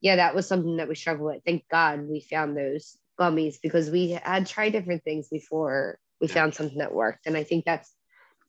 yeah, 0.00 0.16
that 0.16 0.34
was 0.34 0.46
something 0.46 0.76
that 0.76 0.88
we 0.88 0.94
struggled 0.94 1.26
with. 1.34 1.42
Thank 1.44 1.64
God 1.68 2.08
we 2.08 2.20
found 2.20 2.56
those 2.56 2.96
gummies 3.18 3.56
because 3.62 3.90
we 3.90 4.10
had 4.22 4.46
tried 4.46 4.70
different 4.70 5.02
things 5.02 5.28
before 5.28 5.98
we 6.20 6.28
found 6.28 6.54
something 6.54 6.78
that 6.78 6.94
worked. 6.94 7.26
And 7.26 7.36
I 7.36 7.42
think 7.42 7.64
that's, 7.64 7.92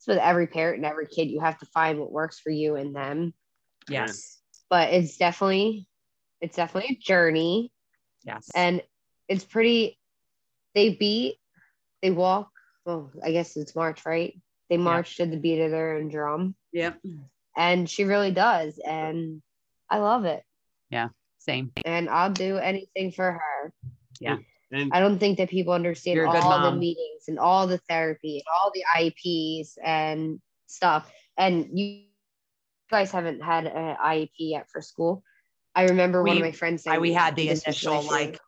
that's 0.05 0.17
with 0.17 0.23
every 0.23 0.47
parent 0.47 0.77
and 0.77 0.85
every 0.85 1.07
kid. 1.07 1.29
You 1.29 1.39
have 1.39 1.57
to 1.59 1.65
find 1.67 1.99
what 1.99 2.11
works 2.11 2.39
for 2.39 2.49
you 2.49 2.75
and 2.75 2.95
them. 2.95 3.33
Yes. 3.89 4.39
But 4.69 4.93
it's 4.93 5.17
definitely, 5.17 5.87
it's 6.41 6.55
definitely 6.55 6.95
a 6.95 7.03
journey 7.03 7.71
Yes. 8.25 8.49
and 8.55 8.81
it's 9.27 9.43
pretty, 9.43 9.97
they 10.75 10.95
beat, 10.95 11.35
they 12.01 12.11
walk. 12.11 12.49
Well, 12.85 13.11
I 13.23 13.31
guess 13.31 13.55
it's 13.57 13.75
March, 13.75 14.05
right? 14.05 14.33
They 14.69 14.77
march 14.77 15.17
to 15.17 15.25
the 15.25 15.37
beat 15.37 15.61
of 15.61 15.71
their 15.71 15.97
own 15.97 16.09
drum. 16.09 16.55
yep. 16.71 16.99
and 17.55 17.89
she 17.89 18.03
really 18.05 18.31
does 18.31 18.79
and 18.83 19.41
i 19.89 19.97
love 19.99 20.25
it 20.25 20.41
Yeah. 20.89 21.09
Same. 21.37 21.71
and 21.85 22.09
i'll 22.09 22.31
do 22.31 22.57
anything 22.57 23.11
for 23.11 23.33
her 23.33 23.73
And 24.73 24.91
i 24.93 24.99
don't 24.99 25.19
think 25.19 25.37
that 25.37 25.49
people 25.49 25.73
understand 25.73 26.17
You're 26.17 26.25
a 26.25 26.31
good 26.31 26.43
all 26.43 26.71
the 26.71 26.77
meetings 26.77 27.25
and 27.27 27.39
all 27.39 27.67
the 27.67 27.77
therapy 27.89 28.37
and 28.37 28.43
all 28.59 28.71
the 28.73 28.83
IEPs 28.97 29.77
and 29.83 30.39
stuff. 30.67 31.11
And 31.37 31.69
you 31.73 32.03
guys 32.89 33.11
haven't 33.11 33.41
had 33.41 33.65
an 33.65 33.95
iep 34.03 34.29
yet 34.37 34.67
for 34.71 34.81
school. 34.81 35.23
I 35.75 35.85
remember 35.85 36.23
one 36.23 36.37
of 36.37 36.43
my 36.43 36.51
friends 36.51 36.85
I, 36.85 36.91
saying 36.91 37.01
we 37.01 37.13
had 37.13 37.35
the 37.35 37.49
initial 37.49 38.03
like 38.03 38.39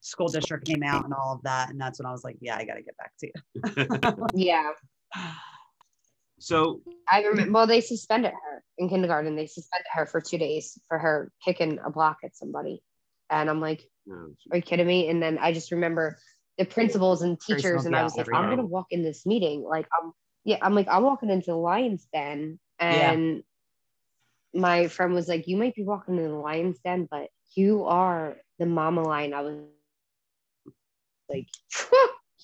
school 0.00 0.28
district 0.28 0.66
came 0.66 0.82
out 0.82 1.04
and 1.04 1.14
all 1.14 1.34
of 1.34 1.42
that, 1.42 1.70
and 1.70 1.80
that's 1.80 1.98
when 1.98 2.06
I 2.06 2.12
was 2.12 2.22
like, 2.22 2.36
yeah, 2.40 2.56
I 2.56 2.64
got 2.64 2.74
to 2.74 2.82
get 2.82 2.96
back 2.96 3.12
to 3.20 3.26
you. 3.26 4.26
yeah. 4.34 4.72
So 6.38 6.82
i 7.10 7.22
remember 7.22 7.52
well 7.52 7.66
they 7.66 7.80
suspended 7.80 8.32
her 8.32 8.62
in 8.78 8.88
kindergarten. 8.88 9.36
They 9.36 9.46
suspended 9.46 9.86
her 9.92 10.06
for 10.06 10.20
two 10.20 10.38
days 10.38 10.78
for 10.88 10.98
her 10.98 11.32
kicking 11.44 11.78
a 11.84 11.90
block 11.90 12.18
at 12.24 12.36
somebody. 12.36 12.82
And 13.30 13.48
i'm 13.48 13.60
like 13.60 13.88
Are 14.10 14.56
you 14.56 14.62
kidding 14.62 14.86
me? 14.86 15.08
And 15.08 15.22
then 15.22 15.38
I 15.38 15.52
just 15.52 15.72
remember 15.72 16.18
the 16.58 16.64
principals 16.64 17.22
and 17.22 17.40
teachers, 17.40 17.84
and 17.84 17.96
I 17.96 18.02
was 18.02 18.16
like. 18.16 18.28
I'm 18.32 18.48
gonna 18.48 18.64
walk 18.64 18.86
in 18.90 19.02
this 19.02 19.26
meeting. 19.26 19.62
Like 19.62 19.86
I'm 19.98 20.12
yeah, 20.46 20.58
I'm 20.62 20.76
like, 20.76 20.86
I'm 20.88 21.02
walking 21.02 21.28
into 21.28 21.46
the 21.46 21.56
lion's 21.56 22.06
den. 22.14 22.60
Yeah. 22.80 23.10
And 23.10 23.42
my 24.54 24.86
friend 24.86 25.12
was 25.12 25.28
like, 25.28 25.48
You 25.48 25.56
might 25.56 25.74
be 25.74 25.82
walking 25.82 26.16
in 26.16 26.22
the 26.22 26.36
lion's 26.36 26.78
den, 26.78 27.08
but 27.10 27.28
you 27.56 27.84
are 27.84 28.36
the 28.60 28.66
mama 28.66 29.02
lion. 29.02 29.34
I 29.34 29.40
was 29.42 29.56
like, 31.28 31.48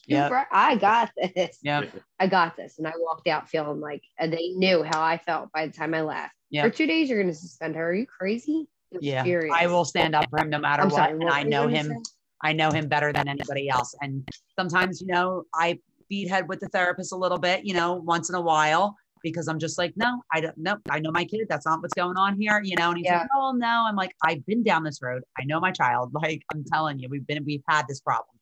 you 0.06 0.16
Yep. 0.16 0.48
I 0.50 0.76
got 0.76 1.12
this. 1.16 1.60
Yeah, 1.62 1.84
I 2.18 2.26
got 2.26 2.56
this. 2.56 2.78
And 2.78 2.88
I 2.88 2.92
walked 2.98 3.28
out 3.28 3.48
feeling 3.48 3.80
like 3.80 4.02
and 4.18 4.32
they 4.32 4.48
knew 4.48 4.82
how 4.82 5.00
I 5.00 5.18
felt 5.18 5.52
by 5.52 5.68
the 5.68 5.72
time 5.72 5.94
I 5.94 6.02
left. 6.02 6.34
Yep. 6.50 6.64
For 6.64 6.76
two 6.76 6.88
days, 6.88 7.08
you're 7.08 7.22
gonna 7.22 7.32
suspend 7.32 7.76
her. 7.76 7.90
Are 7.90 7.94
you 7.94 8.06
crazy? 8.06 8.66
I 8.92 8.96
was 8.96 9.04
Yeah. 9.04 9.22
furious. 9.24 9.54
I 9.58 9.66
will 9.66 9.84
stand 9.84 10.14
up 10.14 10.28
for 10.30 10.38
him 10.40 10.50
no 10.50 10.58
matter 10.58 10.82
I'm 10.82 10.90
what. 10.90 10.96
sorry, 10.96 11.12
and 11.12 11.22
what 11.24 11.32
I 11.32 11.42
know 11.42 11.66
him. 11.68 11.86
say? 11.86 11.96
I 12.44 12.52
know 12.52 12.70
him 12.72 12.88
better 12.88 13.12
than 13.12 13.28
anybody 13.28 13.68
else. 13.68 13.94
And 14.00 14.28
sometimes, 14.58 15.00
you 15.00 15.06
know, 15.06 15.44
I 15.54 15.78
beat 16.08 16.28
head 16.28 16.48
with 16.48 16.60
the 16.60 16.68
therapist 16.68 17.12
a 17.12 17.16
little 17.16 17.38
bit, 17.38 17.64
you 17.64 17.72
know, 17.72 17.94
once 17.94 18.28
in 18.28 18.34
a 18.34 18.40
while 18.40 18.96
because 19.22 19.46
I'm 19.46 19.60
just 19.60 19.78
like, 19.78 19.92
no, 19.96 20.20
I 20.32 20.40
don't 20.40 20.58
know. 20.58 20.76
I 20.90 20.98
know 20.98 21.12
my 21.12 21.24
kid. 21.24 21.46
That's 21.48 21.64
not 21.64 21.80
what's 21.80 21.94
going 21.94 22.16
on 22.16 22.36
here, 22.40 22.60
you 22.64 22.74
know. 22.76 22.88
And 22.88 22.98
he's 22.98 23.04
Yeah. 23.06 23.20
like, 23.20 23.28
oh 23.36 23.52
no. 23.52 23.84
I'm 23.86 23.94
like, 23.94 24.12
I've 24.24 24.44
been 24.44 24.64
down 24.64 24.82
this 24.82 25.00
road. 25.00 25.22
I 25.38 25.44
know 25.44 25.60
my 25.60 25.70
child. 25.70 26.10
Like 26.22 26.42
I'm 26.52 26.64
telling 26.64 26.98
you, 26.98 27.08
we've 27.08 27.26
been, 27.26 27.44
we've 27.44 27.62
had 27.68 27.86
this 27.88 28.00
problem. 28.00 28.36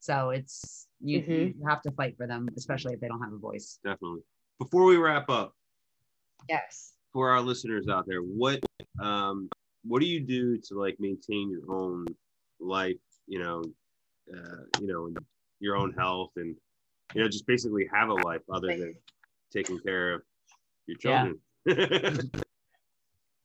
So 0.00 0.30
it's 0.30 0.88
you, 1.00 1.20
Mhm. 1.20 1.56
you 1.56 1.66
have 1.68 1.80
to 1.82 1.92
fight 1.92 2.16
for 2.16 2.26
them, 2.26 2.48
especially 2.56 2.94
if 2.94 3.00
they 3.00 3.06
don't 3.08 3.22
have 3.22 3.32
a 3.32 3.38
voice. 3.38 3.78
Definitely. 3.84 4.22
Before 4.58 4.84
we 4.84 4.96
wrap 4.96 5.30
up, 5.30 5.54
Yes. 6.48 6.94
for 7.12 7.30
our 7.30 7.40
listeners 7.40 7.86
out 7.88 8.04
there, 8.08 8.18
what 8.20 8.60
um 9.00 9.48
what 9.86 10.00
do 10.00 10.06
you 10.06 10.20
do 10.20 10.58
to 10.58 10.74
like 10.80 10.96
maintain 11.00 11.50
your 11.50 11.70
own 11.72 12.14
life, 12.60 12.96
you 13.26 13.38
know, 13.40 13.62
uh, 14.34 14.62
you 14.74 14.86
know, 14.86 15.08
your 15.60 15.76
own 15.76 15.92
health 15.92 16.30
and 16.36 16.56
you 17.14 17.22
know, 17.22 17.28
just 17.28 17.46
basically 17.46 17.86
have 17.92 18.08
a 18.08 18.14
life 18.14 18.42
other 18.52 18.72
than 18.72 18.94
taking 19.52 19.78
care 19.80 20.14
of 20.14 20.22
your 20.86 20.98
Yeah. 21.04 21.28
children. 21.28 21.40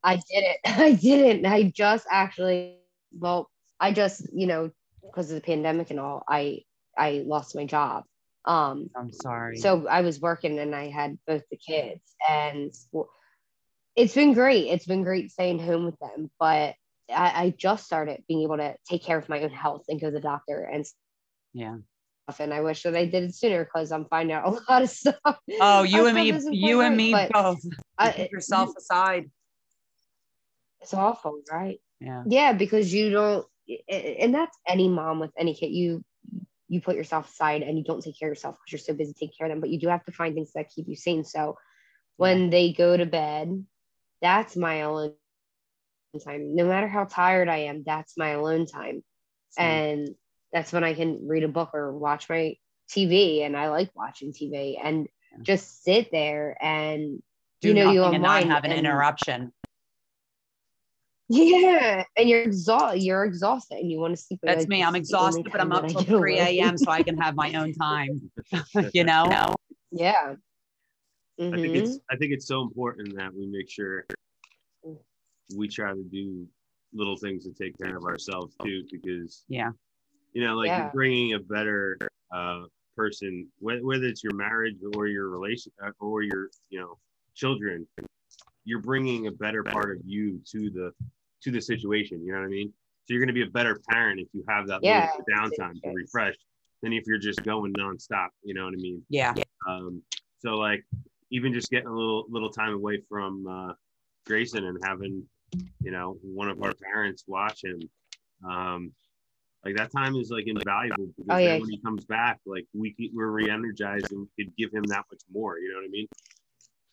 I 0.03 0.15
did 0.15 0.43
it. 0.43 0.57
I 0.65 0.93
didn't. 0.93 1.45
I 1.45 1.63
just 1.75 2.07
actually, 2.09 2.77
well, 3.17 3.49
I 3.79 3.91
just, 3.91 4.27
you 4.33 4.47
know, 4.47 4.71
because 5.03 5.29
of 5.31 5.35
the 5.35 5.41
pandemic 5.41 5.89
and 5.91 5.99
all, 5.99 6.23
I 6.27 6.63
I 6.97 7.23
lost 7.25 7.55
my 7.55 7.65
job. 7.65 8.03
Um, 8.45 8.89
I'm 8.95 9.11
sorry. 9.11 9.57
so 9.57 9.87
I 9.87 10.01
was 10.01 10.19
working 10.21 10.59
and 10.59 10.75
I 10.75 10.89
had 10.89 11.17
both 11.27 11.43
the 11.49 11.57
kids, 11.57 12.15
and 12.29 12.71
w- 12.91 13.09
it's 13.99 14.15
been 14.15 14.33
great. 14.33 14.67
It's 14.67 14.85
been 14.85 15.03
great 15.03 15.29
staying 15.29 15.59
home 15.59 15.83
with 15.85 15.99
them, 15.99 16.31
but 16.39 16.75
I, 17.09 17.43
I 17.43 17.53
just 17.57 17.85
started 17.85 18.23
being 18.29 18.43
able 18.43 18.55
to 18.57 18.75
take 18.89 19.03
care 19.03 19.17
of 19.17 19.27
my 19.27 19.41
own 19.41 19.49
health 19.49 19.83
and 19.89 19.99
go 19.99 20.07
to 20.07 20.13
the 20.13 20.21
doctor 20.21 20.63
and 20.63 20.85
yeah. 21.53 21.77
And 22.39 22.53
I 22.53 22.61
wish 22.61 22.83
that 22.83 22.95
I 22.95 23.05
did 23.05 23.23
it 23.23 23.35
sooner 23.35 23.65
because 23.65 23.91
I'm 23.91 24.05
finding 24.05 24.35
out 24.35 24.45
a 24.67 24.71
lot 24.71 24.83
of 24.83 24.89
stuff. 24.89 25.17
Oh, 25.59 25.83
you 25.83 26.05
and 26.05 26.15
me, 26.15 26.31
you 26.51 26.81
and 26.81 26.95
me 26.95 27.13
both. 27.13 27.59
I- 27.97 28.11
Put 28.11 28.31
yourself 28.31 28.73
aside. 28.77 29.29
It's 30.81 30.93
awful, 30.93 31.41
right? 31.51 31.81
Yeah. 31.99 32.23
Yeah, 32.25 32.53
because 32.53 32.93
you 32.93 33.09
don't, 33.09 33.45
and 33.89 34.33
that's 34.33 34.57
any 34.65 34.87
mom 34.87 35.19
with 35.19 35.31
any 35.37 35.53
kid. 35.55 35.71
You 35.71 36.03
you 36.69 36.79
put 36.81 36.95
yourself 36.95 37.29
aside 37.29 37.63
and 37.63 37.77
you 37.77 37.83
don't 37.83 38.01
take 38.01 38.17
care 38.17 38.29
of 38.29 38.35
yourself 38.37 38.55
because 38.55 38.71
you're 38.71 38.85
so 38.85 38.93
busy 38.93 39.13
taking 39.13 39.33
care 39.37 39.47
of 39.47 39.51
them. 39.51 39.59
But 39.59 39.71
you 39.71 39.79
do 39.79 39.87
have 39.89 40.05
to 40.05 40.11
find 40.11 40.35
things 40.35 40.51
that 40.53 40.69
keep 40.69 40.87
you 40.87 40.95
sane. 40.95 41.23
So 41.25 41.57
when 42.17 42.51
they 42.51 42.73
go 42.73 42.95
to 42.95 43.05
bed, 43.07 43.65
that's 44.21 44.55
my 44.55 44.75
alone 44.75 45.13
time. 46.25 46.55
No 46.55 46.65
matter 46.65 46.87
how 46.87 47.05
tired 47.05 47.49
I 47.49 47.57
am, 47.69 47.83
that's 47.85 48.17
my 48.17 48.29
alone 48.29 48.65
time, 48.65 49.03
and 49.57 50.09
that's 50.51 50.73
when 50.73 50.83
I 50.83 50.93
can 50.93 51.27
read 51.27 51.43
a 51.43 51.47
book 51.47 51.69
or 51.73 51.95
watch 51.97 52.27
my 52.29 52.55
TV. 52.89 53.45
And 53.45 53.55
I 53.55 53.69
like 53.69 53.89
watching 53.95 54.31
TV 54.33 54.79
and 54.83 55.07
Yeah. 55.31 55.37
just 55.43 55.83
sit 55.83 56.09
there 56.11 56.57
and 56.59 57.21
Do 57.61 57.67
you 57.67 57.73
know 57.75 57.91
you 57.91 57.99
nothing 58.01 58.15
and 58.15 58.23
not 58.23 58.41
unwind 58.41 58.51
have 58.51 58.63
an 58.65 58.71
and- 58.71 58.79
interruption. 58.79 59.53
Yeah, 61.31 62.03
and 62.17 62.27
you're 62.27 62.41
exhausted. 62.41 63.03
You're 63.03 63.23
exhausted, 63.23 63.77
and 63.77 63.91
you 63.91 63.99
want 63.99 64.15
to 64.15 64.21
sleep. 64.21 64.39
That's 64.41 64.61
Like, 64.61 64.67
me. 64.69 64.83
I'm 64.83 64.93
this 64.93 65.03
is 65.03 65.09
the 65.09 65.17
only 65.19 65.27
exhausted, 65.41 65.51
but 65.51 65.61
I'm 65.61 65.71
up 65.71 65.87
till 65.87 66.01
3 66.03 66.39
a.m. 66.39 66.75
so 66.79 66.89
I 66.89 67.03
can 67.03 67.17
have 67.17 67.35
my 67.35 67.53
own 67.53 67.71
time. 67.79 68.31
you 68.95 69.03
know? 69.03 69.53
Yeah. 69.91 70.35
I 71.39 71.57
think 71.57 71.75
it's 71.75 71.99
I 72.09 72.15
think 72.17 72.33
it's 72.33 72.47
so 72.47 72.61
important 72.61 73.15
that 73.15 73.33
we 73.33 73.45
make 73.47 73.69
sure 73.69 74.05
we 75.55 75.67
try 75.67 75.93
to 75.93 76.03
do 76.11 76.45
little 76.93 77.15
things 77.15 77.45
to 77.45 77.51
take 77.53 77.77
care 77.77 77.95
of 77.97 78.03
ourselves 78.03 78.55
too, 78.61 78.83
because 78.91 79.45
Yeah. 79.47 79.71
you 80.33 80.43
know, 80.43 80.55
like 80.55 80.69
Yeah. 80.69 80.83
you're 80.83 80.91
bringing 80.91 81.33
a 81.33 81.39
better 81.39 81.97
uh, 82.31 82.65
person, 82.95 83.47
whether, 83.59 83.83
whether 83.85 84.05
it's 84.05 84.23
your 84.23 84.33
marriage 84.33 84.77
or 84.91 85.07
your 85.07 85.29
relation 85.29 85.71
uh, 85.83 85.91
or 85.99 86.23
your 86.23 86.49
you 86.69 86.79
know 86.79 86.97
children, 87.35 87.87
you're 88.65 88.81
bringing 88.81 89.27
a 89.27 89.31
better 89.31 89.63
part 89.63 89.91
of 89.95 89.97
you 90.05 90.41
to 90.51 90.69
the 90.69 90.91
to 91.43 91.51
the 91.51 91.61
situation. 91.61 92.21
You 92.25 92.33
know 92.33 92.39
what 92.39 92.45
I 92.45 92.49
mean? 92.49 92.73
So 93.05 93.13
you're 93.13 93.21
going 93.21 93.33
to 93.33 93.33
be 93.33 93.43
a 93.43 93.51
better 93.51 93.79
parent 93.89 94.19
if 94.19 94.27
you 94.33 94.43
have 94.49 94.67
that 94.67 94.83
Yeah, 94.83 95.07
little 95.07 95.25
downtime 95.49 95.81
to 95.81 95.89
refresh 95.89 96.35
than 96.83 96.91
if 96.93 97.07
you're 97.07 97.17
just 97.17 97.43
going 97.43 97.73
nonstop. 97.73 98.27
You 98.43 98.53
know 98.53 98.65
what 98.65 98.73
I 98.73 98.77
mean? 98.77 99.01
Yeah. 99.09 99.33
Um, 99.67 100.03
so 100.39 100.51
like 100.51 100.85
even 101.31 101.53
just 101.53 101.69
getting 101.69 101.87
a 101.87 101.93
little 101.93 102.25
little 102.29 102.49
time 102.49 102.73
away 102.73 103.01
from 103.09 103.47
uh, 103.47 103.73
Grayson 104.25 104.65
and 104.65 104.77
having 104.83 105.23
you 105.81 105.91
know 105.91 106.17
one 106.21 106.49
of 106.49 106.61
our 106.61 106.73
parents 106.73 107.23
watch 107.27 107.63
him, 107.63 107.79
um, 108.47 108.91
like 109.65 109.75
that 109.75 109.91
time 109.91 110.15
is 110.15 110.29
like 110.29 110.45
invaluable 110.47 111.07
because 111.07 111.25
Oh, 111.29 111.37
then 111.37 111.45
yeah. 111.45 111.59
when 111.59 111.69
he 111.69 111.79
comes 111.81 112.05
back, 112.05 112.39
like 112.45 112.65
we 112.73 112.91
ke- 112.91 113.11
we're 113.13 113.27
re-energized 113.29 114.11
and 114.11 114.27
we 114.37 114.43
could 114.45 114.55
give 114.55 114.71
him 114.71 114.83
that 114.83 115.05
much 115.11 115.21
more. 115.31 115.59
You 115.59 115.69
know 115.73 115.79
what 115.79 115.85
I 115.85 115.89
mean? 115.89 116.07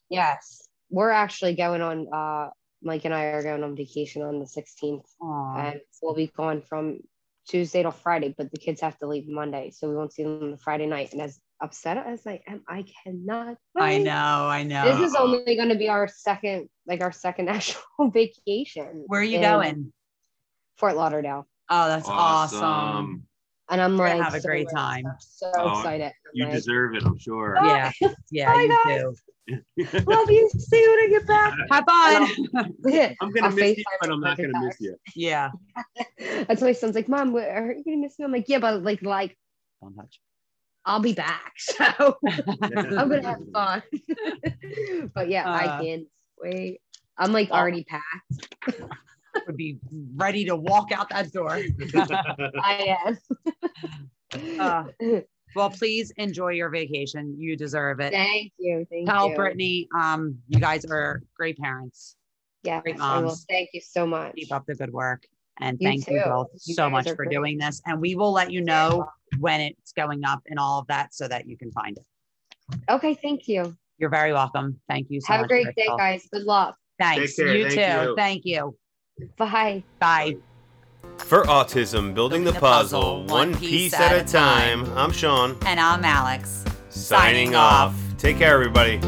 Yes, 0.09 0.69
we're 0.91 1.11
actually 1.11 1.55
going 1.55 1.83
on. 1.83 2.09
Uh, 2.13 2.51
Mike 2.83 3.05
and 3.05 3.15
I 3.15 3.25
are 3.25 3.43
going 3.43 3.65
on 3.65 3.75
vacation 3.75 4.23
on 4.23 4.39
the 4.39 4.45
16th, 4.45 5.07
Aw. 5.21 5.57
and 5.59 5.81
we'll 6.03 6.15
be 6.15 6.29
gone 6.29 6.61
from 6.63 6.99
Tuesday 7.49 7.83
to 7.83 7.91
Friday. 7.91 8.35
But 8.37 8.51
the 8.51 8.59
kids 8.59 8.81
have 8.83 8.99
to 8.99 9.07
leave 9.07 9.27
Monday, 9.29 9.71
so 9.71 9.89
we 9.89 9.97
won't 9.97 10.13
see 10.13 10.23
them 10.23 10.43
on 10.43 10.51
the 10.53 10.59
Friday 10.59 10.87
night. 10.87 11.13
And 11.13 11.23
as 11.23 11.41
upset 11.61 11.97
as 11.97 12.27
I 12.27 12.41
am, 12.47 12.63
I 12.69 12.85
cannot. 13.05 13.57
I 13.77 13.99
know. 13.99 14.13
I 14.13 14.63
know. 14.63 14.85
This 14.85 15.11
is 15.11 15.15
only 15.15 15.57
going 15.57 15.69
to 15.71 15.77
be 15.77 15.89
our 15.89 16.09
second, 16.09 16.69
like 16.87 17.03
our 17.03 17.13
second 17.13 17.49
actual 17.57 18.11
vacation. 18.13 19.05
Where 19.07 19.21
are 19.21 19.25
you 19.25 19.41
going? 19.41 19.93
Fort 20.77 20.97
Lauderdale. 20.97 21.47
Oh, 21.71 21.89
that's 21.89 22.09
awesome. 22.09 23.27
And 23.69 23.81
I'm 23.81 23.97
We're 23.97 24.09
like, 24.09 24.23
have 24.23 24.35
a 24.35 24.41
so 24.41 24.49
great 24.49 24.69
time. 24.73 25.05
So 25.19 25.51
Oh, 25.57 25.79
excited. 25.79 26.05
I'm 26.07 26.13
You 26.35 26.45
like, 26.45 26.55
deserve 26.55 26.95
it, 26.95 27.03
I'm 27.05 27.19
sure. 27.19 27.57
Oh, 27.59 27.67
yeah. 27.67 27.91
Yeah, 28.31 28.53
Bye, 28.53 28.63
you 28.63 28.79
guys. 28.85 29.23
do. 29.49 30.05
Love 30.07 30.31
you. 30.31 30.51
See 30.59 30.81
you 30.81 30.91
when 30.91 30.99
I 31.01 31.09
get 31.11 31.27
back. 31.27 31.55
Have 31.71 31.85
fun. 31.85 33.15
I'm 33.21 33.33
gonna 33.33 33.47
I'll 33.49 33.53
miss 33.53 33.79
you, 33.79 33.85
but 34.01 34.11
I'm 34.11 34.21
not 34.21 34.37
gonna 34.37 34.53
miss 34.61 34.81
you. 34.81 34.97
yeah. 35.15 35.51
That's 36.19 36.61
why 36.61 36.69
my 36.69 36.73
son's 36.73 36.95
like, 36.95 37.09
Mom, 37.09 37.35
are 37.35 37.73
you 37.73 37.85
gonna 37.85 37.97
miss 37.99 38.19
me? 38.19 38.25
I'm 38.25 38.33
like, 38.33 38.49
yeah, 38.49 38.59
but 38.59 38.83
like, 38.83 39.03
like 39.03 39.37
Don't 39.81 39.95
touch. 39.95 40.21
I'll 40.87 41.01
be 41.01 41.13
back. 41.13 41.53
So 41.59 42.17
I'm 42.25 43.09
gonna 43.09 43.23
have 43.23 43.39
fun. 43.53 43.83
but 45.15 45.29
yeah, 45.29 45.45
Uh. 45.51 45.55
I 45.55 45.85
can't 45.85 46.07
wait. 46.41 46.81
I'm 47.19 47.33
like 47.33 47.51
Well- 47.51 47.61
already 47.61 47.85
packed. 47.85 48.81
Would 49.47 49.57
be 49.59 49.79
ready 50.15 50.47
to 50.47 50.57
walk 50.57 50.93
out 50.93 51.11
that 51.11 51.31
door. 51.31 51.51
I 51.53 52.97
am. 53.05 53.19
Uh, 54.59 54.85
well, 55.55 55.69
please 55.71 56.11
enjoy 56.17 56.53
your 56.53 56.71
vacation. 56.71 57.35
You 57.39 57.55
deserve 57.55 58.01
it. 58.01 58.13
Thank 58.13 58.53
you. 58.59 58.87
Thank 58.91 59.07
Tell 59.07 59.29
you. 59.29 59.37
Brittany, 59.37 59.89
um, 59.95 60.39
you 60.49 60.59
guys 60.59 60.87
are 60.87 61.23
great 61.37 61.59
parents. 61.59 62.17
Yeah, 62.63 62.81
great 62.81 62.97
moms. 62.97 63.45
Thank 63.49 63.71
you 63.75 63.81
so 63.83 64.07
much. 64.07 64.35
Keep 64.37 64.53
up 64.53 64.65
the 64.67 64.75
good 64.75 64.93
work. 64.93 65.27
And 65.61 65.79
You 65.81 65.89
thank 65.89 66.09
you 66.09 66.23
both 66.25 66.49
You 66.65 66.75
so 66.75 66.91
much 66.91 67.09
for 67.09 67.15
great. 67.17 67.31
doing 67.31 67.59
this. 67.59 67.81
And 67.87 68.01
we 68.01 68.15
will 68.15 68.33
let 68.33 68.51
you 68.51 68.61
know 68.61 69.07
when 69.39 69.61
it's 69.61 69.93
going 69.93 70.25
up 70.25 70.41
and 70.47 70.59
all 70.59 70.79
of 70.81 70.87
that 70.89 71.15
so 71.15 71.27
that 71.29 71.47
you 71.47 71.57
can 71.57 71.71
find 71.73 71.97
it. 71.99 72.05
Okay, 72.91 73.15
thank 73.15 73.49
you. 73.49 73.77
You're 73.99 74.11
very 74.11 74.33
welcome. 74.33 74.79
Thank 74.89 75.07
you 75.11 75.21
so 75.21 75.29
Have 75.33 75.41
a 75.41 75.43
much. 75.45 75.49
great 75.49 75.67
day, 75.69 75.73
Crystal. 75.77 75.97
guys. 75.97 76.29
Good 76.33 76.43
luck. 76.43 76.77
Thanks. 76.99 77.37
Take 77.37 77.47
care. 77.47 77.57
You 77.57 77.69
Thank 77.71 77.75
too. 77.75 78.09
you. 78.11 78.17
Thank 78.17 78.43
you. 78.45 78.77
Bye. 79.39 79.83
Bye. 79.99 80.37
For 81.19 81.45
autism, 81.45 82.15
building 82.15 82.45
the 82.45 82.53
the 82.53 82.61
puzzle, 82.61 83.23
puzzle, 83.23 83.27
one 83.27 83.55
piece 83.57 83.95
at 83.95 84.13
a 84.13 84.25
time. 84.31 84.85
I'm 84.97 85.13
Sean. 85.13 85.57
And 85.65 85.81
I'm 85.81 86.05
Alex. 86.05 86.65
Signing 86.91 87.55
off. 87.55 87.95
Take 88.19 88.39
care, 88.39 88.53
everybody. 88.55 88.99